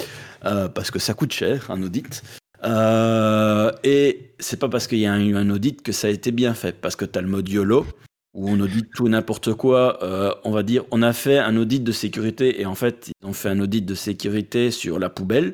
[0.46, 2.24] euh, parce que ça coûte cher, un audit.
[2.64, 6.32] Euh, et c'est pas parce qu'il y a eu un audit que ça a été
[6.32, 7.86] bien fait, parce que tu as le mode YOLO,
[8.34, 10.04] où on audite tout n'importe quoi.
[10.04, 13.28] Euh, on va dire, on a fait un audit de sécurité, et en fait, ils
[13.28, 15.54] ont fait un audit de sécurité sur la poubelle,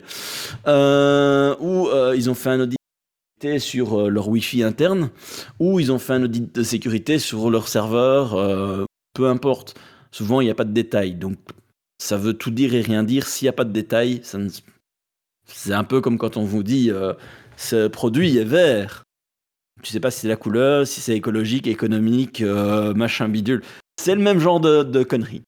[0.68, 2.76] euh, ou euh, ils ont fait un audit
[3.59, 5.09] sur euh, leur Wi-Fi interne,
[5.59, 9.75] ou ils ont fait un audit de sécurité sur leur serveur, euh, peu importe.
[10.11, 11.13] Souvent, il n'y a pas de détails.
[11.13, 11.38] Donc,
[11.99, 13.27] ça veut tout dire et rien dire.
[13.27, 14.21] S'il n'y a pas de détails,
[15.45, 17.13] c'est un peu comme quand on vous dit euh,
[17.57, 19.03] ce produit est vert.
[19.83, 23.61] Tu sais pas si c'est la couleur, si c'est écologique, économique, machin bidule.
[24.01, 25.43] C'est le même genre de, de conneries.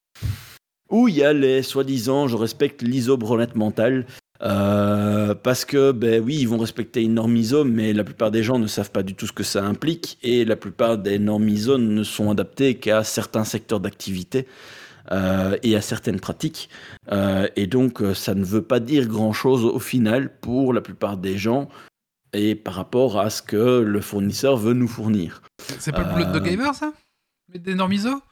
[0.88, 4.06] Où il y a les soi-disant, je respecte l'isobronette mentale.
[4.42, 8.42] Euh, parce que, ben oui, ils vont respecter une norme ISO, mais la plupart des
[8.42, 11.48] gens ne savent pas du tout ce que ça implique, et la plupart des normes
[11.48, 14.46] ISO ne sont adaptées qu'à certains secteurs d'activité
[15.12, 16.70] euh, et à certaines pratiques.
[17.12, 21.36] Euh, et donc, ça ne veut pas dire grand-chose au final pour la plupart des
[21.36, 21.68] gens,
[22.32, 25.42] et par rapport à ce que le fournisseur veut nous fournir.
[25.78, 26.92] C'est pas le boulot de gamer, ça?
[27.52, 28.22] Des normes ISO?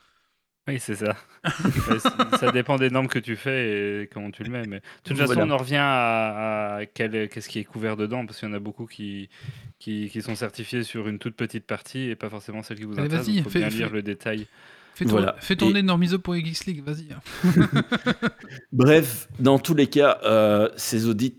[0.69, 1.17] Oui, c'est ça.
[2.41, 4.67] Ça dépend des normes que tu fais et comment tu le mets.
[4.67, 5.47] Mais de toute façon, Voilà.
[5.47, 8.55] on en revient à, à quel- qu'est-ce qui est couvert dedans, parce qu'il y en
[8.55, 9.29] a beaucoup qui,
[9.79, 12.93] qui, qui sont certifiés sur une toute petite partie et pas forcément celle qui vous
[12.99, 13.27] Allez, intéresse.
[13.27, 14.47] vas-y, Il faut fais- bien fais- lire le détail.
[14.95, 15.37] Fais, tourner- Voilà.
[15.41, 17.09] fais tourner Et- Normiso pour Geeks League, vas-y.
[18.73, 21.37] Bref, dans tous les cas, euh, ces audits,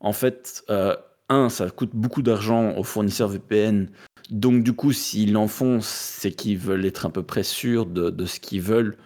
[0.00, 0.96] en fait, euh,
[1.28, 3.90] un, ça coûte beaucoup d'argent aux fournisseurs VPN.
[4.30, 8.26] Donc, du coup, s'ils en font, c'est qu'ils veulent être à peu près sûrs de,
[8.26, 8.96] ce qu'ils veulent.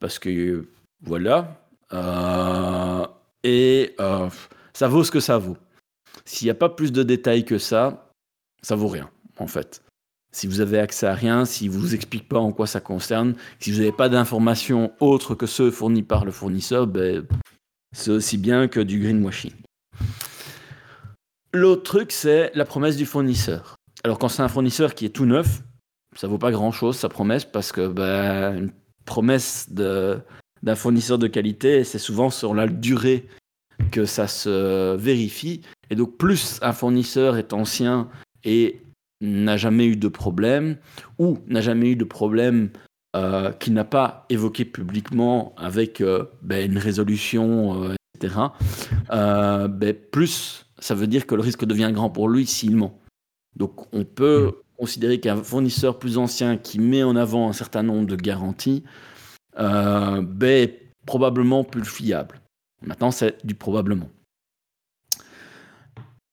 [0.00, 0.66] Parce que,
[1.02, 1.66] voilà.
[1.92, 3.06] Euh,
[3.44, 4.28] et euh,
[4.72, 5.56] ça vaut ce que ça vaut.
[6.24, 8.12] S'il n'y a pas plus de détails que ça,
[8.62, 9.82] ça vaut rien, en fait.
[10.34, 13.34] Si vous avez accès à rien, si vous vous explique pas en quoi ça concerne,
[13.60, 17.26] si vous n'avez pas d'informations autres que ceux fournis par le fournisseur, ben,
[17.94, 19.52] c'est aussi bien que du greenwashing.
[21.52, 23.76] L'autre truc, c'est la promesse du fournisseur.
[24.04, 25.62] Alors quand c'est un fournisseur qui est tout neuf,
[26.16, 28.70] ça vaut pas grand-chose sa promesse parce que ben,
[29.04, 33.28] promesse d'un fournisseur de qualité, c'est souvent sur la durée
[33.90, 35.62] que ça se vérifie.
[35.90, 38.08] Et donc plus un fournisseur est ancien
[38.44, 38.82] et
[39.20, 40.76] n'a jamais eu de problème,
[41.18, 42.70] ou n'a jamais eu de problème
[43.14, 48.34] euh, qu'il n'a pas évoqué publiquement avec euh, ben, une résolution, euh, etc.,
[49.10, 52.98] ben, plus ça veut dire que le risque devient grand pour lui s'il ment.
[53.56, 58.06] Donc on peut considérer qu'un fournisseur plus ancien qui met en avant un certain nombre
[58.06, 58.82] de garanties
[59.58, 62.40] euh, ben, est probablement plus fiable.
[62.84, 64.08] Maintenant, c'est du probablement.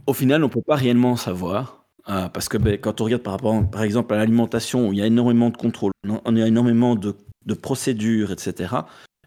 [0.07, 1.86] Au final, on ne peut pas réellement savoir.
[2.09, 4.99] euh, parce que ben, quand on regarde par rapport, par exemple, à l'alimentation, où il
[4.99, 7.15] y a énormément de contrôles, on a énormément de,
[7.45, 8.76] de procédures, etc.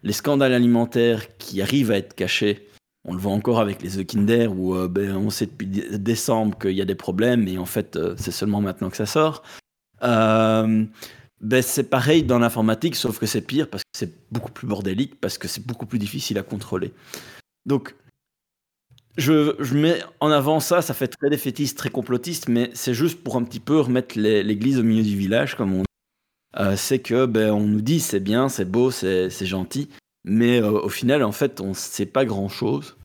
[0.01, 2.67] Les scandales alimentaires qui arrivent à être cachés,
[3.05, 5.97] on le voit encore avec les œufs Kinder, où euh, ben, on sait depuis dé-
[5.97, 9.05] décembre qu'il y a des problèmes, et en fait, euh, c'est seulement maintenant que ça
[9.05, 9.43] sort.
[10.03, 10.85] Euh,
[11.41, 15.19] ben, c'est pareil dans l'informatique, sauf que c'est pire parce que c'est beaucoup plus bordélique,
[15.19, 16.93] parce que c'est beaucoup plus difficile à contrôler.
[17.65, 17.95] Donc,
[19.17, 23.21] je, je mets en avant ça, ça fait très défaitiste, très complotiste, mais c'est juste
[23.23, 26.77] pour un petit peu remettre l'église au milieu du village, comme on dit.
[26.77, 29.89] C'est que ben, on nous dit c'est bien, c'est beau, c'est gentil,
[30.23, 32.95] mais euh, au final, en fait, on ne sait pas grand-chose,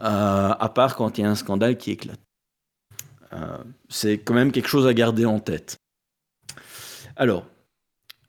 [0.00, 2.20] euh, à part quand il y a un scandale qui éclate.
[3.32, 3.58] Euh,
[3.88, 5.76] c'est quand même quelque chose à garder en tête.
[7.16, 7.46] Alors,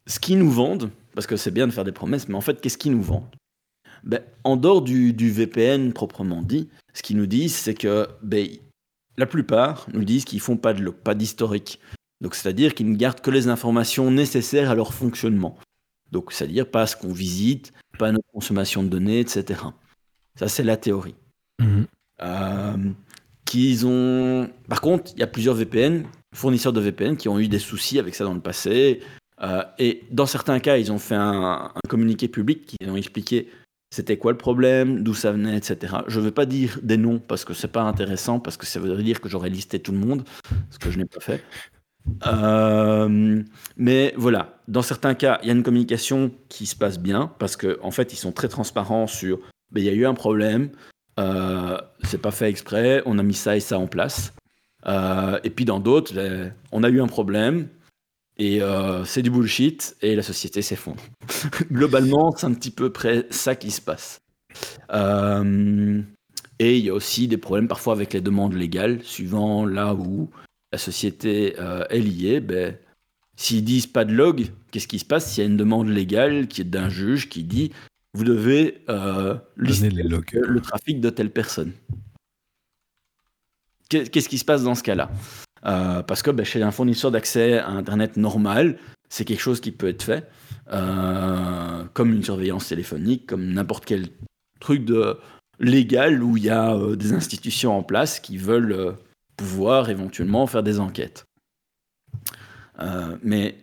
[0.07, 2.59] ce qu'ils nous vendent, parce que c'est bien de faire des promesses, mais en fait,
[2.59, 3.35] qu'est-ce qu'ils nous vendent?
[4.03, 8.47] Ben, En dehors du, VPN proprement dit, ce qu'ils nous disent, c'est que ben,
[9.17, 11.79] la plupart nous disent qu'ils font pas de pas d'historique.
[12.21, 15.57] Donc, c'est-à-dire qu'ils ne gardent que les informations nécessaires à leur fonctionnement.
[16.11, 19.61] Donc, c'est-à-dire pas ce qu'on visite, pas notre consommation de données, etc.
[20.35, 21.15] Ça, c'est la théorie.
[21.59, 21.85] Mhm.
[22.21, 22.77] Euh,
[23.45, 24.49] qu'ils ont.
[24.69, 27.99] Par contre, il y a plusieurs VPN, fournisseurs de VPN, qui ont eu des soucis
[27.99, 29.01] avec ça dans le passé.
[29.41, 33.49] Euh, et dans certains cas, ils ont fait un, un communiqué public qui ont expliqué
[33.93, 35.97] c'était quoi le problème, d'où ça venait, etc.
[36.07, 38.79] Je ne veux pas dire des noms parce que c'est pas intéressant, parce que ça
[38.79, 40.23] voudrait dire que j'aurais listé tout le monde,
[40.71, 41.43] ce que je n'ai pas fait.
[42.25, 43.43] Euh,
[43.77, 47.55] mais voilà, dans certains cas, il y a une communication qui se passe bien parce
[47.55, 49.39] qu'en en fait, ils sont très transparents sur
[49.71, 50.69] ben, il y a eu un problème,
[51.19, 54.33] euh, c'est pas fait exprès, on a mis ça et ça en place.
[54.85, 57.69] Euh, et puis dans d'autres, ben, on a eu un problème
[58.37, 61.01] et euh, c'est du bullshit et la société s'effondre.
[61.71, 64.19] Globalement, c'est un petit peu près ça qui se passe.
[66.59, 70.29] Et il y a aussi des problèmes parfois avec les demandes légales, suivant là où
[70.73, 72.39] la société euh, est liée.
[72.41, 72.75] Ben,
[73.35, 76.47] S'ils disent pas de log, qu'est-ce qui se passe s'il y a une demande légale
[76.47, 77.71] qui est d'un juge qui dit
[78.13, 80.29] vous devez euh, lister Donner les logs.
[80.33, 81.71] le, trafic de telle personne
[83.89, 85.09] Qu'est- Qu'est-ce qui se passe dans ce cas-là?
[85.65, 88.77] Euh, Parce que ben, chez un fournisseur d'accès à Internet normal,
[89.09, 90.27] c'est quelque chose qui peut être fait,
[90.71, 94.07] euh, comme une surveillance téléphonique, comme n'importe quel
[94.59, 95.17] truc de
[95.59, 98.95] légal où il y a des institutions en place qui veulent
[99.35, 101.25] pouvoir éventuellement faire des enquêtes.
[102.79, 103.57] Euh, mais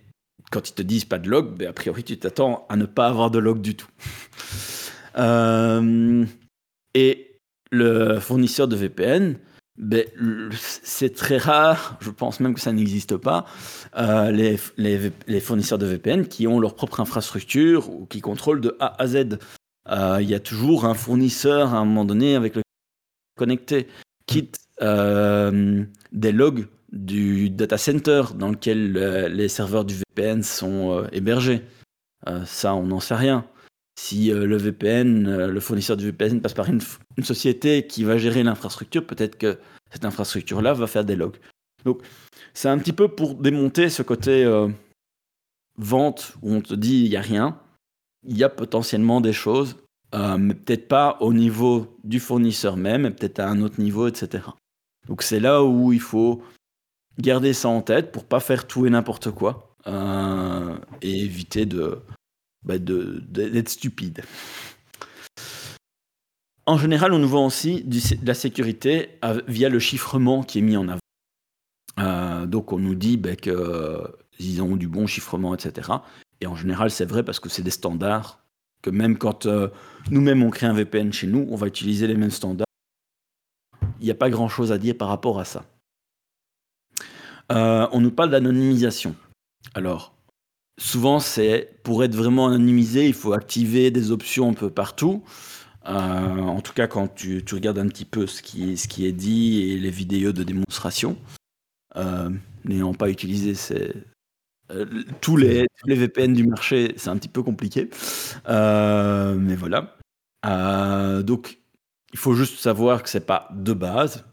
[0.51, 3.07] quand ils te disent pas de log, ben, a priori tu t'attends à ne pas
[3.07, 3.89] avoir de log du tout.
[5.19, 6.25] Euh,
[6.95, 7.37] et
[7.73, 9.37] le fournisseur de VPN,
[9.77, 10.07] ben,
[10.53, 13.45] c'est très rare, je pense même que ça n'existe pas,
[13.97, 14.57] euh, les,
[15.27, 19.09] les fournisseurs de VPN qui ont leur propre infrastructure ou qui contrôlent de A à
[19.09, 19.41] Z.
[19.91, 22.63] Il y a toujours un fournisseur à un moment donné avec le
[23.37, 23.89] connecté,
[24.31, 30.93] quitte euh, des logs du data center dans lequel euh, les serveurs du VPN sont
[30.93, 31.63] euh, hébergés.
[32.45, 33.47] Ça, on n'en sait rien.
[33.99, 36.81] Si le VPN, le fournisseur du VPN passe par une,
[37.17, 39.59] une société qui va gérer l'infrastructure, peut-être que
[39.91, 41.39] cette infrastructure-là va faire des logs.
[41.87, 42.03] Donc,
[42.53, 44.45] c'est un petit peu pour démonter ce côté
[45.79, 47.59] vente où on te dit il n'y a rien.
[48.29, 49.77] il y a potentiellement des choses,
[50.15, 54.09] euh, mais peut-être pas au niveau du fournisseur même, mais peut-être à un autre niveau,
[54.09, 54.45] etc.
[55.09, 56.43] Donc c'est là où il faut
[57.19, 61.67] garder ça en tête pour pas faire tout et n'importe quoi euh, et éviter
[62.63, 64.23] bah, de- d'être stupide.
[66.67, 70.63] En général, on nous vend aussi de la sécurité euh, via le chiffrement qui est
[70.63, 72.47] mis en avant.
[72.47, 75.93] Donc on nous dit bah, qu'ils ont du bon chiffrement, etc.
[76.41, 78.41] Et en général, c'est vrai parce que c'est des standards
[78.83, 79.69] que même quand euh,
[80.11, 82.67] nous-mêmes on crée un VPN chez nous, on va utiliser les mêmes standards.
[84.01, 85.65] Il n'y a pas grand-chose à dire par rapport à ça.
[87.53, 89.15] Euh, on nous parle d'anonymisation.
[89.75, 90.15] Alors,
[90.79, 95.23] souvent, c'est pour être vraiment anonymisé, il faut activer des options un peu partout.
[95.87, 98.73] Euh, en tout cas, quand tu, regardes un petit peu ce qui,
[99.05, 101.17] est dit et les vidéos de démonstration,
[102.65, 103.93] n'ayant pas utilisé ces,
[104.71, 104.87] euh,
[105.21, 107.91] tous, les, tous les VPN du marché, c'est un petit peu compliqué.
[108.49, 109.97] Euh, mais voilà.
[110.47, 111.59] Euh, donc,
[112.13, 114.25] il faut juste savoir que c'est pas de base.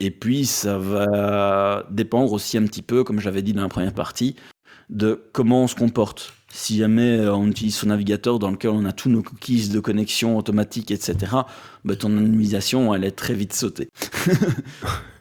[0.00, 3.94] Et puis, ça va dépendre aussi un petit peu, comme j'avais dit dans la première
[3.94, 4.36] partie,
[4.90, 6.34] de comment on se comporte.
[6.50, 10.38] Si jamais on utilise son navigateur dans lequel on a tous nos cookies de connexion
[10.38, 11.32] automatique, etc.,
[11.84, 13.88] bah, ton anonymisation, elle est très vite sautée.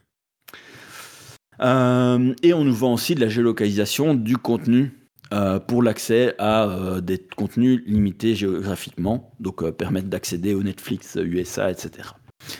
[1.61, 4.91] Euh, et on nous vend aussi de la géolocalisation du contenu
[5.33, 11.71] euh, pour l'accès à euh, des contenus limités géographiquement, donc permettre d'accéder au Netflix USA,
[11.71, 12.09] etc.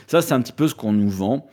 [0.08, 1.48] Ça, c'est un petit peu ce qu'on nous vend.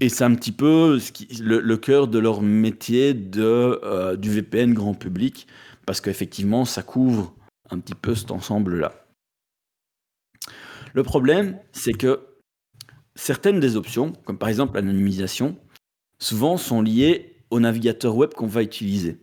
[0.00, 0.98] Et c'est un petit peu
[1.40, 5.46] le, le cœur de leur métier de, du VPN grand public,
[5.86, 7.34] parce qu'effectivement, ça couvre
[7.70, 8.92] un petit peu cet ensemble-là.
[10.92, 12.27] Le problème, c'est que
[13.18, 15.56] certaines des options, comme par exemple l'anonymisation,
[16.20, 19.18] souvent sont liées au navigateur web qu'on va utiliser.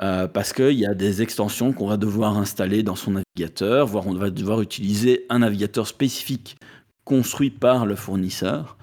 [0.00, 4.06] Euh, parce qu'il y a des extensions qu'on va devoir installer dans son navigateur, voire
[4.06, 6.56] on va devoir utiliser un navigateur spécifique
[7.04, 8.76] construit par le fournisseur.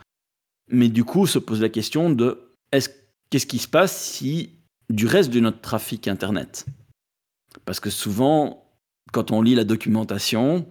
[0.72, 2.90] Mais du coup, se pose la question de est-ce-
[3.30, 4.52] qu'est-ce qui se passe si
[4.90, 6.66] du reste de notre trafic Internet?
[7.66, 8.64] Parce que souvent,
[9.12, 10.68] quand on lit la documentation,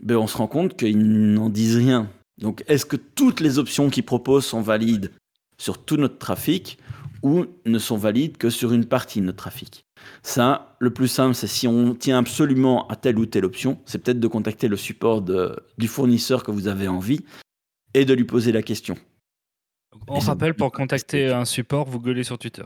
[0.00, 2.10] ben, on se rend compte qu'ils n'en disent rien.
[2.40, 5.10] Donc, est-ce que toutes les options qu'ils proposent sont valides
[5.58, 6.78] sur tout notre trafic
[7.22, 9.84] ou ne sont valides que sur une partie de notre trafic?
[10.22, 13.98] Ça, le plus simple, c'est si on tient absolument à telle ou telle option, c'est
[14.02, 17.20] peut-être de contacter le support de- du fournisseur que vous avez envie
[17.94, 18.96] et de lui poser la question.
[20.08, 22.64] On rappelle, pour contacter un support, vous gueulez sur Twitter.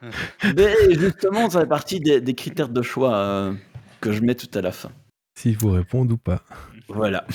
[0.56, 3.52] Mais justement, ça fait partie des, des critères de choix euh,
[4.00, 4.90] que je mets tout à la fin.
[5.38, 6.42] S'ils vous répondent ou pas.
[6.88, 7.26] Voilà.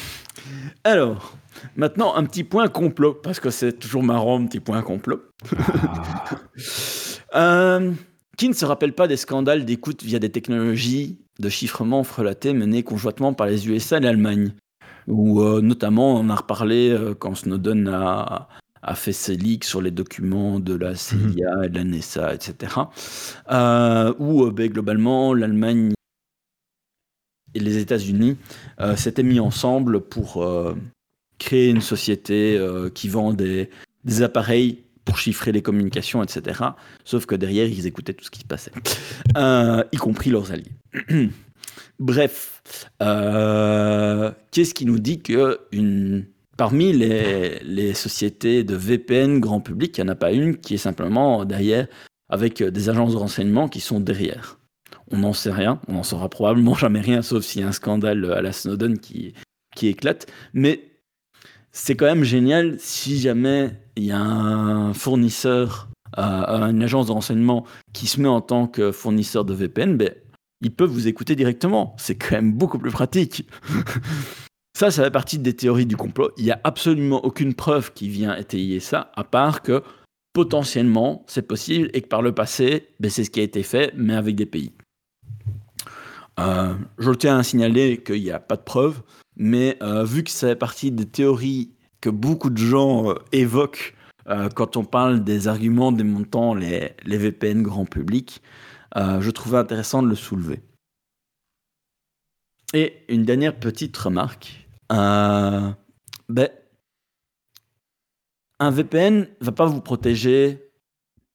[0.83, 1.37] Alors,
[1.75, 5.21] maintenant, un petit point complot, parce que c'est toujours marrant, un petit point complot.
[7.35, 7.91] Euh,
[8.37, 12.83] qui ne se rappelle pas des scandales d'écoute via des technologies de chiffrement frelaté menés
[12.83, 14.53] conjointement par les USA et l'Allemagne?
[15.07, 18.47] Où, euh, notamment, on a reparlé euh, quand Snowden a,
[18.83, 22.73] a fait ses leaks sur les documents de la CIA et de la NSA, etc.
[23.51, 25.93] Euh, où, ben, globalement, l'Allemagne
[27.55, 28.37] et les États-Unis
[28.79, 30.75] euh, s'étaient mis ensemble pour euh,
[31.39, 33.69] créer une société euh, qui vend des,
[34.21, 36.61] appareils pour chiffrer les communications, etc.
[37.03, 38.71] Sauf que derrière, ils écoutaient tout ce qui se passait,
[39.91, 40.71] y compris leurs alliés.
[41.99, 42.61] Bref,
[42.99, 45.59] qu'est-ce qui nous dit que
[46.57, 50.75] parmi les, les sociétés de VPN grand public, il n'y en a pas une qui
[50.75, 51.87] est simplement derrière
[52.29, 54.57] avec des agences de renseignement qui sont derrière?
[55.11, 57.73] On n'en sait rien, on n'en saura probablement jamais rien, sauf s'il y a un
[57.73, 59.33] scandale à la Snowden qui,
[59.75, 60.27] qui éclate.
[60.53, 60.93] Mais
[61.71, 66.21] c'est quand même génial si jamais il y a un fournisseur, euh,
[66.69, 70.11] une agence de renseignement qui se met en tant que fournisseur de VPN, ben,
[70.61, 71.95] ils peuvent vous écouter directement.
[71.97, 73.47] C'est quand même beaucoup plus pratique.
[74.77, 76.31] ça, ça fait partie des théories du complot.
[76.37, 79.83] Il n'y a absolument aucune preuve qui vient étayer ça, à part que
[80.33, 83.93] potentiellement c'est possible et que par le passé, ben, c'est ce qui a été fait,
[83.95, 84.73] mais avec des pays.
[86.39, 89.01] Euh, je tiens à signaler qu'il n'y a pas de preuves,
[89.35, 93.95] mais euh, vu que ça fait partie des théories que beaucoup de gens euh, évoquent
[94.55, 98.41] quand on parle des arguments démontant les, VPN grand public,
[98.95, 100.61] je trouvais intéressant de le soulever.
[102.73, 104.65] Et une dernière petite remarque.
[104.89, 106.47] Ben,
[108.61, 110.71] un VPN va pas vous protéger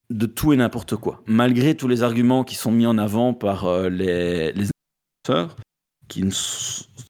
[0.08, 3.90] de tout et n'importe quoi, malgré tous les arguments qui sont mis en avant par
[3.90, 4.54] les,
[6.08, 6.24] qui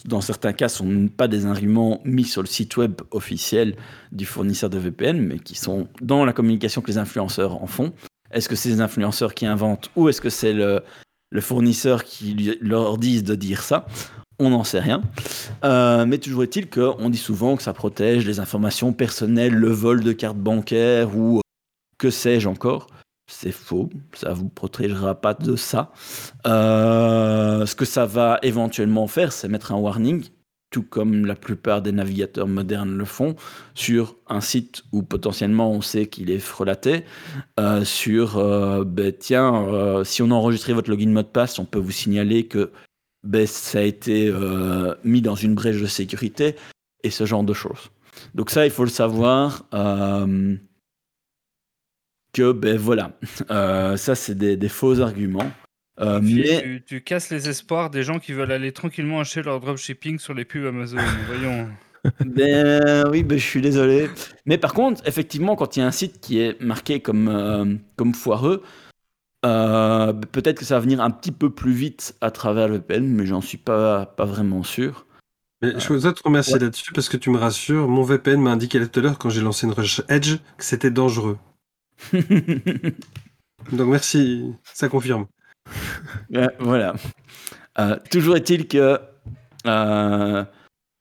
[0.05, 3.77] dans certains cas sont pas des arguments mis sur le site web officiel
[4.13, 7.93] du fournisseur de VPN, mais qui sont dans la communication que les influenceurs en font.
[8.31, 10.83] Est-ce que c'est les influenceurs qui inventent ou est-ce que c'est le,
[11.41, 13.87] fournisseur qui leur disent de dire ça?
[14.41, 15.03] On n'en sait rien.
[15.65, 20.03] Euh, mais toujours est-il qu'on dit souvent que ça protège les informations personnelles, le vol
[20.05, 21.41] de cartes bancaires ou
[21.99, 22.87] que sais-je encore.
[23.31, 25.93] C'est faux, ça vous protégera pas de ça.
[26.47, 30.25] Euh, ce que ça va éventuellement faire, c'est mettre un warning,
[30.71, 33.37] tout comme la plupart des navigateurs modernes le font,
[33.75, 37.05] sur un site où potentiellement on sait qu'il est frelaté,
[37.61, 41.67] euh, sur euh, ben, tiens, si on a enregistré votre login mot de passe, on
[41.67, 42.73] peut vous signaler que
[43.25, 44.33] ben, ça a été
[45.05, 46.57] mis dans une brèche de sécurité
[47.05, 47.91] et ce genre de choses.
[48.35, 49.67] Donc ça, il faut le savoir.
[52.39, 53.13] Que ben voilà,
[53.51, 55.51] Euh, ça c'est des, des faux arguments.
[56.01, 59.43] Euh, Tu, mais tu- tu casses les espoirs des gens qui veulent aller tranquillement acheter
[59.43, 60.99] leur dropshipping sur les pubs Amazon.
[61.27, 61.69] Voyons.
[62.25, 64.09] Ben oui, ben, je suis désolé.
[64.47, 67.75] Mais par contre, effectivement, quand il y a un site qui est marqué comme, euh,
[67.97, 68.63] comme foireux,
[69.43, 73.27] peut-être que ça va venir un petit peu plus vite à travers le VPN, mais
[73.27, 75.07] j'en suis pas, pas vraiment sûr.
[75.61, 76.61] Mais je voudrais te remercier Ouais.
[76.61, 77.89] là-dessus parce que tu me rassures.
[77.89, 80.93] Mon VPN m'a indiqué tout à l'heure quand j'ai lancé une recherche Edge que c'était
[80.93, 81.37] dangereux.
[83.73, 85.27] Donc merci, ça confirme.
[86.31, 86.95] Ouais, voilà.
[87.79, 88.99] Euh, toujours est-il que
[89.67, 90.45] euh,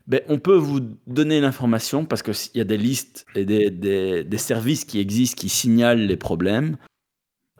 [0.07, 4.37] ben, on peut vous donner l'information parce qu'il y a des listes et des, des-
[4.37, 6.77] services qui existent qui signalent les problèmes.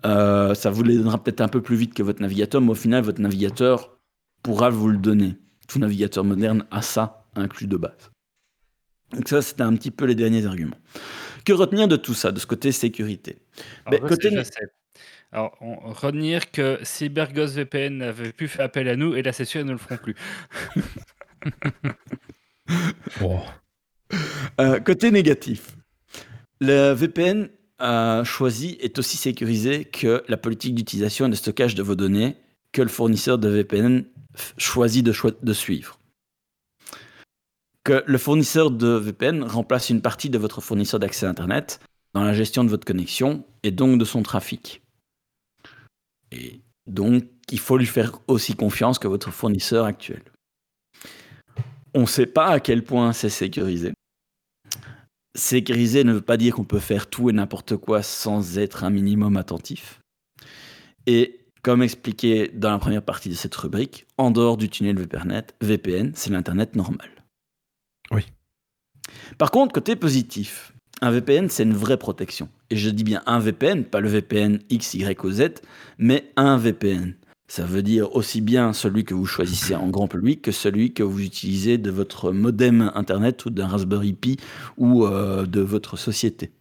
[0.05, 2.75] Euh, ça vous les donnera peut-être un peu plus vite que votre navigateur, mais au
[2.75, 3.97] final, votre navigateur
[4.43, 5.35] pourra vous le donner.
[5.67, 8.11] Tout navigateur moderne a ça inclus de base.
[9.11, 10.77] Donc ça, c'était un petit peu les derniers arguments.
[11.47, 13.37] Que retenir de tout ça, de ce côté sécurité
[13.85, 14.67] Alors, côté- je sais.
[15.31, 19.45] Alors, on, retenir que CyberGhost VPN avait pu faire appel à nous, et là, c'est
[19.45, 20.15] sûr, ils ne le feront plus.
[23.21, 23.39] Oh.
[24.59, 25.77] Euh, côté négatif,
[26.59, 27.47] le VPN
[27.81, 32.35] euh, choisi est aussi sécurisé que la politique d'utilisation et de stockage de vos données
[32.73, 34.03] que le fournisseur de VPN
[34.57, 35.96] choisit de, choi- de suivre.
[37.87, 41.79] Que le fournisseur de VPN remplace une partie de votre fournisseur d'accès Internet
[42.13, 44.81] dans la gestion de votre connexion et donc de son trafic.
[46.33, 50.21] Et donc, il faut lui faire aussi confiance que votre fournisseur actuel.
[51.93, 53.93] On ne sait pas à quel point c'est sécurisé.
[55.33, 58.89] Sécurisé ne veut pas dire qu'on peut faire tout et n'importe quoi sans être un
[58.89, 60.01] minimum attentif.
[61.05, 65.43] Et comme expliqué dans la première partie de cette rubrique, en dehors du tunnel VPN,
[65.61, 67.16] VPN c'est l'Internet normal.
[69.37, 72.49] Par contre, côté positif, un VPN, c'est une vraie protection.
[72.69, 75.61] Et je dis bien un VPN, pas le VPN X, Y ou Z,
[75.97, 77.13] mais un VPN.
[77.49, 81.03] Ça veut dire aussi bien celui que vous choisissez en grand public que celui que
[81.03, 84.37] vous utilisez de votre modem Internet ou d'un Raspberry Pi
[84.75, 86.51] ou euh, de votre société.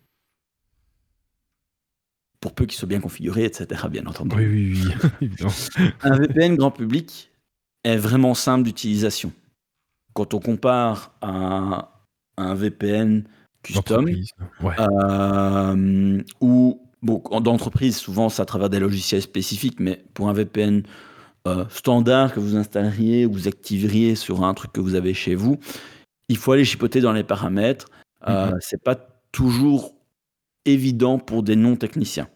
[2.40, 4.36] Pour peu qu'il soit bien configuré, etc., bien entendu.
[4.36, 5.08] Oui, oui, oui.
[5.22, 5.52] évidemment.
[6.02, 7.32] Un VPN grand public
[7.82, 9.32] est vraiment simple d'utilisation.
[10.12, 11.95] Quand on compare à
[12.36, 13.24] un VPN
[13.62, 14.06] custom.
[14.62, 14.74] Ouais.
[14.78, 20.32] euh, ou bon, en- d'entreprise, souvent c'est à travers des logiciels spécifiques, mais pour un
[20.32, 20.82] VPN
[21.46, 25.58] euh, standard que vous installeriez, vous activeriez sur un truc que vous avez chez vous,
[26.28, 27.86] il faut aller chipoter dans les paramètres.
[28.28, 28.58] Euh, Mhm.
[28.60, 28.96] C'est pas
[29.32, 29.94] toujours
[30.64, 32.28] évident pour des non-techniciens.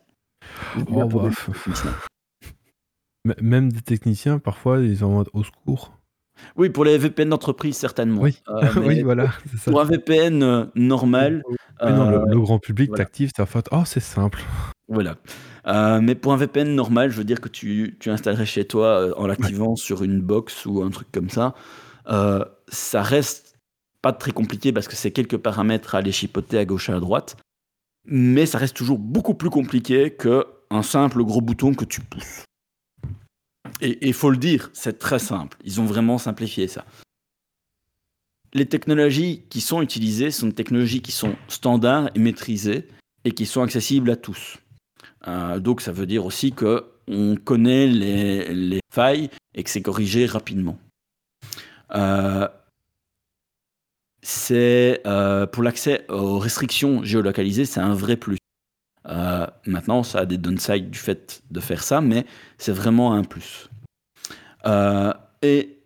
[0.78, 1.94] Ou bien Oh, bah, des techniciens.
[3.42, 5.92] Même des techniciens, parfois, ils sont en mode au secours.
[6.56, 8.20] Oui, pour les VPN d'entreprise, certainement.
[8.20, 8.38] Oui.
[8.48, 9.70] Euh, mais oui, voilà, ça.
[9.70, 13.04] Pour un VPN euh, normal, Oui, non, euh, le, le grand public voilà.
[13.04, 14.40] t'active, en fait, oh, c'est simple.
[14.88, 15.16] Voilà.
[16.00, 19.26] Mais pour un VPN normal, je veux dire que tu, tu installerais chez toi en
[19.26, 21.54] l'activant sur une box ou un truc comme ça,
[22.06, 23.50] ça reste
[24.02, 27.00] pas très compliqué parce que c'est quelques paramètres à aller chipoter à gauche et à
[27.00, 27.36] droite,
[28.04, 32.44] mais ça reste toujours beaucoup plus compliqué qu'un simple gros bouton que tu pousses.
[33.80, 35.56] Et il faut le dire, c'est très simple.
[35.64, 36.84] Ils ont vraiment simplifié ça.
[38.52, 42.88] Les technologies qui sont utilisées sont des technologies qui sont standards et maîtrisées
[43.24, 44.58] et qui sont accessibles à tous.
[45.28, 49.82] Euh, donc ça veut dire aussi que on connaît les, les failles et que c'est
[49.82, 50.78] corrigé rapidement.
[51.94, 52.48] Euh,
[54.52, 58.38] euh, pour l'accès aux restrictions géolocalisées, c'est un vrai plus.
[59.08, 62.26] Euh, maintenant, ça a des downsides du fait de faire ça, mais
[62.58, 63.68] c'est vraiment un plus.
[64.66, 65.12] Euh,
[65.42, 65.78] et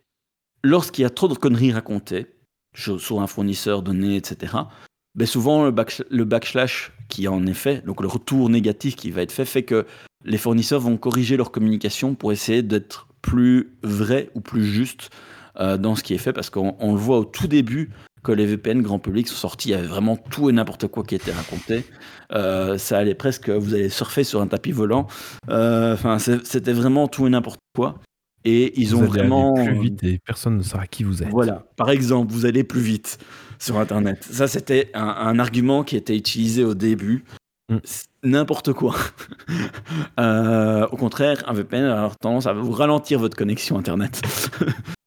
[0.62, 2.26] lorsqu'il y a trop de conneries racontées
[2.74, 4.52] sur un fournisseur donné, etc.,
[5.14, 9.22] ben souvent le, back- backslash qui en est fait, donc le retour négatif qui va
[9.22, 9.86] être fait, fait que
[10.24, 15.10] les fournisseurs vont corriger leur communication pour essayer d'être plus vrai ou plus juste
[15.60, 17.90] euh, dans ce qui est fait, parce qu'on on le voit au tout début,
[18.24, 21.04] que les VPN grand public sont sortis, il y avait vraiment tout et n'importe quoi
[21.04, 21.84] qui était raconté.
[22.32, 25.06] Euh, ça allait presque, vous allez surfer sur un tapis volant.
[25.50, 28.00] Euh, Enfin, c'était vraiment tout et n'importe quoi.
[28.46, 29.54] Et ils Vous ont allez aller vraiment.
[29.54, 31.30] plus vite et personne ne saura qui vous êtes.
[31.30, 31.64] Voilà.
[31.76, 33.18] Par exemple, vous allez plus vite
[33.58, 34.22] sur Internet.
[34.30, 37.24] Ça, c'était un, un argument qui était utilisé au début.
[37.70, 37.76] Mm.
[38.24, 38.94] N'importe quoi.
[40.20, 44.22] Euh, au contraire, un VPN a tendance à vous ralentir votre connexion Internet.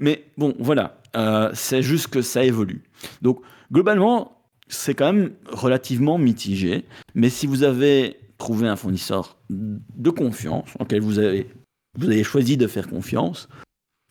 [0.00, 1.00] Mais bon, voilà.
[1.16, 2.82] Euh, c'est juste que ça évolue.
[3.22, 3.40] Donc,
[3.72, 6.84] globalement, c'est quand même relativement mitigé.
[7.14, 11.48] Mais si vous avez trouvé un fournisseur de confiance, auquel vous avez,
[11.96, 13.48] vous avez choisi de faire confiance,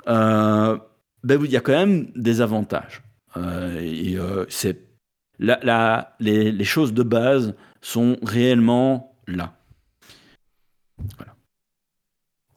[0.08, 0.78] euh,
[1.24, 3.04] ben, il y a quand même des avantages.
[3.38, 4.18] Euh, et,
[4.50, 4.88] c'est
[5.40, 9.54] la, les, choses de base sont réellement là.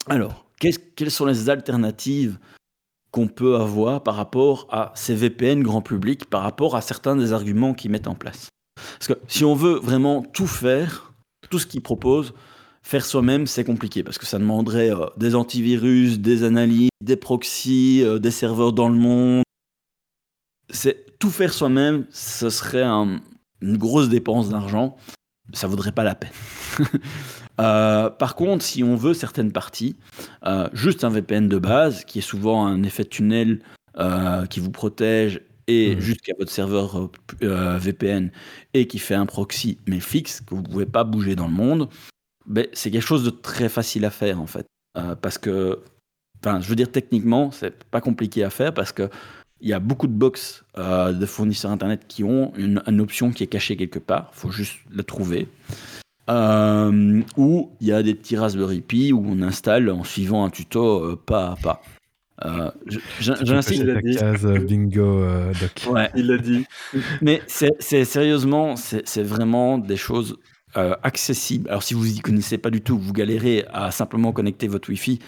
[0.07, 2.39] Alors, quelles sont les alternatives
[3.11, 7.33] qu'on peut avoir par rapport à ces VPN grand public, par rapport à certains des
[7.33, 8.49] arguments qu'ils mettent en place
[8.99, 11.13] Parce que si on veut vraiment tout faire,
[11.49, 12.33] tout ce qu'ils proposent,
[12.83, 18.01] faire soi-même, c'est compliqué parce que ça demanderait euh, des antivirus, des analyses, des proxys,
[18.03, 19.43] euh, des serveurs dans le monde.
[20.69, 23.19] C'est tout faire soi-même, ce serait un-
[23.61, 24.95] une grosse dépense d'argent.
[25.53, 26.31] Ça vaudrait pas la peine.
[27.59, 29.95] Euh, par contre, si on veut certaines parties,
[30.45, 33.59] euh, juste un VPN de base, qui est souvent un effet tunnel
[33.97, 36.01] euh, qui vous protège et Mhm.
[36.01, 37.09] jusqu'à votre serveur
[37.41, 38.31] VPN
[38.73, 41.89] et qui fait un proxy mais fixe que vous pouvez pas bouger dans le monde,
[42.47, 44.65] ben, c'est quelque chose de très facile à faire en fait.
[45.21, 45.79] Parce que,
[46.43, 49.09] enfin, je veux dire techniquement, c'est pas compliqué à faire parce que
[49.61, 53.31] il y a beaucoup de box euh, de fournisseurs internet qui ont une, une option
[53.31, 54.31] qui est cachée quelque part.
[54.33, 55.47] Il faut juste la trouver.
[56.29, 60.49] Euh, ou il y a des petits Raspberry Pi où on installe en suivant un
[60.49, 61.81] tuto euh, pas à pas.
[62.45, 62.71] Euh,
[63.19, 63.83] J'insiste.
[63.83, 65.93] la case euh, bingo euh, doc.
[65.93, 66.09] Ouais.
[66.15, 66.65] Il l'a dit.
[67.21, 70.37] Mais c'est sérieusement, c'est c'est vraiment des choses
[70.77, 71.69] euh, accessibles.
[71.69, 75.19] Alors si vous y connaissez pas du tout, vous galérez à simplement connecter votre Wi-Fi,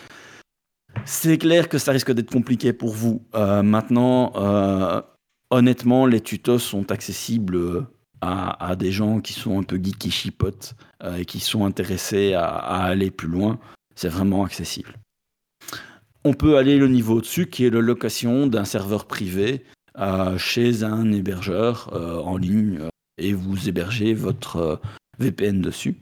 [1.05, 3.25] c'est clair que ça risque d'être compliqué pour vous.
[3.35, 5.01] Euh, maintenant, euh,
[5.49, 7.81] honnêtement, les tutos sont accessibles euh,
[8.23, 12.33] à, des gens qui sont un peu geeks qui chipotent euh, et qui sont intéressés
[12.33, 13.59] à, aller plus loin.
[13.95, 14.93] C'est vraiment accessible.
[16.23, 19.65] On peut aller le niveau au-dessus, qui est la location d'un serveur privé
[19.99, 22.79] euh, chez un hébergeur euh, en ligne
[23.17, 24.79] et vous hébergez votre
[25.19, 25.95] VPN dessus.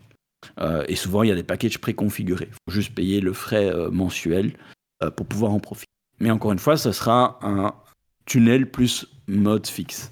[0.87, 2.47] Et souvent, il y a des packages préconfigurés.
[2.49, 4.53] Il faut juste payer le frais mensuel
[5.15, 5.91] pour pouvoir en profiter.
[6.19, 7.75] Mais encore une fois, ce sera un
[8.25, 10.11] tunnel plus mode fixe.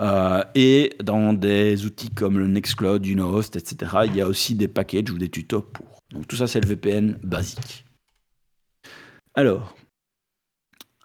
[0.00, 4.68] Euh, et dans des outils comme le Nextcloud, Unohost, etc., il y a aussi des
[4.68, 6.02] packages ou des tutos pour.
[6.10, 7.84] Donc tout ça, c'est le VPN basique.
[9.34, 9.76] Alors,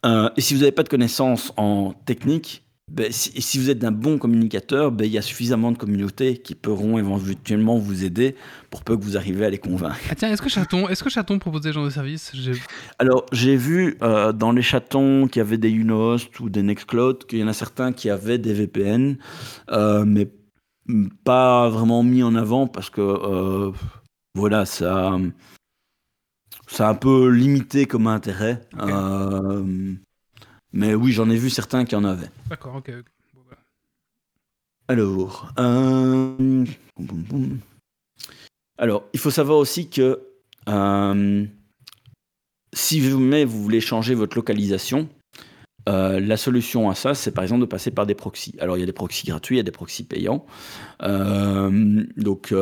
[0.05, 3.79] euh, et si vous n'avez pas de connaissances en technique, ben, si, si vous êtes
[3.79, 8.35] d'un bon communicateur, ben, il y a suffisamment de communautés qui pourront éventuellement vous aider
[8.69, 9.97] pour peu que vous arriviez à les convaincre.
[10.09, 12.31] Ah tiens, est-ce que Chaton, est-ce que Chaton proposait ce genre de service
[12.99, 17.39] Alors, j'ai vu euh, dans les chatons qui avaient des Unohost ou des Nextcloud qu'il
[17.39, 19.17] y en a certains qui avaient des VPN,
[19.71, 20.29] euh, mais
[21.23, 23.71] pas vraiment mis en avant parce que euh,
[24.35, 25.17] voilà, ça,
[26.67, 28.61] ça a un peu limité comme intérêt.
[30.75, 32.29] Mais oui, j'en ai vu certains qui en avaient.
[32.49, 32.91] D'accord, ok.
[33.49, 33.57] bah.
[34.89, 36.65] Alors, euh,
[38.77, 40.19] alors, il faut savoir aussi que
[40.67, 41.45] euh,
[42.73, 45.07] si jamais vous voulez changer votre localisation,
[45.87, 48.55] euh, la solution à ça, c'est par exemple de passer par des proxys.
[48.59, 50.45] Alors, il y a des proxys gratuits, il y a des proxys payants.
[50.99, 52.53] Donc,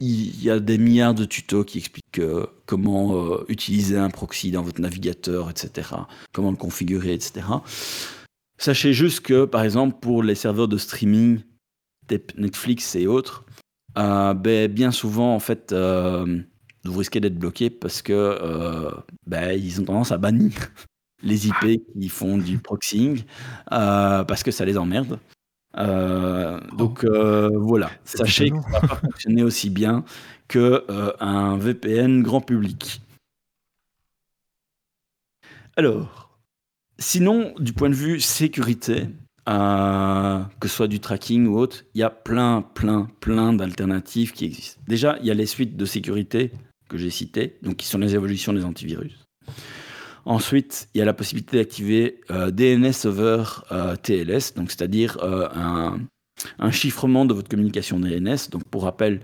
[0.00, 4.50] il y a des milliards de tutos qui expliquent euh, comment euh, utiliser un proxy
[4.50, 5.88] dans votre navigateur, etc.
[6.32, 7.46] Comment le configurer, etc.
[8.58, 11.40] Sachez juste que, par exemple, pour les serveurs de streaming,
[12.36, 13.44] Netflix et autres,
[13.96, 18.38] euh, ben, bien souvent, en fait, vous risquez d'être bloqué parce que
[19.26, 20.52] ben, ils ont tendance à bannir
[21.22, 23.22] les IP qui font du proxying
[23.66, 25.18] parce que ça les emmerde.
[25.76, 30.04] Euh, donc euh, voilà, sachez que ça va pas fonctionner aussi bien
[30.48, 33.00] que euh, un VPN grand public.
[35.76, 36.38] Alors,
[36.98, 39.08] sinon, du point de vue sécurité,
[39.48, 44.32] euh, que ce soit du tracking ou autre, il y a plein, plein, plein d'alternatives
[44.32, 44.80] qui existent.
[44.86, 46.52] Déjà, il y a les suites de sécurité
[46.88, 49.24] que j'ai citées, donc qui sont les évolutions des antivirus.
[50.26, 55.48] Ensuite, il y a la possibilité d'activer euh, DNS over euh, TLS, donc c'est-à-dire euh,
[56.58, 58.48] un, chiffrement de votre communication DNS.
[58.50, 59.20] Donc pour rappel,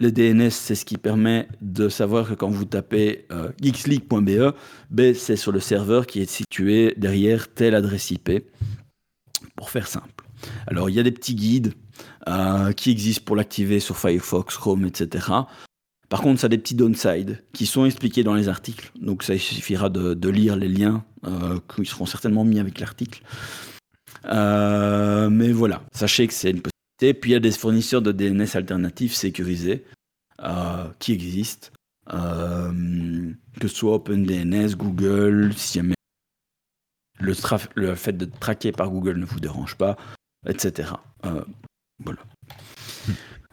[0.00, 3.26] le DNS, c'est ce qui permet de savoir que quand vous tapez
[3.62, 4.54] geeksleague.be,
[4.90, 8.30] ben, c'est sur le serveur qui est situé derrière telle adresse IP,
[9.54, 10.24] pour faire simple.
[10.66, 11.74] Alors, il y a des petits guides
[12.76, 15.28] qui existent pour l'activer sur Firefox, Chrome, etc.
[16.12, 18.92] Par contre, ça a des petits downsides qui sont expliqués dans les articles.
[19.00, 23.22] Donc, ça suffira de, lire les liens euh, qui seront certainement mis avec l'article.
[24.24, 26.60] mais voilà, sachez que c'est une
[27.10, 29.84] puis il y a des fournisseurs de DNS alternatifs sécurisés
[30.40, 31.68] euh, qui existent,
[32.12, 35.94] euh, que ce soit OpenDNS, Google, si jamais
[37.18, 37.34] le,
[37.74, 39.96] le, fait de traquer par Google ne vous dérange pas,
[40.46, 40.92] etc.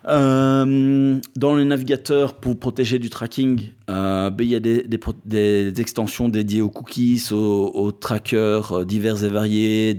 [0.09, 6.61] Euh, dans les navigateurs, pour protéger du tracking, ben, il y a des, extensions dédiées
[6.61, 9.97] aux cookies, aux, trackers divers et variés,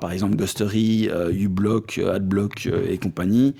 [0.00, 3.54] par exemple Ghostery, euh, uBlock, euh, AdBlock euh, et compagnie,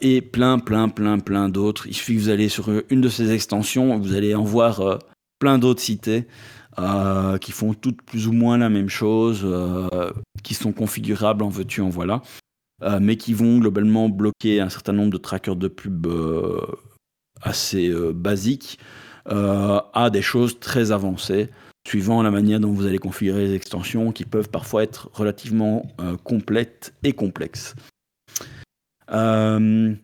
[0.00, 1.86] et plein, plein, plein, plein d'autres.
[1.86, 4.98] Il suffit que vous allez sur une de ces extensions, vous allez en voir
[5.38, 6.26] plein d'autres cités.
[7.40, 9.46] qui font toutes plus ou moins la même chose,
[10.42, 12.22] qui sont configurables en veux-tu, en voilà,
[13.00, 16.06] mais qui vont globalement bloquer un certain nombre de trackers de pub
[17.42, 18.78] assez basiques
[19.26, 21.50] à des choses très avancées
[21.86, 26.16] suivant la manière dont vous allez configurer les extensions qui peuvent parfois être relativement euh,
[26.22, 27.74] complètes et complexes.
[29.10, 29.94] Euh,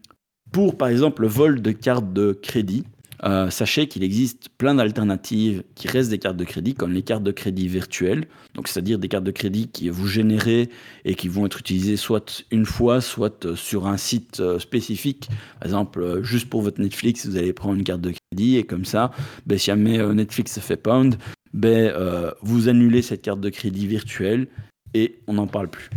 [0.52, 2.84] pour par exemple le vol de cartes de crédit,
[3.24, 7.22] euh, sachez qu'il existe plein d'alternatives qui restent des cartes de crédit, comme les cartes
[7.22, 10.68] de crédit virtuelles, donc c'est-à-dire des cartes de crédit qui vous générez
[11.04, 15.28] et qui vont être utilisées soit une fois, soit sur un site spécifique.
[15.60, 18.84] Par exemple, juste pour votre Netflix, vous allez prendre une carte de crédit et comme
[18.84, 19.10] ça,
[19.46, 21.16] ben, si jamais Netflix se fait pound,
[21.56, 24.48] ben, euh, vous annulez cette carte de crédit virtuelle
[24.92, 25.88] et on n'en parle plus.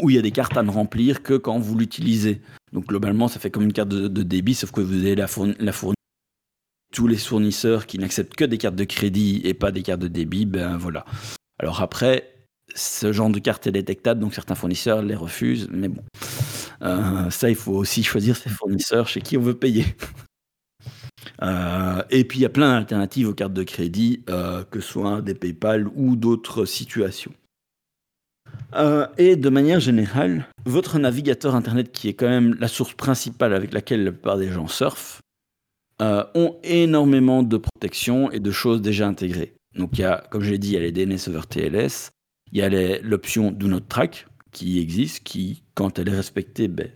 [0.00, 2.40] Ou il y a des cartes à ne remplir que quand vous l'utilisez.
[2.72, 5.54] Donc globalement, ça fait comme une carte de, débit, sauf que vous allez la, fournir.
[6.92, 10.08] Tous les fournisseurs qui n'acceptent que des cartes de crédit et pas des cartes de
[10.08, 11.04] débit, ben voilà.
[11.58, 12.32] Alors après,
[12.74, 16.02] ce genre de carte est détectable, donc certains fournisseurs les refusent, mais bon.
[16.82, 19.86] Euh, ça, il faut aussi choisir ses fournisseurs chez qui on veut payer.
[21.40, 24.88] Euh, et puis il y a plein d'alternatives aux cartes de crédit, euh, que ce
[24.88, 27.32] soit des PayPal ou d'autres situations.
[29.18, 33.72] Et de manière générale, votre navigateur Internet, qui est quand même la source principale avec
[33.72, 35.21] laquelle la plupart des gens surfent,
[36.34, 39.54] ont énormément de protection et de choses déjà intégrées.
[39.76, 42.10] Donc il y a, comme je l'ai dit, il y a les DNS over TLS,
[42.52, 42.68] il y a
[43.00, 46.88] l'option Do Not Track qui existe, qui, quand elle est respectée, ben,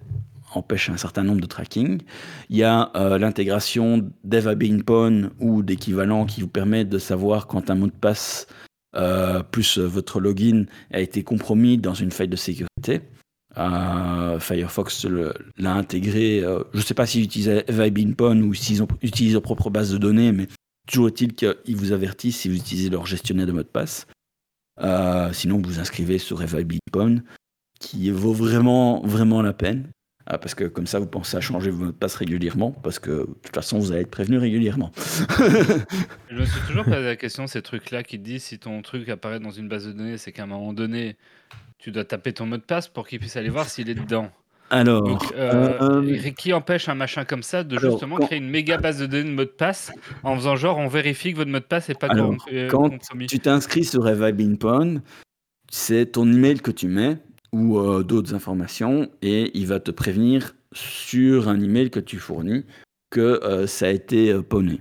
[0.54, 2.02] empêche un certain nombre de tracking.
[2.50, 7.70] Il y a euh, l'intégration d'Eva Pwn ou d'équivalent qui vous permet de savoir quand
[7.70, 8.46] un mot de passe
[8.94, 13.02] euh, plus votre login a été compromis dans une faille de sécurité.
[13.58, 15.06] Euh, Firefox
[15.56, 16.40] l'a intégré.
[16.40, 19.98] je ne sais pas s'ils utilisent Eva Pwn ou s'ils utilisent leur propre base de
[19.98, 20.46] données, mais
[20.86, 24.06] toujours est-il qu'ils vous avertissent si vous utilisez leur gestionnaire de mot de passe.
[25.32, 26.42] sinon, vous inscrivez sur
[26.92, 27.22] Pwn
[27.80, 29.90] qui vaut vraiment, vraiment la peine.
[30.26, 33.10] Parce que comme ça, vous pensez à changer vos mots de passe régulièrement, parce que
[33.10, 34.90] de toute façon, vous allez être prévenu régulièrement.
[34.96, 39.38] je me suis toujours posé la question, ces trucs-là qui disent si ton truc apparaît
[39.38, 41.16] dans une base de données, c'est qu'à un moment donné,
[41.78, 44.31] tu dois taper ton mot de passe pour qu'il puisse aller voir s'il est dedans.
[44.70, 48.98] Alors, euh, euh, qui empêche un machin comme ça de justement créer une méga base
[48.98, 49.93] de données de mot de passe
[50.24, 52.35] en faisant genre on vérifie que votre mot de passe n'est pas alors,
[52.69, 52.90] Quand
[53.28, 55.03] tu t'inscris sur Evabinpon,
[55.70, 57.19] c'est ton email que tu mets
[57.53, 62.65] ou euh, d'autres informations et il va te prévenir sur un email que tu fournis
[63.11, 64.81] que euh, ça a été euh, poney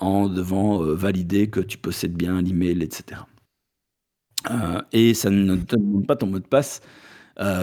[0.00, 3.22] en devant valider que tu possèdes bien l'email, etc.
[4.92, 6.80] et ça ne te demande pas ton mot de passe.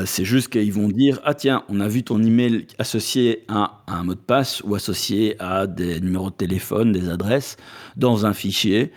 [0.06, 4.04] c'est juste qu'ils vont dire ah tiens on a vu ton email associé à, un
[4.04, 7.58] mot de passe ou associé à des numéros de téléphone, des adresses
[7.96, 8.92] dans un fichier.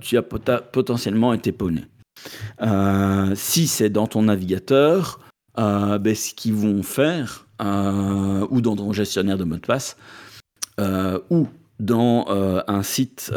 [0.00, 1.52] tu as potentiellement été.
[2.62, 5.20] Euh, si c'est dans ton navigateur,
[5.58, 9.96] euh, ben, ce qu'ils vont faire, euh, ou dans ton gestionnaire de mot de passe,
[11.30, 11.48] ou
[11.80, 12.26] dans
[12.68, 13.32] un site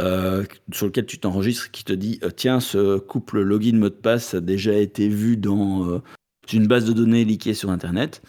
[0.72, 4.42] sur lequel tu t'enregistres qui te dit tiens ce couple login mot de passe a
[4.42, 6.02] déjà été vu dans
[6.54, 8.22] une base de données liquée sur internet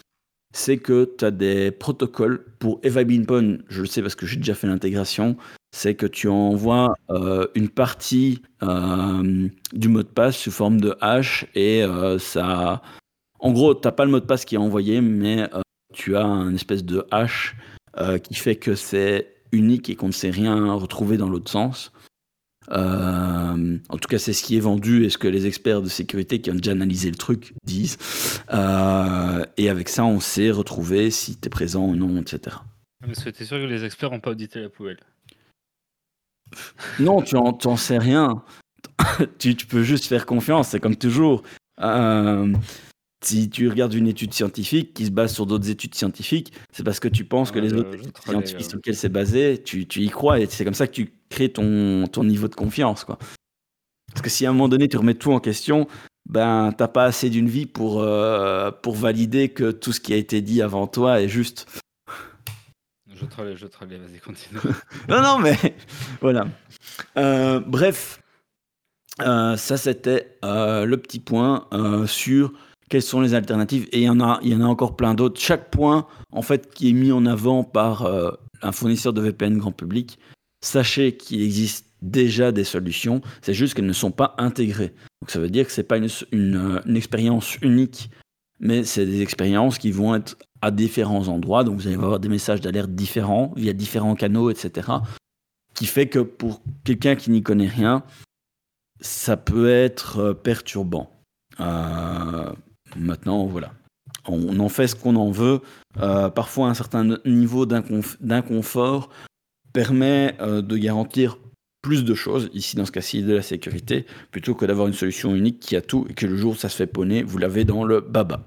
[0.51, 4.55] c'est que tu as des protocoles pour Eva je le sais parce que j'ai déjà
[4.55, 5.37] fait l'intégration
[5.71, 10.95] c'est que tu envoies euh, une partie euh, du mot de passe sous forme de
[11.01, 12.81] hash et euh, ça.
[13.39, 15.49] En gros, tu n'as pas le mot de passe qui est envoyé, mais
[15.93, 17.55] tu as un espèce de hash
[18.23, 21.91] qui fait que c'est unique et qu'on ne sait rien retrouver dans l'autre sens.
[22.71, 25.89] Euh, en tout cas, c'est ce qui est vendu et ce que les experts de
[25.89, 27.97] sécurité qui ont déjà analysé le truc disent.
[28.53, 32.57] Euh, et avec ça, on sait retrouver si tu es présent ou non, etc.
[33.05, 34.99] Mais es sûr que les experts n'ont pas audité la poubelle
[36.99, 38.43] Non, tu n'en sais rien.
[39.39, 41.43] tu, tu, peux juste faire confiance, c'est comme toujours.
[41.81, 42.53] Euh,
[43.23, 46.99] si tu regardes une étude scientifique qui se base sur d'autres études scientifiques, c'est parce
[46.99, 50.09] que tu penses que les autres études scientifiques sur lesquelles c'est basé, tu, tu, y
[50.09, 53.03] crois et c'est comme ça que tu crées ton, ton niveau de confiance.
[53.03, 53.17] Quoi.
[54.11, 55.87] Parce que si à un moment donné tu remets tout en question,
[56.29, 60.17] ben t'as pas assez d'une vie pour, euh, pour valider que tout ce qui a
[60.17, 61.67] été dit avant toi est juste.
[63.13, 64.59] Je trollais, je trollais, vas-y, continue.
[65.09, 65.57] non, non, mais
[66.21, 66.47] voilà.
[67.17, 68.21] Euh, bref,
[69.21, 71.67] euh, ça c'était le petit point
[72.07, 72.53] sur
[72.89, 75.13] quelles sont les alternatives Et il y en a, il y en a encore plein
[75.13, 75.39] d'autres.
[75.39, 79.57] Chaque point, en fait, qui est mis en avant par euh, un fournisseur de VPN
[79.57, 80.19] grand public,
[80.61, 83.21] sachez qu'il existe déjà des solutions.
[83.41, 84.93] C'est juste qu'elles ne sont pas intégrées.
[85.21, 88.09] Donc ça veut dire que c'est pas une, une, expérience unique,
[88.59, 91.63] mais c'est des expériences qui vont être à différents endroits.
[91.63, 94.87] Donc vous allez avoir des messages d'alerte différents via différents canaux, etc.
[95.75, 98.03] Qui fait que pour quelqu'un qui n'y connaît rien,
[98.99, 101.11] ça peut être euh, perturbant.
[101.59, 102.51] Euh,
[102.97, 103.73] Maintenant, voilà.
[104.27, 105.61] On en fait ce qu'on en veut.
[105.97, 109.09] Euh, parfois, un certain niveau d'inconfort
[109.73, 111.37] permet euh, de garantir
[111.81, 115.35] plus de choses, ici dans ce cas-ci de la sécurité, plutôt que d'avoir une solution
[115.35, 117.63] unique qui a tout et que le jour où ça se fait poney, vous l'avez
[117.63, 118.45] dans le baba.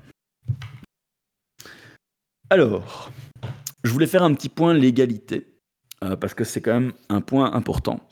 [2.50, 3.10] Alors,
[3.84, 5.56] je voulais faire un petit point légalité,
[6.04, 8.06] euh, parce que c'est quand même un point important.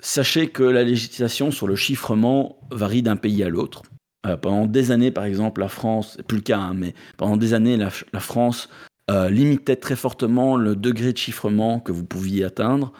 [0.00, 3.82] Sachez que la législation sur le chiffrement varie d'un pays à l'autre.
[4.26, 7.36] Euh, pendant des années, par exemple, la France, c'est plus le cas, hein, mais pendant
[7.36, 7.90] des années, la,
[8.20, 8.68] France
[9.10, 12.92] euh, limitait très fortement le degré de chiffrement que vous pouviez atteindre,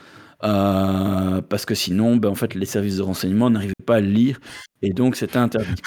[0.43, 4.09] euh, parce que sinon, ben, en fait, les services de renseignement n'arrivaient pas à le
[4.09, 4.41] lire,
[4.83, 5.81] et donc c'était interdit.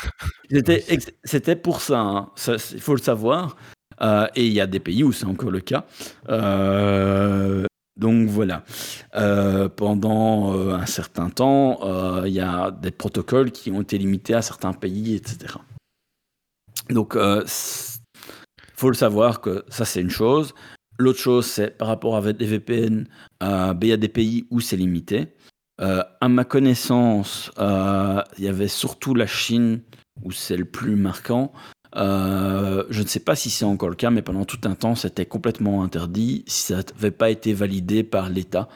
[1.25, 3.57] C'était pour ça, hein, il faut le savoir.
[4.35, 5.85] et il y a des pays où c'est encore le cas.
[7.97, 8.63] Donc voilà.
[9.15, 13.97] Euh, pendant euh, un certain temps, euh, il y a des protocoles qui ont été
[13.97, 15.55] limités à certains pays, etc.
[16.89, 17.43] Donc, il
[18.75, 20.53] faut le savoir que ça, c'est une chose.
[20.99, 23.07] L'autre chose, c'est par rapport à des VPN,
[23.39, 25.33] ben, il y a des pays où c'est limité.
[25.79, 29.81] à ma connaissance, il y avait surtout la Chine
[30.23, 31.53] où c'est le plus marquant.
[31.97, 34.95] Euh, je ne sais pas si c'est encore le cas, mais pendant tout un temps,
[34.95, 38.67] c'était complètement interdit si ça n'avait pas été validé par l'État,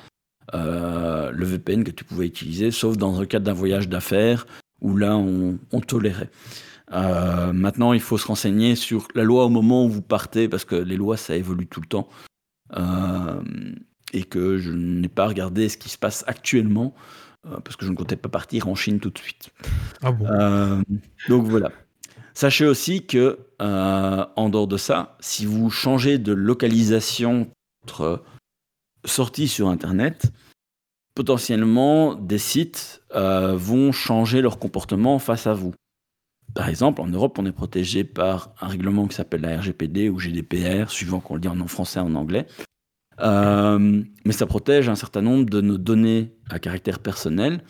[0.53, 4.47] euh, le VPN que tu pouvais utiliser, sauf dans le cadre d'un voyage d'affaires
[4.81, 6.29] où là, on, tolérait.
[6.93, 10.63] Euh, maintenant, il faut se renseigner sur la loi au moment où vous partez, parce
[10.63, 12.07] que les lois, ça évolue tout le temps.
[14.13, 16.95] et que je n'ai pas regardé ce qui se passe actuellement,
[17.43, 19.49] parce que je ne comptais pas partir en Chine tout de suite.
[20.01, 20.83] Ah bon?
[21.27, 21.71] Donc voilà.
[22.39, 27.49] Sachez aussi que, euh, en dehors de ça, si vous changez de localisation
[27.81, 28.23] votre
[29.03, 30.31] sortie sur Internet,
[31.15, 35.73] potentiellement des sites euh, vont changer leur comportement face à vous.
[36.53, 40.17] Par exemple, en Europe, on est protégé par un règlement qui s'appelle la RGPD ou
[40.17, 42.47] GDPR, suivant qu'on le dit en français ou en anglais.
[43.19, 47.65] Euh, mais ça protège un certain nombre de nos données à caractère personnel.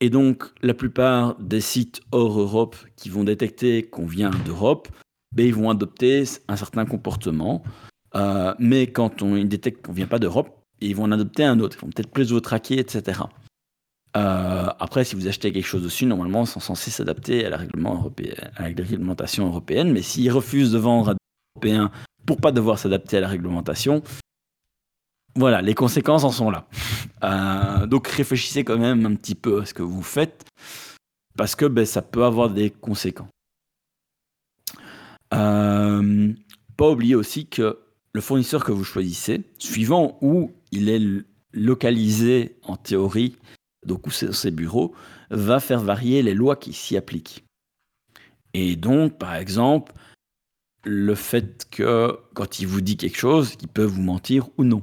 [0.00, 4.88] Et donc, la plupart des sites hors Europe qui vont détecter qu'on vient d'Europe,
[5.34, 7.62] ben, ils vont adopter un certain comportement.
[8.14, 11.44] Euh, mais quand on, ils détectent qu'on ne vient pas d'Europe, ils vont en adopter
[11.44, 11.76] un autre.
[11.78, 13.22] Ils vont peut-être plus vous traquer, etc.
[14.16, 17.56] Euh, après, si vous achetez quelque chose dessus, normalement, ils sont censés s'adapter à, la
[17.56, 19.92] réglementation européenne.
[19.92, 21.18] Mais s'ils refusent de vendre à des
[21.56, 21.90] Européens
[22.26, 24.02] pour pas devoir s'adapter à la réglementation,
[25.36, 26.66] voilà, les conséquences en sont là.
[27.22, 30.44] Euh, donc réfléchissez quand même un petit peu à ce que vous faites,
[31.38, 33.30] parce que ben, ça peut avoir des conséquences.
[35.32, 36.34] Euh,
[36.76, 37.78] pas oublier aussi que
[38.12, 41.00] le fournisseur que vous choisissez, suivant où il est
[41.54, 43.36] localisé en théorie,
[43.86, 44.94] donc où c'est ses bureaux,
[45.30, 47.44] va faire varier les lois qui s'y appliquent.
[48.52, 49.94] Et donc, par exemple,
[50.84, 54.82] le fait que quand il vous dit quelque chose, il peut vous mentir ou non,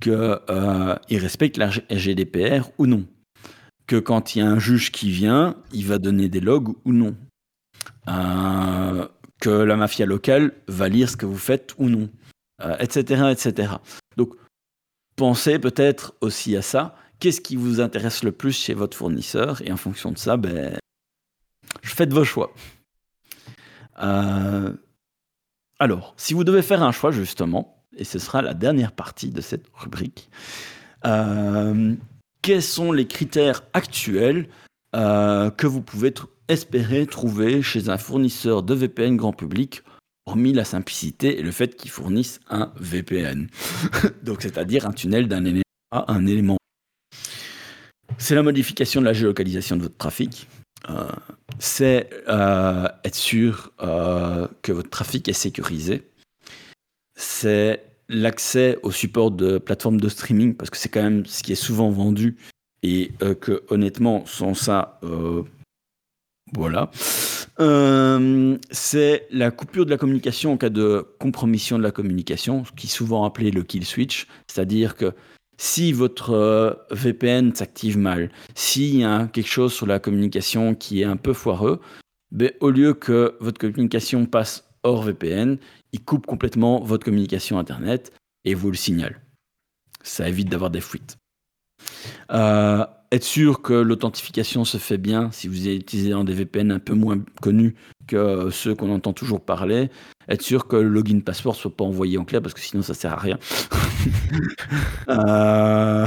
[0.00, 3.06] qu'il euh, respecte la GDPR ou non,
[3.86, 6.92] que quand il y a un juge qui vient, il va donner des logs ou
[6.92, 7.16] non,
[8.08, 9.06] euh,
[9.40, 12.10] que la mafia locale va lire ce que vous faites ou non,
[12.78, 13.74] etc., euh, etc.
[14.16, 14.34] Donc,
[15.16, 16.96] pensez peut-être aussi à ça.
[17.18, 19.60] Qu'est-ce qui vous intéresse le plus chez votre fournisseur?
[19.62, 20.78] Et en fonction de ça, ben,
[21.82, 22.54] faites vos choix.
[25.80, 29.40] Alors, si vous devez faire un choix, justement, et ce sera la dernière partie de
[29.40, 30.28] cette rubrique,
[31.06, 31.94] euh,
[32.42, 34.48] quels sont les critères actuels
[34.94, 36.12] euh, que vous pouvez
[36.48, 39.82] espérer trouver chez un fournisseur de VPN grand public,
[40.26, 43.48] hormis la simplicité et le fait qu'ils fournissent un VPN.
[44.22, 45.62] Donc, c'est-à-dire un tunnel d'un élément
[45.92, 46.58] à un élément.
[48.18, 50.46] C'est la modification de la géolocalisation de votre trafic.
[50.88, 51.10] Euh,
[51.58, 56.08] c'est euh, être sûr que votre trafic est sécurisé.
[57.16, 61.52] C'est l'accès au support de plateformes de streaming, parce que c'est quand même ce qui
[61.52, 62.36] est souvent vendu,
[62.82, 65.42] et euh, que honnêtement, sans ça, euh,
[66.52, 66.90] voilà.
[67.60, 72.72] Euh, c'est la coupure de la communication en cas de compromission de la communication, ce
[72.72, 75.12] qui est souvent appelé le kill switch, c'est-à-dire que
[75.60, 81.04] si votre VPN s'active mal, s'il y a quelque chose sur la communication qui est
[81.04, 81.82] un peu foireux,
[82.32, 85.58] ben, au lieu que votre communication passe hors VPN,
[85.92, 88.10] il coupe complètement votre communication Internet
[88.46, 89.20] et vous le signale.
[90.02, 91.18] Ça évite d'avoir des fuites.
[92.32, 96.78] Euh, être sûr que l'authentification se fait bien si vous utilisez un des VPN un
[96.78, 97.74] peu moins connus
[98.06, 99.90] que ceux qu'on entend toujours parler.
[100.28, 102.94] Être sûr que le login passeport soit pas envoyé en clair parce que sinon ça
[102.94, 103.38] sert à rien.
[105.08, 106.06] Euh,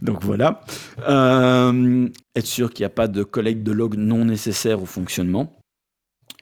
[0.00, 0.62] donc voilà.
[1.06, 5.58] Euh, être sûr qu'il n'y a pas de collecte de log non nécessaire au fonctionnement.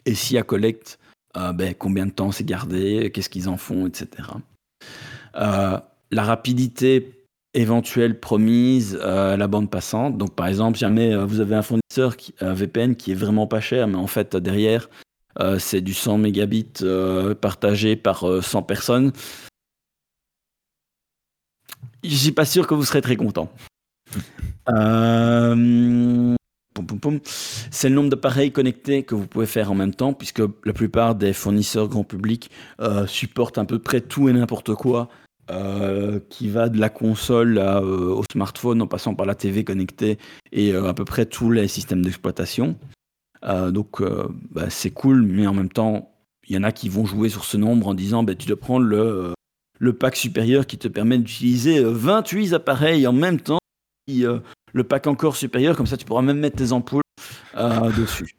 [0.05, 0.99] Et s'il y a collecte,
[1.35, 4.07] ben, combien de temps c'est gardé, qu'est-ce qu'ils en font, etc.
[5.35, 5.83] la
[6.23, 7.14] rapidité
[7.55, 10.19] éventuelle promise à euh, la bande passante.
[10.19, 13.47] Donc par exemple, jamais euh, vous avez un fournisseur qui, un VPN qui est vraiment
[13.47, 14.89] pas cher, mais en fait derrière
[15.41, 16.85] euh, c'est du 100 mégabits
[17.41, 19.13] partagé par 100 personnes.
[22.03, 23.51] Je suis pas sûr que vous serez très content.
[27.71, 31.15] C'est le nombre d'appareils connectés que vous pouvez faire en même temps, puisque la plupart
[31.15, 32.51] des fournisseurs grand public
[33.07, 35.09] supportent à peu près tout et n'importe quoi
[35.51, 40.17] euh, qui va de la console euh, au smartphone en passant par la TV connectée
[40.53, 42.79] et euh, à peu près tous les systèmes d'exploitation.
[43.71, 44.03] donc
[44.51, 46.11] bah, c'est cool, mais en même temps,
[46.49, 48.59] il y en a qui vont jouer sur ce nombre en disant bah, tu dois
[48.59, 49.35] prendre le,
[49.79, 53.59] le pack supérieur qui te permet d'utiliser 28 appareils en même temps.
[54.09, 57.03] le pack encore supérieur, comme ça tu pourras même mettre tes ampoules
[57.55, 58.35] dessus.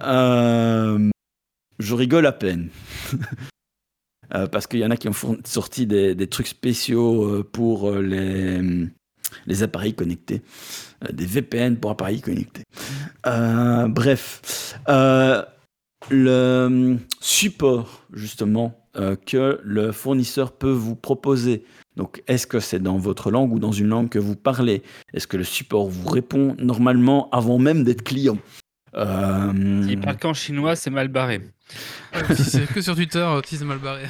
[0.00, 2.68] je rigole à peine.
[4.34, 8.00] Euh, parce qu'il y en a qui ont sorti des, trucs spéciaux euh, pour euh,
[8.00, 8.60] les,
[9.46, 10.42] les appareils connectés,
[11.10, 12.62] des VPN pour appareils connectés.
[13.24, 14.76] bref,
[16.10, 18.76] le support justement
[19.26, 21.64] que le fournisseur peut vous proposer.
[21.96, 24.82] Donc, est-ce que c'est dans votre langue ou dans une langue que vous parlez?
[25.12, 28.38] Est-ce que le support vous répond normalement avant même d'être client?
[28.96, 29.96] Euh...
[30.02, 31.40] Parle qu'en chinois, c'est mal barré.
[32.34, 34.04] si c'est que sur Twitter, c'est mal barré.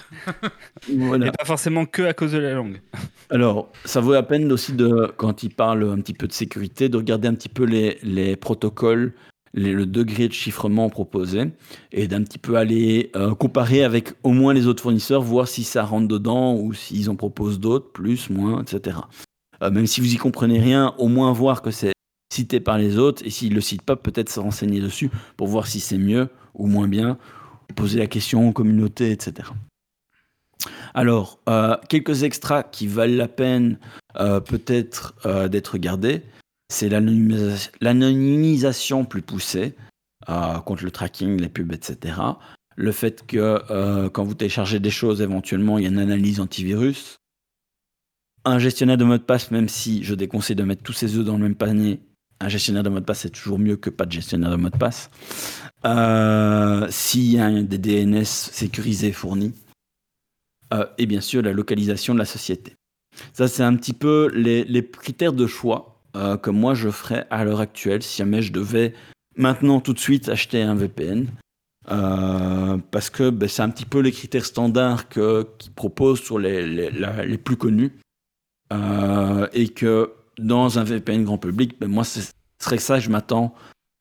[0.97, 1.27] voilà.
[1.27, 2.81] Et pas forcément que à cause de la langue.
[3.31, 6.89] Alors, ça vaut la peine aussi, de, quand il parle un petit peu de sécurité,
[6.89, 9.13] de regarder un petit peu les, les protocoles,
[9.53, 11.51] le degré de chiffrement proposé,
[11.93, 15.65] et d'un petit peu aller euh, comparer avec au moins les autres fournisseurs, voir si
[15.65, 18.99] ça rentre dedans ou s'ils en proposent d'autres, plus, moins, etc.
[19.63, 21.93] Euh, même si vous y comprenez rien, au moins voir que c'est
[22.33, 25.49] cité par les autres, et s'ils ne le citent pas, peut-être se renseigner dessus pour
[25.49, 27.19] voir si c'est mieux ou moins bien,
[27.75, 29.51] poser la question aux communautés, etc.
[30.95, 33.79] Alors, euh, quelques extras qui valent la peine
[34.19, 36.23] euh, peut-être euh, d'être regardés,
[36.69, 39.75] c'est l'anonymisation plus poussée
[40.65, 42.21] contre le tracking, les pubs, etc.
[42.77, 47.17] Le fait que quand vous téléchargez des choses, éventuellement, il y a une analyse antivirus.
[48.45, 51.25] Un gestionnaire de mot de passe, même si je déconseille de mettre tous ses œufs
[51.25, 51.99] dans le même panier,
[52.41, 54.71] un gestionnaire de mot de passe, c'est toujours mieux que pas de gestionnaire de mot
[54.71, 55.11] de passe.
[55.85, 59.53] Euh, S'il y a des DNS sécurisés fournis.
[60.73, 62.75] Euh, et bien sûr, la localisation de la société.
[63.33, 67.45] Ça, c'est un petit peu les, critères de choix euh, que moi je ferais à
[67.45, 68.95] l'heure actuelle si jamais je devais
[69.37, 71.27] maintenant tout de suite acheter un VPN.
[71.87, 76.91] Parce que ben, c'est un petit peu les critères standards qu'ils proposent sur les, les,
[76.91, 77.93] les plus connus.
[79.53, 82.21] et que dans un VPN grand public, ben moi, ce
[82.59, 83.55] serait ça que je m'attends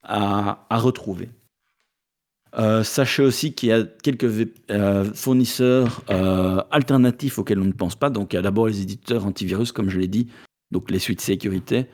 [0.03, 1.29] à, retrouver.
[2.57, 7.95] Euh, sachez aussi qu'il y a quelques euh, fournisseurs euh, alternatifs auxquels on ne pense
[7.95, 8.09] pas.
[8.09, 10.27] Donc, il y a d'abord les éditeurs antivirus, comme je l'ai dit,
[10.71, 11.85] donc les suites sécurité,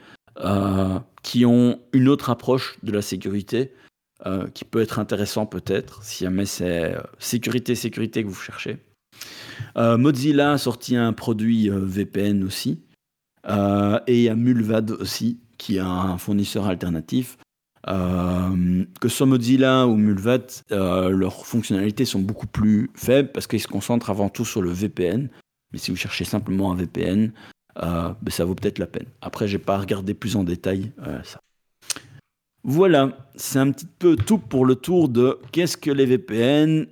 [1.24, 3.72] qui ont une autre approche de la sécurité
[4.54, 8.78] qui peut être intéressant peut-être, si jamais c'est sécurité, sécurité que vous cherchez.
[9.78, 12.82] Mozilla a sorti un produit VPN aussi,
[13.48, 17.38] euh, et il y a Mulvad aussi, qui est un fournisseur alternatif.
[17.88, 23.46] Euh, que ce soit Mozilla ou Mulvad, euh, leurs fonctionnalités sont beaucoup plus faibles parce
[23.46, 25.30] qu'ils se concentrent avant tout sur le VPN.
[25.72, 27.32] Mais si vous cherchez simplement un VPN,
[27.76, 29.08] ben, ça vaut peut-être la peine.
[29.22, 30.94] Après, j'ai pas regardé plus en détail
[31.24, 31.40] ça.
[32.64, 36.88] Voilà, c'est un petit peu tout pour le tour de qu'est-ce que les VPN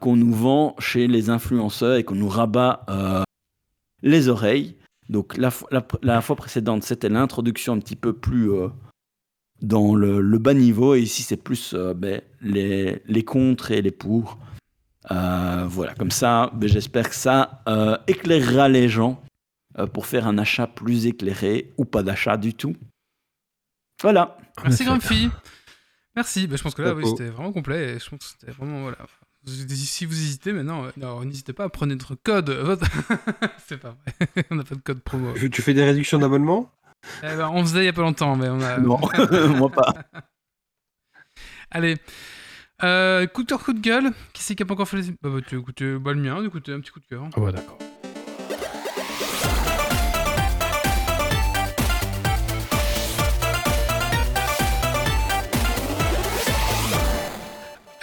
[0.00, 2.84] qu'on nous vend chez les influenceurs et qu'on nous rabat
[4.02, 4.76] les oreilles.
[5.12, 8.68] Donc la, fo- la- la fois précédente, c'était l'introduction un petit peu plus euh,
[9.60, 13.82] dans le, le bas niveau, et ici c'est plus euh, ben, les, les contre et
[13.82, 14.38] les pour.
[15.10, 19.22] Euh, voilà, comme ça, ben, j'espère que ça euh, éclairera les gens
[19.78, 22.74] euh, pour faire un achat plus éclairé ou pas d'achat du tout.
[24.00, 24.36] Voilà.
[24.62, 24.84] Merci.
[24.84, 25.28] Grumpy.
[26.16, 26.46] Merci.
[26.46, 27.94] Bah, je pense que là, oui, c'était vraiment complet.
[27.94, 28.98] Et je pense que c'était vraiment voilà.
[29.44, 32.50] Si vous hésitez maintenant, euh, n'hésitez pas à prendre notre code.
[32.50, 32.86] votre-
[33.66, 34.44] C'est pas vrai.
[34.50, 35.32] on n'a pas de code promo.
[35.50, 36.70] Tu fais des réductions d'abonnement
[37.24, 38.78] Eh ben, on faisait il y a pas longtemps, mais on a.
[38.78, 39.00] Non,
[39.56, 39.94] moi pas.
[41.70, 41.96] Allez.
[42.84, 44.10] Euh, coup de cœur, coup de gueule.
[44.32, 45.10] Qui c'est qui a pas encore fait les.
[45.22, 47.24] Bah, bah, tu écoutez, bah, le mien, écoutez, un petit coup de cœur.
[47.34, 47.78] Ah ouais, d'accord.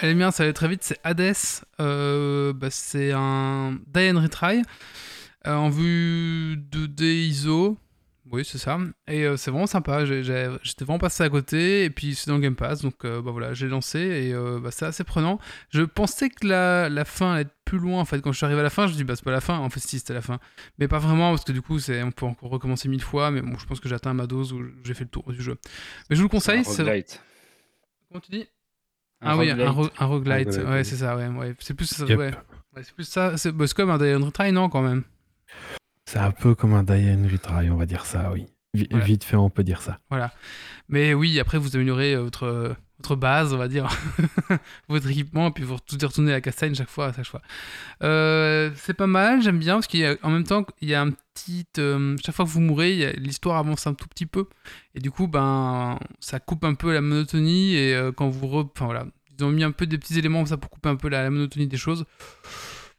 [0.02, 0.82] Allez, bien, ça va aller très vite.
[0.82, 1.34] C'est Hades.
[1.78, 4.62] Euh, bah, c'est un die and retry
[5.46, 7.76] euh, en vue 2D ISO.
[8.32, 8.78] Oui, c'est ça.
[9.08, 10.06] Et euh, c'est vraiment sympa.
[10.06, 11.84] J'étais vraiment passé à côté.
[11.84, 12.80] Et puis, c'est dans le Game Pass.
[12.80, 13.98] Donc, bah, voilà, j'ai lancé.
[13.98, 15.38] Et bah, c'est assez prenant.
[15.68, 18.00] Je pensais que la, la fin allait être plus loin.
[18.00, 19.32] En fait, quand je suis arrivé à la fin, je me dis, bah, c'est pas
[19.32, 19.58] la fin.
[19.58, 20.38] En fait, si, c'était la fin.
[20.78, 21.28] Mais pas vraiment.
[21.32, 23.30] Parce que du coup, on peut encore recommencer mille fois.
[23.30, 25.42] Mais bon, je pense que j'ai atteint ma dose où j'ai fait le tour du
[25.42, 25.58] jeu.
[26.08, 26.64] Mais je vous le conseille.
[26.64, 27.20] C'est-.
[28.08, 28.48] Comment tu dis?
[29.20, 31.54] Ah oui, un, ro- un roguelite, roguelite, ouais, c'est ça, ouais, ouais.
[31.60, 32.18] C'est plus ça, Yep.
[32.18, 32.30] ouais.
[32.76, 35.02] Ouais, c'est plus ça, c'est bah, comme un Die and Retry, non, quand même.
[36.06, 38.46] C'est un peu comme un die and retry, on va dire ça, oui.
[38.74, 39.04] Vi- Voilà.
[39.04, 39.98] Vite fait, on peut dire ça.
[40.88, 43.88] Mais oui, après, vous améliorez euh, votre, euh, votre base, on va dire,
[44.88, 47.40] votre équipement, puis vous tout y retournez à la castagne chaque fois, à chaque fois.
[48.02, 51.66] Euh, c'est pas mal, j'aime bien, parce qu'en même temps, il y a un petit...
[51.78, 54.46] euh, chaque fois que vous mourrez, l'histoire avance un tout petit peu,
[54.94, 58.70] et du coup, ben, ça coupe un peu la monotonie, et euh, quand vous...
[58.74, 59.06] Enfin, voilà,
[59.38, 61.66] ils ont mis un peu des petits éléments ça pour couper un peu la monotonie
[61.66, 62.04] des choses.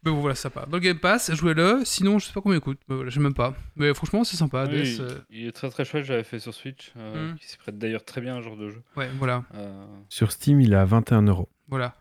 [0.03, 0.65] Mais bon, voilà, c'est sympa.
[0.65, 3.15] Dans le Game Pass, jouez-le, sinon, je sais pas combien il coûte, mais voilà, je
[3.15, 3.53] sais même pas.
[3.75, 6.91] Mais franchement, c'est sympa, Oui, euh, il est très très chouette, j'avais fait sur Switch,
[6.97, 7.35] euh, Mm.
[7.37, 8.81] qui s'y prête d'ailleurs très bien à un genre de jeu.
[8.97, 9.43] ouais, voilà.
[9.53, 11.49] Euh, Sur Steam, il est à 21 euros.
[11.67, 11.95] Voilà.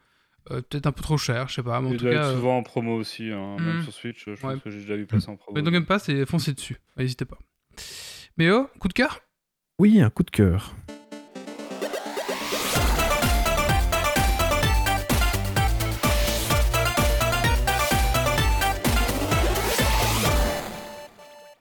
[0.51, 1.79] Euh, Peut-être un peu trop cher, je sais pas.
[1.83, 3.83] Mais en il tout doit cas, être euh, souvent en promo aussi, hein, même Mm.
[3.83, 4.37] sur Switch, je Ouais.
[4.37, 5.55] pense que j'ai déjà vu passer en promo.
[5.55, 6.79] mais dans Game Pass, et foncez dessus.
[6.97, 7.39] N'hésitez pas.
[8.39, 9.21] Mais oh, coup de cœur?
[9.79, 10.75] Oui, un coup de cœur.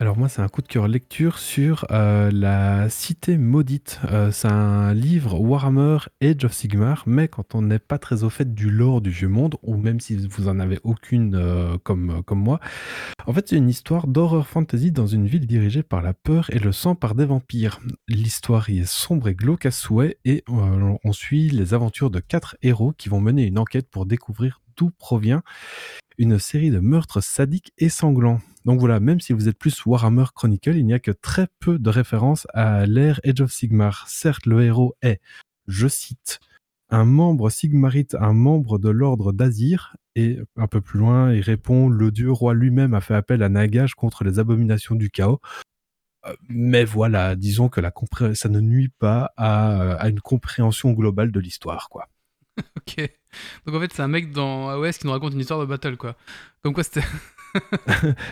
[0.01, 3.99] Alors moi, c'est un coup de cœur lecture sur euh, la cité maudite.
[4.09, 8.29] Euh, c'est un livre Warhammer Age of Sigmar, mais quand on n'est pas très au
[8.29, 12.23] fait du lore du vieux monde, ou même si vous en avez aucune euh, comme,
[12.23, 12.61] comme moi,
[13.27, 16.59] en fait, c'est une histoire d'horreur fantasy dans une ville dirigée par la peur et
[16.59, 17.81] le sang par des vampires.
[18.07, 22.55] L'histoire y est sombre et glauque à souhait et on suit les aventures de quatre
[22.61, 24.61] héros qui vont mener une enquête pour découvrir
[24.97, 25.43] provient
[26.17, 28.41] une série de meurtres sadiques et sanglants.
[28.65, 31.79] Donc voilà, même si vous êtes plus Warhammer Chronicle, il n'y a que très peu
[31.79, 34.05] de références à l'ère Age of Sigmar.
[34.09, 35.21] Certes, le héros est,
[35.67, 36.39] je cite,
[36.89, 41.87] un membre sigmarite, un membre de l'ordre d'Azir, et un peu plus loin, il répond
[41.87, 45.39] Le dieu roi lui-même a fait appel à Nagash contre les abominations du chaos.
[46.25, 47.93] Euh, Mais voilà, disons que la
[48.33, 52.09] ça ne nuit pas à une compréhension globale de l'histoire, quoi.
[52.77, 53.09] Ok.
[53.65, 55.97] Donc en fait, c'est un mec dans AOS qui nous raconte une histoire de battle,
[55.97, 56.15] quoi.
[56.63, 57.03] Comme quoi c'était.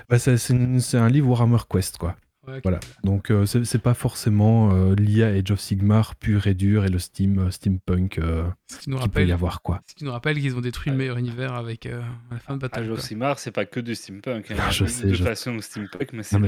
[0.09, 2.15] Bah, c'est c'est une- c'est un livre Warhammer Quest, quoi.
[2.47, 2.61] Ouais.
[2.63, 2.79] Voilà.
[3.03, 6.85] Donc euh, c'est c'est pas forcément euh, lié à Age of Sigmar pur et dur
[6.85, 9.81] et le steam euh, steampunk euh, Ce qui nous qu'il peut y rappelle, avoir, quoi.
[9.85, 12.01] ce qui nous rappelle qu'ils ont détruit le meilleur univers avec euh,
[12.31, 12.79] la fin de battle.
[12.79, 12.99] Age of.
[13.01, 14.49] Sigmar, c'est pas que du steampunk.
[14.51, 14.55] hein.
[14.59, 16.47] Ah, je sais, de je- façon steampunk, mais c'est Non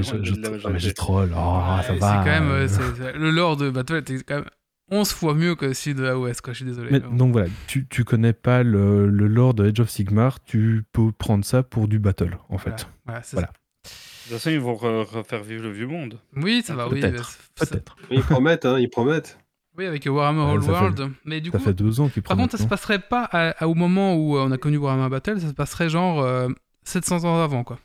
[0.62, 0.94] majorité.
[0.94, 1.34] troll.
[1.36, 2.22] Oh, Ouais, ça c'est va.
[2.24, 2.68] quand même.
[2.68, 4.46] c'est- c'est- le lore de battle était quand même
[4.90, 6.52] 11 fois mieux que celui de AOS, quoi.
[6.52, 6.90] Je suis désolé.
[6.90, 10.84] Mais donc voilà, tu, tu connais pas le, le lore de Age of Sigmar, tu
[10.92, 12.70] peux prendre ça pour du battle, en fait.
[12.70, 13.46] Voilà, voilà, c'est Voilà.
[13.48, 13.52] ça.
[13.52, 16.18] De toute façon, ils vont re- refaire vivre le vieux monde.
[16.36, 17.00] Oui, ça va, oui.
[17.00, 17.96] Peut-être, ça- Peut-être.
[18.10, 19.38] Ils promettent, hein, ils promettent.
[19.78, 21.10] Oui, avec Warhammer Ouais, All ça fait- World.
[21.24, 22.46] Mais du Ça coup, fait deux ans qu'ils Par prennent.
[22.46, 25.08] contre, ça se passerait pas à- à- au moment où euh, on a connu Warhammer
[25.08, 26.48] Battle, ça se passerait genre euh,
[26.84, 27.78] 700 ans avant, quoi.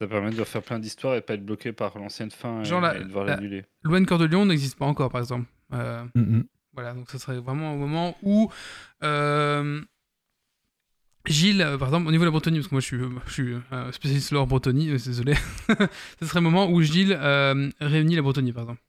[0.00, 2.80] Ça permet de refaire plein d'histoires et pas être bloqué par l'ancienne fin et, Genre
[2.80, 3.64] la- et devoir la- l'annuler.
[3.82, 5.46] Loin Cœur de Lion n'existe pas encore, par exemple.
[5.74, 6.04] Euh,
[6.72, 8.50] voilà, donc ça serait vraiment au moment où
[9.02, 9.82] euh,
[11.26, 13.32] Gilles, euh, par exemple, au niveau de la Bretagne, parce que moi je suis, je
[13.32, 15.34] suis euh, spécialiste lore Bretagne, euh, désolé,
[16.20, 18.80] ce serait le moment où Gilles euh, réunit la Bretagne, par exemple.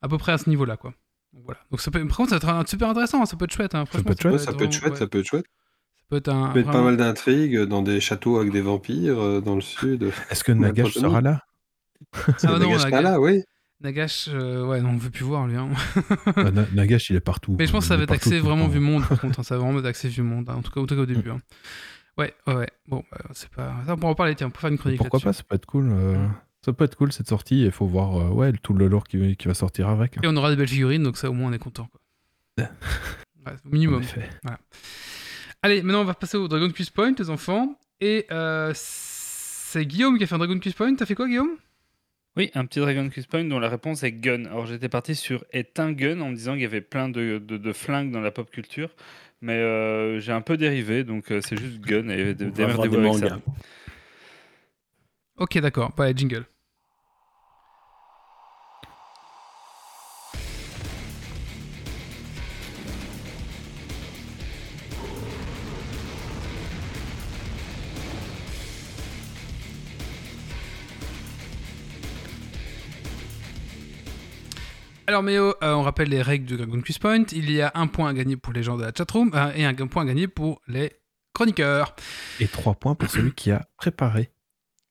[0.00, 0.94] À peu près à ce niveau-là, quoi.
[1.34, 1.60] Donc, voilà.
[1.70, 3.74] Donc ça peut, par contre, ça peut être super intéressant, hein, ça peut être chouette.
[3.74, 5.44] hein, peut franchement, être chouette, ça peut être chouette, ouais, ça peut être chouette.
[5.44, 5.67] ça peut être
[6.28, 6.46] un.
[6.48, 9.54] Ça peut être pas vraiment- mal d'intrigues dans des châteaux avec des vampires euh, dans
[9.54, 10.10] le sud.
[10.30, 11.42] Est-ce que Nagash sera là?
[12.16, 13.42] Ah non, Nagash Naga- pas là, oui.
[13.80, 15.56] Nagash, euh, ouais, non, on veut plus voir lui.
[15.56, 15.68] hein.
[16.36, 17.54] Ah, Na- Nagash, il est partout.
[17.58, 18.70] Mais je pense que ça va être axé vraiment temps.
[18.70, 19.38] vu monde, par contre.
[19.40, 21.02] hein, ça va vraiment être axé vu monde, hein, en, tout cas, en tout cas
[21.02, 21.30] au début.
[21.30, 21.40] hein.
[22.16, 22.68] Ouais, ouais, ouais.
[22.88, 23.74] Bon, bah, c'est pas.
[23.86, 24.98] Ça, on pourra en parler, tiens, pour faire une chronique.
[24.98, 25.88] Pourquoi pas, ça peut être cool.
[25.92, 26.26] euh,
[26.64, 27.62] Ça peut être cool cette sortie.
[27.62, 30.16] Il faut voir euh, ouais, tout le lore qui, qui va sortir avec.
[30.18, 30.20] hein.
[30.24, 31.88] Et on aura des belles figurines, donc ça, au moins, on est content.
[32.56, 32.66] Quoi.
[33.46, 34.02] Ouais, au En minimum.
[34.02, 34.28] effet.
[35.62, 37.78] Allez, maintenant, on va passer au Dragon Quest Point, les enfants.
[38.00, 40.94] Et euh, c'est Guillaume qui a fait un Dragon Quest Point.
[40.94, 41.56] T'as fait quoi, Guillaume?
[42.36, 44.44] Oui, un petit Dragon Quest Point dont la réponse est gun.
[44.44, 47.42] Alors j'étais parti sur est un gun en me disant qu'il y avait plein de,
[47.44, 48.90] de, de flingues dans la pop culture.
[49.40, 53.40] Mais euh, j'ai un peu dérivé, donc euh, c'est juste gun et démerdez-vous avec ça.
[55.36, 55.92] Ok, d'accord.
[55.96, 56.44] Bah, jingle.
[75.08, 77.24] Alors Méo, euh, on rappelle les règles de Dragon Quest Point.
[77.32, 79.64] Il y a un point à gagner pour les gens de la chatroom euh, et
[79.64, 80.92] un point à gagner pour les
[81.32, 81.96] chroniqueurs.
[82.40, 84.28] Et 3 points pour celui qui a préparé.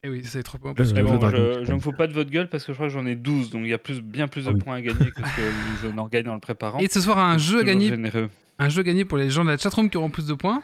[0.01, 0.73] Et oui, c'est trois points.
[0.75, 1.75] Mais le bon, je, Point.
[1.75, 3.61] me fous pas de votre gueule parce que je crois que j'en ai 12, donc
[3.63, 4.59] il y a plus, bien plus de Ah oui.
[4.59, 5.41] points à gagner que ce que
[5.83, 6.79] je n'en gagne en le préparant.
[6.79, 8.31] Et ce soir, un jeu à gagner, généreux.
[8.57, 10.63] un jeu à gagner pour les gens de la chatroom qui auront plus de points.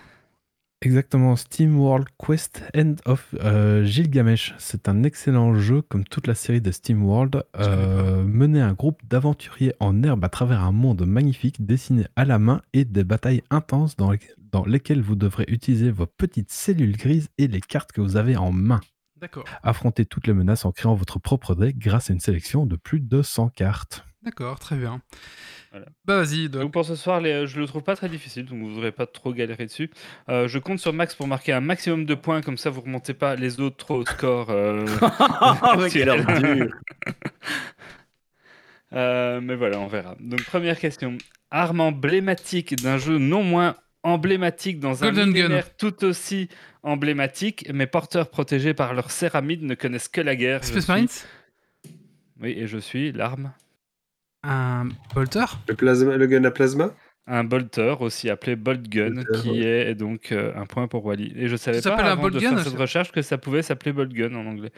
[0.85, 4.53] Exactement, Steam World Quest End of euh, Gilgamesh.
[4.57, 7.41] C'est un excellent jeu comme toute la série de Steam World.
[7.57, 12.38] Euh, mener un groupe d'aventuriers en herbe à travers un monde magnifique dessiné à la
[12.38, 14.19] main et des batailles intenses dans, les-
[14.51, 18.35] dans lesquelles vous devrez utiliser vos petites cellules grises et les cartes que vous avez
[18.35, 18.81] en main.
[19.22, 19.45] D'accord.
[19.64, 22.99] Affrontez toutes les menaces en créant votre propre deck grâce à une sélection de plus
[22.99, 24.03] de 100 cartes.
[24.23, 25.01] D'accord, très bien.
[25.71, 25.87] Voilà.
[26.05, 26.61] Bah vas-y, Doc.
[26.61, 28.91] Donc pour ce soir, les- je le trouve pas très difficile, donc vous ne devrez
[28.91, 29.89] pas trop galérer dessus.
[30.29, 33.13] Euh, je compte sur Max pour marquer un maximum de points, comme ça vous remontez
[33.15, 34.49] pas les autres trop au score.
[34.51, 34.85] euh,
[38.93, 40.15] Euh, mais voilà, on verra.
[40.19, 41.17] Donc première question.
[41.49, 45.31] Arme emblématique d'un jeu non moins emblématique dans un Golden Gun.
[45.33, 46.47] millénaire tout aussi
[46.83, 50.63] emblématique, mais porteurs protégés par leur céramide ne connaissent que la guerre.
[50.63, 51.07] Space suis- Marines?
[52.39, 53.53] Oui, et je suis l'arme.
[54.43, 56.93] Un bolter Le, plasma, le gun à plasma
[57.27, 61.33] Un bolter, aussi appelé bolt gun, Bolter, qui est donc euh, un point pour Wally.
[61.35, 63.21] Et je savais Ça pas s'appelle un avant bolt de gun, faire cette recherche que
[63.21, 64.71] ça pouvait s'appeler bolt gun en anglais.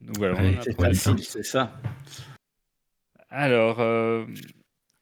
[0.00, 1.72] Donc voilà, a C'est facile, c'est ça.
[3.30, 4.26] Alors, euh,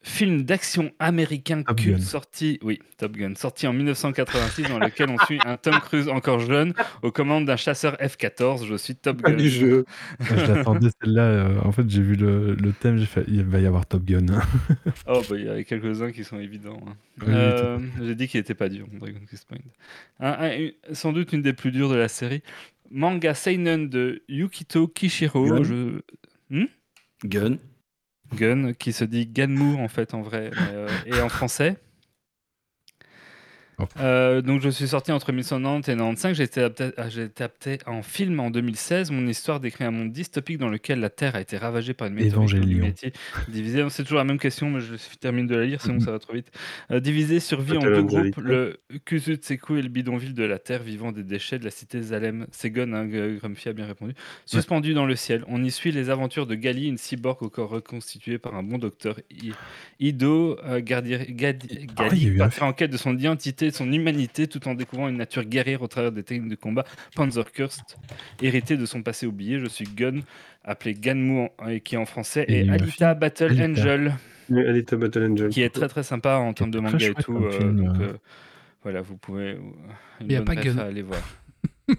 [0.08, 2.02] film d'action américain Top culte Gun.
[2.02, 6.40] sorti, oui, Top Gun, sorti en 1986, dans lequel on suit un Tom Cruise encore
[6.40, 6.72] jeune
[7.02, 8.66] aux commandes d'un chasseur F-14.
[8.66, 9.34] Je suis Top Gun.
[9.34, 9.84] du jeu.
[10.18, 11.22] Moi, je l'attendais celle-là.
[11.22, 14.04] euh, en fait, j'ai vu le, le thème, j'ai fait il va y avoir Top
[14.04, 14.26] Gun.
[15.06, 16.80] Oh, bah, il y a quelques-uns qui sont évidents.
[16.88, 16.94] hein.
[17.22, 19.58] Oui, Euh, J'ai dit qu'il n'était pas dur, Dragon Quest Point.
[20.20, 22.42] Un- un- une- sans doute une des plus dures de la série.
[22.90, 25.46] Manga Seinen de Yukito Kishiro.
[25.46, 25.62] Gun.
[25.64, 26.00] Je...
[27.24, 27.58] Gun.
[28.34, 31.76] Gun, qui se dit Ganmu en fait en vrai, euh, et en français.
[34.00, 36.36] Euh, donc je suis sorti entre 1990 et 95.
[36.36, 39.10] J'ai été, adapté, ah, j'ai été adapté en film en 2016.
[39.10, 42.14] Mon histoire décrit un monde dystopique dans lequel la Terre a été ravagée par une
[42.14, 42.84] météorite Évangélion.
[42.86, 43.12] métier
[43.48, 43.84] divisé.
[43.90, 46.00] C'est toujours la même question, mais je termine de la lire, sinon Mhm.
[46.00, 46.50] ça va trop vite.
[46.90, 51.12] Euh, divisé survit en deux groupes, le Kusutseku et le bidonville de la Terre, vivant
[51.12, 52.46] des déchets de la cité Zalem.
[52.50, 54.14] C'est Gun, hein, Grumpy a bien répondu.
[54.46, 57.70] Suspendu dans le ciel, on y suit les aventures de Gali, une cyborg au corps
[57.70, 59.18] reconstitué par un bon docteur.
[59.30, 59.52] I-
[60.00, 62.96] Ido euh, Gardi- Gadi- Ah, Gali il y a eu un partira en quête de
[62.96, 66.50] son identité, de son humanité, tout en découvrant une nature guerrière au travers des techniques
[66.50, 66.84] de combat
[67.14, 67.96] Panzerkurst,
[68.42, 69.58] hérité de son passé oublié.
[69.60, 70.20] Je suis Gun,
[70.64, 73.64] appelé Ganmu, en- et qui en français Et est Alita Battle Alita.
[73.64, 74.14] Angel
[74.50, 75.48] Oui, Alita Battle Angel.
[75.50, 77.36] qui est très très sympa en termes de manga et tout.
[77.36, 78.04] euh, film, donc, euh.
[78.04, 78.12] euh,
[78.82, 79.52] voilà, vous pouvez.
[80.20, 80.78] Une Il y a pas Gun.
[80.78, 81.20] à aller voir.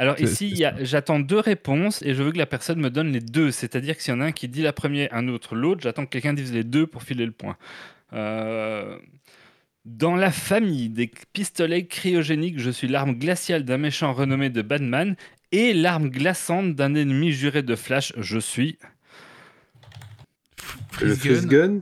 [0.00, 3.50] Alors ici, j'attends deux réponses et je veux que la personne me donne les deux.
[3.50, 6.04] C'est-à-dire que s'il y en a un qui dit la première, un autre l'autre, j'attends
[6.04, 7.56] que quelqu'un dise les deux pour filer le point.
[8.12, 8.96] Euh,
[9.88, 15.16] Dans la famille des pistolets cryogéniques, je suis l'arme glaciale d'un méchant renommé de Batman
[15.50, 18.12] et l'arme glaçante d'un ennemi juré de Flash.
[18.18, 18.78] Je suis.
[21.00, 21.68] Le Freeze Freeze Gun.
[21.68, 21.80] Gun.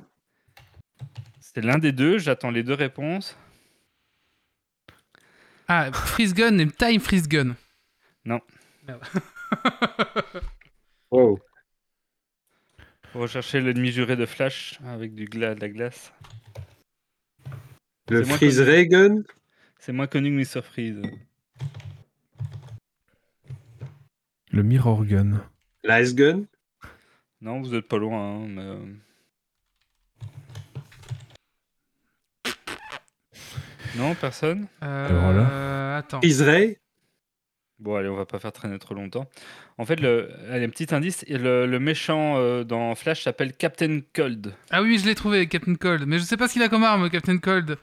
[1.40, 2.18] C'est l'un des deux.
[2.18, 3.36] J'attends les deux réponses.
[5.66, 7.56] Ah, Freeze Gun et Time Freeze Gun.
[8.24, 8.40] Non.
[8.86, 9.02] Merde.
[11.12, 11.38] Oh.
[13.12, 16.12] Faut rechercher l'ennemi juré de Flash avec du gla de la glace.
[18.08, 19.22] Le Freeze Gun.
[19.78, 20.62] C'est moins connu que Mr.
[20.62, 21.02] Freeze.
[24.52, 25.42] Le Mirror Gun.
[25.84, 26.44] L'Ice Gun?
[27.40, 28.36] Non, vous êtes pas loin.
[28.36, 28.78] hein, mais, euh,
[33.96, 34.66] Non, personne?
[34.82, 36.20] Euh, Alors Attends.
[36.20, 36.78] Freeze Ray.
[37.78, 39.28] Bon, allez, on va pas faire traîner trop longtemps.
[39.78, 44.00] En fait, le, allez, un petit indice, le, le méchant euh, dans Flash s'appelle Captain
[44.14, 44.54] Cold.
[44.70, 46.04] Ah oui, je l'ai trouvé, Captain Cold.
[46.06, 47.76] Mais je sais pas ce qu'il a comme arme, Captain Cold.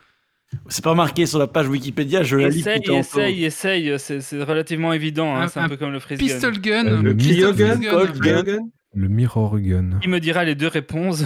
[0.69, 4.93] C'est pas marqué sur la page Wikipédia, je la lis Essaye, essaye, essaye, c'est relativement
[4.93, 6.25] évident, hein, Un- c'est un, un peu comme le freeze gun.
[6.25, 6.85] Pistol gun.
[6.87, 8.43] Euh, le Pistol Cryogun, gun.
[8.43, 8.59] Gun.
[8.95, 9.99] Le mirror gun.
[10.03, 11.23] Il me dira les deux réponses?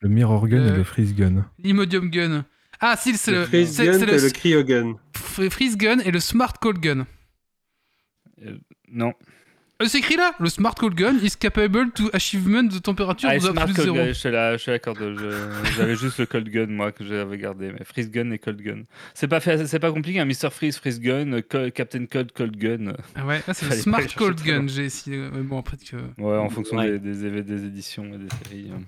[0.00, 1.46] Le mirror gun Euh, et le freeze gun.
[1.62, 2.44] L'Imodium gun.
[2.80, 4.94] Ah si, c'est Le le, freeze gun c'est et le, le cryogun.
[5.14, 7.06] f- freeze gun et le smart cold gun.
[8.44, 8.56] Euh,
[8.92, 9.12] non.
[9.82, 13.34] Euh, c'est écrit là Le smart cold gun is capable to achievement de température Ah,
[13.34, 13.96] de Smart plus Cold zéro.
[13.96, 14.70] Gun, je la- je
[15.16, 17.72] je- J'avais juste le Cold Gun, moi, que j'avais gardé.
[17.72, 18.82] Mais Freeze Gun et Cold Gun.
[19.14, 20.50] C'est pas, fait- pas compliqué, un Mr.
[20.52, 22.92] Freeze, Freeze Gun, euh, Captain Cold, Cold Gun.
[23.16, 25.16] Ah ouais, là, c'est le smart cold gun, j'ai essayé.
[25.32, 25.96] Mais bon, après que.
[26.22, 26.98] Ouais, en fonction Ouais.
[27.00, 28.70] des, des, éditions et des séries.
[28.72, 28.82] hein.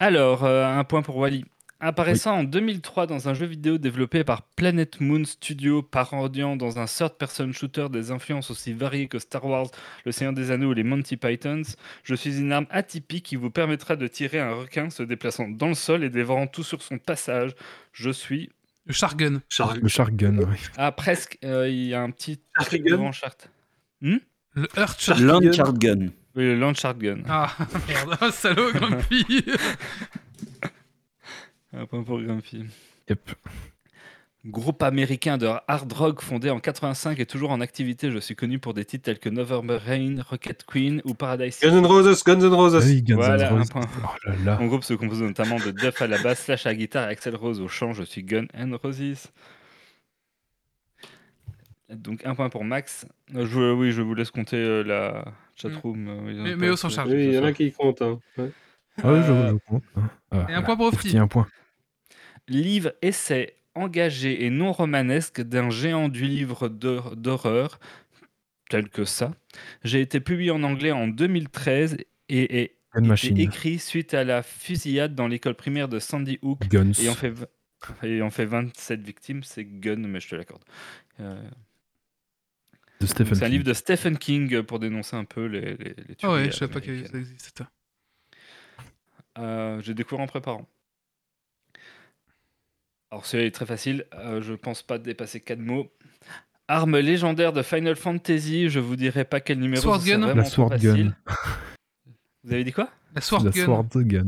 [0.00, 1.44] Alors, euh, un point pour Wally.
[1.86, 6.86] Apparaissant en 2003 dans un jeu vidéo développé par Planet Moon Studio, parodiant dans un
[6.86, 9.66] third-person shooter des influences aussi variées que Star Wars,
[10.06, 11.60] Le Seigneur des Anneaux ou les Monty Pythons,
[12.02, 15.68] je suis une arme atypique qui vous permettra de tirer un requin se déplaçant dans
[15.68, 17.50] le sol et dévorant tout sur son passage.
[17.92, 18.48] Je suis...
[18.86, 19.42] Le shark gun.
[19.50, 20.56] Char- Le shark gun, oui.
[20.78, 23.36] Ah, presque, euh, il y a un petit Shark truc gun devant Chart.
[24.00, 24.20] Le
[24.78, 25.18] Earth Shark.
[25.18, 26.08] Shark- Land Chart Gun.
[26.36, 27.18] Oui, le Launch Gun.
[27.28, 27.54] Ah
[27.88, 29.24] merde, oh, salaud, Grumpy.
[31.76, 32.64] Un point pour Grumpy.
[33.08, 33.30] Yep.
[34.46, 38.10] Groupe américain de hard rock fondé en 85 et toujours en activité.
[38.10, 41.58] Je suis connu pour des titres tels que November Rain, Rocket Queen ou Paradise.
[41.62, 42.84] Guns N' Roses, Guns N' Roses.
[42.84, 43.70] oui, Guns N' Voilà, un Roses.
[43.70, 43.80] point.
[44.04, 44.58] Oh là là.
[44.60, 47.12] Mon groupe se compose notamment de Duff à la basse, Slash à la guitare et
[47.12, 47.94] Axel Rose au chant.
[47.94, 49.28] Je suis Gun and Roses.
[51.90, 53.06] Donc un point pour Max.
[53.34, 55.24] Euh, Je, oui, je vous laisse compter euh, la
[55.54, 56.08] chatroom.
[56.08, 57.10] euh, oui, Mais- un mais on s'en charge.
[57.10, 58.02] Oui, il y en a qui comptent.
[58.02, 58.18] hein.
[58.36, 58.50] Ouais.
[59.02, 59.82] Ah oui, je, Euh, je compte.
[59.96, 60.10] hein.
[60.30, 61.46] Ah, et un point pour un point.
[62.48, 67.80] Livre essai engagé et non romanesque d'un géant du livre d'hor- d'horreur,
[68.70, 69.34] tel que ça.
[69.82, 71.96] J'ai été publié en anglais en 2013
[72.28, 72.76] et est
[73.42, 76.92] écrit suite à la fusillade dans l'école primaire de Sandy Hook Guns.
[77.02, 77.34] et en fait,
[78.02, 79.42] et en fait 27 victimes.
[79.42, 80.62] C'est Gun, mais je te l'accorde.
[81.20, 81.42] Euh,
[83.00, 86.44] c'est un livre de Stephen King pour dénoncer un peu les, les, les Ah ouais,
[86.46, 87.64] je savais pas que ça existait.
[89.38, 90.68] Euh, J'ai découvert en préparant.
[93.14, 95.88] Alors celui-là est très facile, euh, je pense pas dépasser 4 mots.
[96.66, 100.76] Arme légendaire de Final Fantasy, je vous dirai pas quel numéro Sword gun La Sword
[100.78, 101.14] Gun.
[102.42, 102.88] Vous avez dit quoi?
[103.14, 103.64] La sword La gun.
[103.64, 104.26] Sword Gun.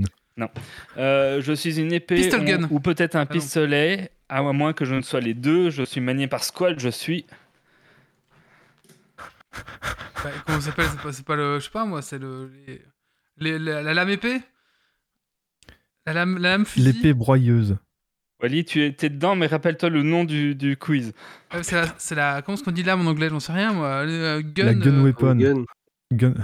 [0.99, 2.69] Euh, Je suis une épée Pistol ou- gun.
[2.71, 3.31] ou, peut-être un Ah non.
[3.33, 5.69] pistolet, à moins que je ne sois les deux.
[5.71, 7.27] Je suis manié par Squall, je suis...
[10.23, 10.87] Bah, comment ça s'appelle?
[11.13, 11.59] C'est pas, le.
[11.59, 12.53] Je sais pas moi, c'est le.
[12.69, 12.83] les-
[13.39, 14.41] les- la, la lame épée?
[16.07, 16.87] La lame, la lame fusil?
[16.93, 17.79] L'épée broyeuse.
[18.43, 21.13] Wally, tu étais dedans, mais rappelle-toi le nom du, du quiz.
[21.55, 21.63] Euh,
[21.97, 22.43] c'est la.
[22.43, 24.05] Comment est-ce qu'on dit lame en anglais J'en sais rien moi.
[24.05, 24.65] Le, euh, gun.
[24.67, 25.35] La gun euh, weapon.
[25.37, 25.65] Gun.
[26.13, 26.35] Gun.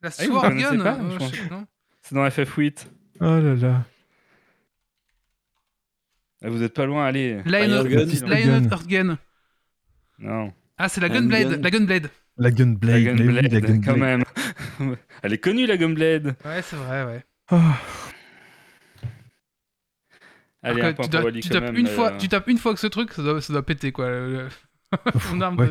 [0.00, 1.64] La Ah, sword gun euh,
[2.02, 2.86] C'est dans FF8.
[3.20, 3.84] Oh là là.
[6.42, 7.42] Ah, Vous êtes pas loin, allez.
[7.44, 8.04] Lion, gun.
[8.06, 8.70] Gun.
[8.70, 9.18] Earth gun.
[10.20, 10.52] Non.
[10.76, 11.50] Ah, c'est la Un gunblade.
[11.50, 11.60] gun.
[11.62, 12.10] La gunblade.
[12.40, 12.92] La Gunblade.
[13.04, 14.22] La Gunblade, la quand même.
[15.22, 16.36] Elle est connue, la Gunblade.
[16.44, 17.24] Ouais, c'est vrai, ouais.
[17.50, 17.76] Ah,
[20.62, 21.76] Allez, un point tu, tu tapes même.
[21.76, 23.92] une euh, fois, tu tapes une fois que ce truc, ça doit, ça doit péter
[23.92, 24.08] quoi.
[24.10, 24.48] Le-
[25.28, 25.66] Ton arme Ouais.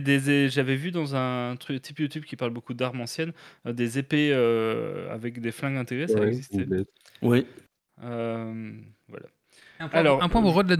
[0.00, 3.32] dé- J'avais vu dans un truc type YouTube qui parle beaucoup d'armes anciennes,
[3.66, 6.66] euh, des épées euh, avec des flingues intégrées, ça Ouais, existait.
[7.22, 7.46] Oui.
[8.02, 8.72] Euh,
[9.08, 9.26] voilà.
[9.80, 10.76] Un point, Alors, un point pour Rod la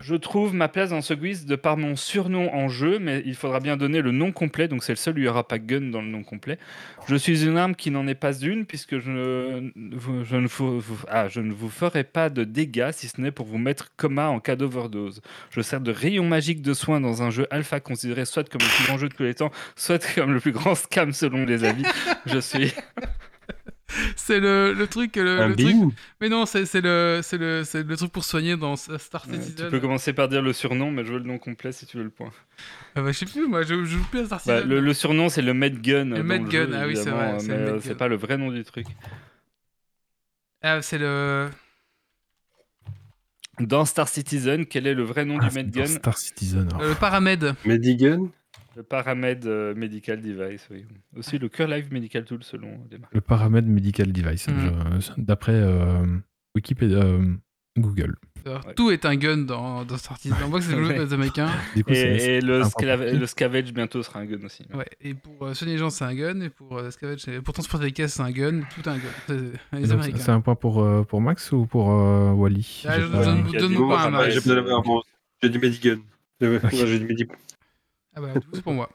[0.00, 3.34] Je trouve ma place dans ce quiz de par mon surnom en jeu, mais il
[3.34, 5.90] faudra bien donner le nom complet, donc c'est le seul il n'y aura pas gun
[5.90, 6.58] dans le nom complet.
[7.08, 10.46] Je suis une arme qui n'en est pas une, puisque je ne, vous- je, ne
[10.46, 13.92] vous, ah, je ne vous ferai pas de dégâts, si ce n'est pour vous mettre
[13.96, 15.20] coma en cas d'overdose.
[15.50, 18.76] Je sers de rayon magique de soin dans un jeu alpha considéré soit comme le
[18.76, 21.64] plus grand jeu de tous les temps, soit comme le plus grand scam selon les
[21.64, 21.84] avis.
[22.26, 22.72] je suis...
[24.16, 25.74] C'est le, le truc, le, Un le truc.
[26.20, 29.34] Mais non, c'est c'est le, c'est le, c'est le truc pour soigner dans Star Ouais,
[29.34, 29.66] Citizen.
[29.66, 31.96] tu peux commencer par dire le surnom, mais je veux le nom complet si tu
[31.98, 32.30] veux le point.
[32.94, 34.68] Ah bah, je sais plus, moi, je, je joue plus à Star Bah, Citizen.
[34.68, 36.06] le, le surnom, c'est le Med Gun.
[36.06, 37.80] dans Med jeu, Gun, ah oui, c'est vrai, c'est le Med euh, Gun.
[37.82, 38.86] c'est pas le vrai nom du truc.
[40.62, 41.48] Ah, c'est le.
[43.60, 45.86] Dans Star Citizen, quel est le vrai nom Ah, du Med dans Gun?
[45.86, 46.68] Star Citizen.
[46.72, 46.82] alors.
[46.88, 47.54] Le paramède.
[47.64, 48.28] Medigun.
[48.76, 50.84] Le Paramed euh, Medical Device, oui.
[51.16, 53.12] Aussi le Cure Live Medical Tool selon les marques.
[53.14, 54.48] Le Paramède Medical Device.
[54.48, 55.00] Mhm.
[55.00, 56.06] je- D'après euh,
[56.54, 56.98] Wikipédia.
[56.98, 57.34] euh,
[57.78, 58.16] Google.
[58.44, 58.74] Alors, Ouais.
[58.74, 60.36] Tout est un gun dans, dans Star Citizen.
[60.44, 61.48] On voit que c'est le jeu des Américains.
[61.74, 62.58] Du coup, Et, et le,
[63.18, 64.64] le Scavenge bientôt sera un gun aussi.
[64.74, 66.38] Ouais, et pour euh, les gens, c'est un gun.
[66.42, 68.60] Et pour euh, Scavenge, c'est- pour transporter les caisses, c'est un gun.
[68.74, 69.52] Tout un gun.
[70.14, 72.82] C'est- un point pour, euh, pour Max ou pour euh, Wally?
[72.86, 74.34] Ah, donne-nous pas un Max.
[74.34, 75.00] J'ai d'avoir bon,
[75.42, 75.98] J'ai du Medigun.
[78.14, 78.90] Ah bah, 12 pour moi.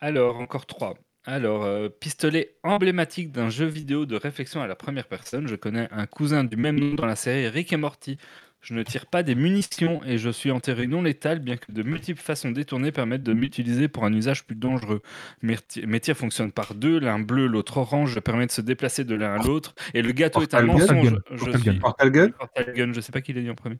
[0.00, 0.94] Alors, encore trois.
[1.26, 5.48] Alors, euh, pistolet emblématique d'un jeu vidéo de réflexion à la première personne.
[5.48, 8.18] Je connais un cousin du même nom dans la série Rick et Morty.
[8.60, 11.82] Je ne tire pas des munitions et je suis enterré non létal, bien que de
[11.82, 15.02] multiples façons détournées permettent de m'utiliser pour un usage plus dangereux.
[15.42, 19.04] Mes, ti- mes tirs fonctionnent par deux, l'un bleu, l'autre orange, permet de se déplacer
[19.04, 19.74] de l'un à l'autre.
[19.92, 20.72] Et le gâteau est un gun.
[20.72, 21.16] mensonge.
[21.30, 21.78] Je Portal suis gun.
[21.78, 23.76] Portal Gun Portal gun, je sais pas qui l'a dit en premier.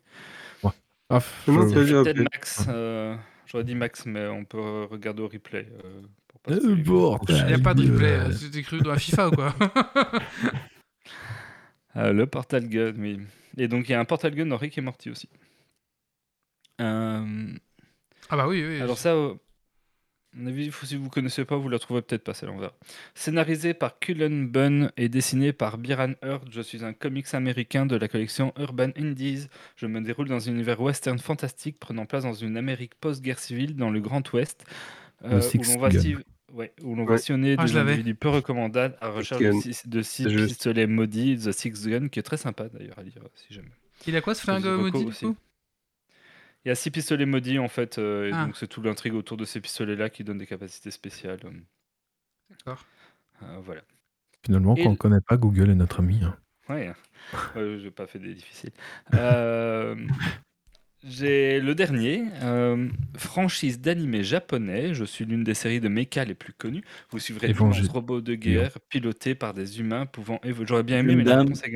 [1.18, 1.20] Ah,
[2.16, 2.64] je- Max.
[2.68, 3.16] euh,
[3.46, 5.68] J'aurais dit Max, mais on peut regarder au replay.
[5.84, 6.00] euh,
[6.84, 7.36] bordel.
[7.40, 8.12] Il n'y a pas de replay.
[8.12, 9.54] Euh, C'était cru dans la FIFA ou quoi
[11.96, 13.20] Euh, le Portal Gun, oui.
[13.56, 15.28] Et donc il y a un Portal Gun dans Rick et Morty aussi.
[16.80, 17.46] Euh,
[18.28, 18.80] Ah bah oui, oui.
[18.80, 19.34] alors ça, euh,
[20.34, 22.72] mon avis, faut- si vous connaissez pas, vous la trouverez peut-être pas, c'est l'envers.
[23.14, 27.96] Scénarisé par Cullen Bunn et dessiné par Byron Hurt, je suis un comics américain de
[27.96, 29.46] la collection Urban Indies.
[29.76, 33.76] Je me déroule dans un univers western fantastique prenant place dans une Amérique post-guerre civile
[33.76, 34.64] dans le Grand Ouest,
[35.24, 36.16] euh, où l'on va, si-
[36.52, 37.18] ouais, où l'on va Ouais.
[37.18, 41.52] sillonner Ah, des individus peu recommandables à recherche de six, de six pistolets maudits, The
[41.52, 43.68] Six Gun, qui est très sympa d'ailleurs à lire si jamais.
[44.06, 45.24] Il a quoi ce flingue maudit du aussi.
[45.26, 45.36] coup?
[46.64, 48.46] Il y a six pistolets maudits en fait, euh, et Ah.
[48.46, 51.40] donc c'est tout l'intrigue autour de ces pistolets-là qui donnent des capacités spéciales.
[52.50, 52.84] D'accord.
[53.42, 53.82] euh, voilà.
[54.44, 56.20] Finalement, Et quand on le- connaît pas, Google est notre ami.
[56.22, 56.36] hein.
[56.70, 56.90] Ouais,
[57.56, 58.70] euh, j'ai pas fait des difficiles.
[59.14, 59.94] Euh,
[61.04, 64.94] j'ai le dernier, euh, franchise d'animé japonais.
[64.94, 66.84] Je suis l'une des séries de mecha les plus connues.
[67.10, 70.66] Vous suivrez d'immenses robots de guerre pilotés par des humains pouvant évoluer.
[70.68, 71.72] J'aurais bien aimé, mais la réponse est.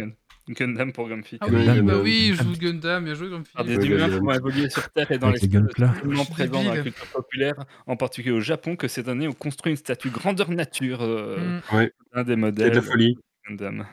[0.48, 1.38] Gundam pour Grumpy.
[1.40, 2.54] Ah Gundam, oui, bah euh, oui, je Gundam.
[2.54, 3.50] joue Gundam, bien joué Grumpy.
[3.64, 4.18] Des humains Gundam.
[4.18, 7.54] pouvant évoluer sur Terre et dans les tellement Je suis présent dans la culture populaire,
[7.86, 11.86] en particulier au Japon, que cette année on construit une statue grandeur nature euh, Mm.
[12.14, 13.18] d'un des modèles de la folie.
[13.48, 13.86] Gundam.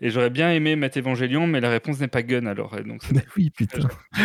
[0.00, 2.76] Et j'aurais bien aimé mettre Evangelion, mais la réponse n'est pas Gun alors.
[2.78, 3.02] et donc
[3.36, 3.88] oui, putain.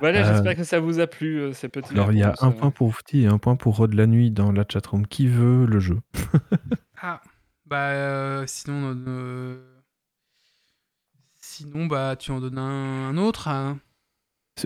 [0.00, 2.34] voilà, Euh, j'espère que ça vous a plu euh, ces petites Alors, il y a
[2.40, 2.52] un euh.
[2.52, 5.06] point pour Oufti et un point pour Rod la nuit dans la chatroom.
[5.06, 5.98] Qui veut le jeu?
[7.02, 7.22] Ah,
[7.70, 9.56] bah euh, sinon, euh,
[11.40, 13.48] sinon bah tu en donnes un, un autre.
[13.48, 13.78] hein.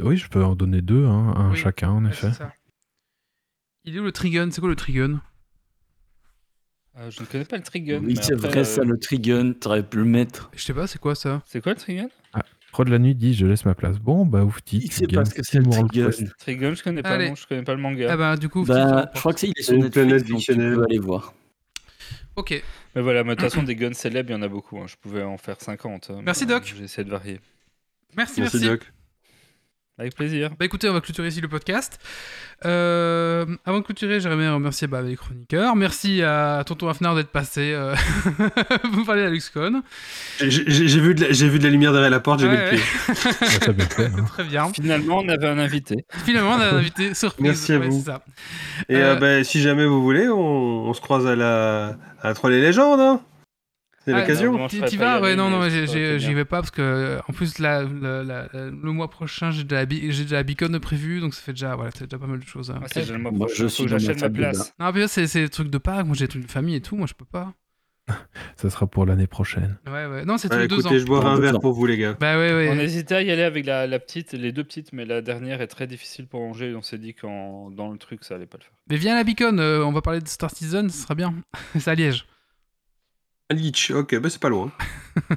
[0.02, 1.56] Oui, je peux en donner deux, hein, un Oui.
[1.56, 2.28] chacun, en Ouais, effet.
[2.32, 2.52] c'est ça.
[3.84, 5.20] Il est où le Trigun C'est quoi le Trigun
[6.96, 8.02] Euh, je ne connais pas le Trigun.
[8.02, 10.50] Oui, c'est vrai, euh, ça, le Trigun, t'aurais pu le mettre.
[10.56, 11.42] Je sais pas, c'est quoi ça?
[11.46, 12.08] C'est quoi le Trigun
[12.72, 14.00] Rod la nuit dit Je laisse ma place.
[14.00, 16.10] Bon, bah, Oufti, Il tu sait gagnes pas ce que c'est le Trigun.
[16.38, 17.10] Trigun, je connais pas.
[17.10, 17.32] Allez.
[17.36, 18.08] Je connais pas le manga.
[18.10, 20.28] Ah bah du coup, Bah, je crois que c'est il est sur une Netflix, planète
[20.28, 21.34] donc tu peux aller voir.
[22.36, 22.62] Ok,
[22.94, 24.78] Mais voilà, mais de toute façon, des guns célèbres, il y en a beaucoup.
[24.78, 24.86] hein.
[24.88, 26.10] Je pouvais en faire 50.
[26.10, 26.64] hein, Merci, Doc.
[26.76, 27.40] J'ai essayé de varier.
[28.16, 28.68] merci, Merci, merci.
[28.68, 28.92] Doc.
[29.96, 30.50] Avec plaisir.
[30.58, 32.00] Bah écoutez, on va clôturer ici le podcast.
[32.66, 35.76] Euh, avant de clôturer, j'aimerais bien remercier bah, les chroniqueurs.
[35.76, 37.94] Merci à Tonton Afnar d'être passé euh,
[38.92, 39.82] vous parler à LuxCon.
[40.40, 40.64] J'ai-
[41.00, 42.76] vu, de la- j'ai vu de la lumière derrière la porte, j'ai Ouais, mis le
[42.76, 44.04] pied.
[44.16, 44.24] Hein.
[44.26, 44.72] Très bien.
[44.72, 46.04] Finalement, on avait un invité.
[46.24, 47.44] Finalement, on a un invité surprise.
[47.46, 48.02] Merci à Ouais, vous.
[48.04, 48.24] ça.
[48.88, 50.36] Et Euh, euh, bah, si jamais vous voulez, on,
[50.88, 52.98] on se croise à la, à la Troll et Légendes.
[52.98, 53.20] Hein
[54.04, 54.68] c'est Ah, l'occasion.
[54.68, 58.22] Tu vas Ouais, non, mais non, j'y vais pas parce que, en plus, la, la-
[58.22, 61.42] la- le mois prochain, j'ai déjà, la j'ai déjà la Beacon de prévu, donc ça
[61.42, 62.70] fait déjà, voilà, c'est déjà pas mal de choses.
[62.70, 62.80] hein.
[62.82, 64.74] Ah, c'est déjà le mois Moi, prochain, je faut suis j'achète ma de place.
[64.78, 66.76] Non, puis là, c'est c'est des trucs de Pâques, moi j'ai des trucs de famille
[66.76, 67.54] et tout, moi je peux pas.
[68.56, 69.78] Ça sera pour l'année prochaine.
[69.86, 70.24] Ouais, ouais.
[70.26, 70.90] Non, c'est tous Ouais, les deux ans.
[70.90, 72.14] écoutez, je bois un verre pour vous, les gars.
[72.20, 72.68] Bah ouais, ouais.
[72.70, 75.62] On hésitait à y aller avec la, la petite, les deux petites, mais la dernière
[75.62, 76.74] est très difficile pour manger.
[76.76, 78.72] On s'est dit qu'en dans le truc, ça allait pas le faire.
[78.90, 81.34] Mais viens à la Beacon, euh, on va parler de Star Citizen, ce sera bien.
[81.78, 82.26] c'est à Liège.
[83.50, 84.72] Ok, bah c'est pas loin.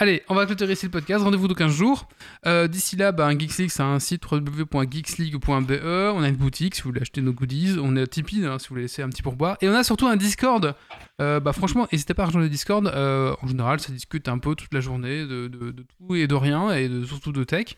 [0.00, 1.24] Allez, on va clôturer ici le podcast.
[1.24, 2.08] Rendez-vous dans 15 jours.
[2.46, 5.80] Euh, D'ici là, bah, Geeks League, c'est un site www.geeksleague.be.
[5.82, 7.78] On a une boutique si vous voulez acheter nos goodies.
[7.82, 9.56] On est à Tipeee hein, si vous voulez laisser un petit pourboire.
[9.60, 10.76] Et on a surtout un Discord.
[11.20, 12.86] Euh, bah, franchement, n'hésitez pas à rejoindre le Discord.
[12.86, 16.28] Euh, en général, ça discute un peu toute la journée de, de- de tout et
[16.28, 17.74] de rien, et de- surtout de tech.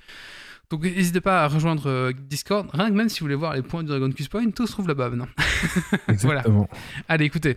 [0.68, 2.68] Donc n'hésitez pas à rejoindre euh, Discord.
[2.74, 4.72] Rien que même si vous voulez voir les points du Dragon Quest Point, tout se
[4.72, 5.28] trouve là-bas maintenant.
[6.22, 6.40] Voilà.
[6.40, 6.68] Exactement.
[7.08, 7.56] Allez, écoutez.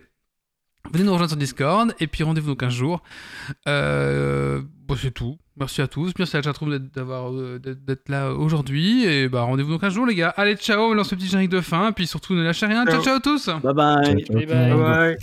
[0.92, 3.02] Venez nous rejoindre sur Discord et puis rendez-vous dans 15 jours.
[3.68, 5.38] Euh, bon, c'est tout.
[5.58, 6.12] Merci à tous.
[6.20, 7.60] Merci à la chatroom d'être, d'avoir, euh,
[8.08, 9.06] là aujourd'hui.
[9.06, 10.30] Et bah, rendez-vous dans 15 jours, les gars.
[10.36, 10.92] Allez, ciao.
[10.92, 11.90] On lance le petit générique de fin.
[11.90, 12.86] Et puis surtout, ne lâchez rien.
[12.86, 13.04] Ciao, Ciao.
[13.04, 13.46] ciao à tous.
[13.64, 14.06] Bye bye.
[14.06, 14.84] Ciao, ciao, Bye le monde.
[14.84, 15.18] Bye.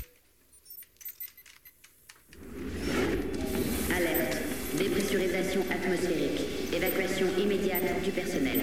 [3.96, 4.38] Alerte.
[4.78, 6.40] Dépressurisation atmosphérique.
[6.74, 8.60] Évacuation immédiate du personnel.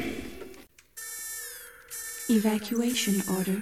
[2.29, 3.61] Evacuation order.